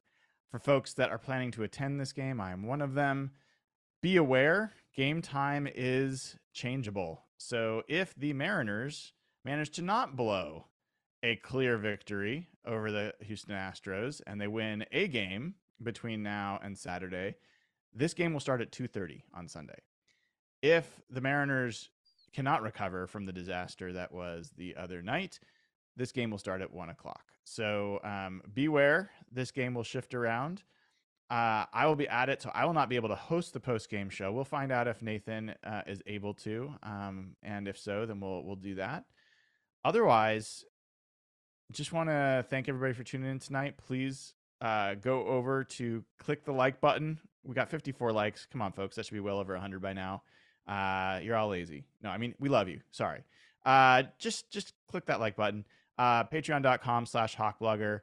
[0.52, 3.32] For folks that are planning to attend this game, I am one of them.
[4.02, 7.24] Be aware, game time is changeable.
[7.38, 9.14] So if the Mariners
[9.44, 10.68] manage to not blow
[11.24, 16.78] a clear victory over the Houston Astros and they win a game between now and
[16.78, 17.36] Saturday,
[17.94, 19.80] this game will start at 2:30 on Sunday.
[20.62, 21.90] If the Mariners
[22.34, 25.40] cannot recover from the disaster that was the other night,
[25.96, 27.32] this game will start at one o'clock.
[27.46, 30.64] So um, beware, this game will shift around.
[31.30, 33.60] Uh, I will be at it, so I will not be able to host the
[33.60, 34.32] post game show.
[34.32, 38.44] We'll find out if Nathan uh, is able to, um, and if so, then we'll
[38.44, 39.06] we'll do that.
[39.84, 40.66] Otherwise,
[41.72, 43.78] just want to thank everybody for tuning in tonight.
[43.78, 47.20] Please uh, go over to click the like button.
[47.44, 48.48] We got 54 likes.
[48.52, 50.24] Come on, folks, that should be well over 100 by now.
[50.68, 51.86] Uh, you're all lazy.
[52.02, 52.80] No, I mean we love you.
[52.92, 53.24] Sorry.
[53.66, 55.66] Uh, just just click that like button.
[55.98, 58.02] Uh, Patreon.com slash Hawkblogger.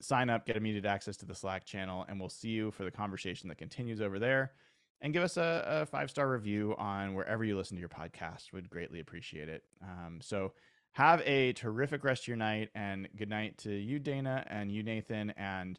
[0.00, 2.90] Sign up, get immediate access to the Slack channel, and we'll see you for the
[2.90, 4.52] conversation that continues over there.
[5.00, 8.52] And give us a, a five star review on wherever you listen to your podcast.
[8.52, 9.62] Would greatly appreciate it.
[9.82, 10.52] Um, so
[10.92, 14.82] have a terrific rest of your night, and good night to you, Dana, and you,
[14.82, 15.78] Nathan, and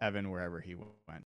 [0.00, 1.22] Evan, wherever he went.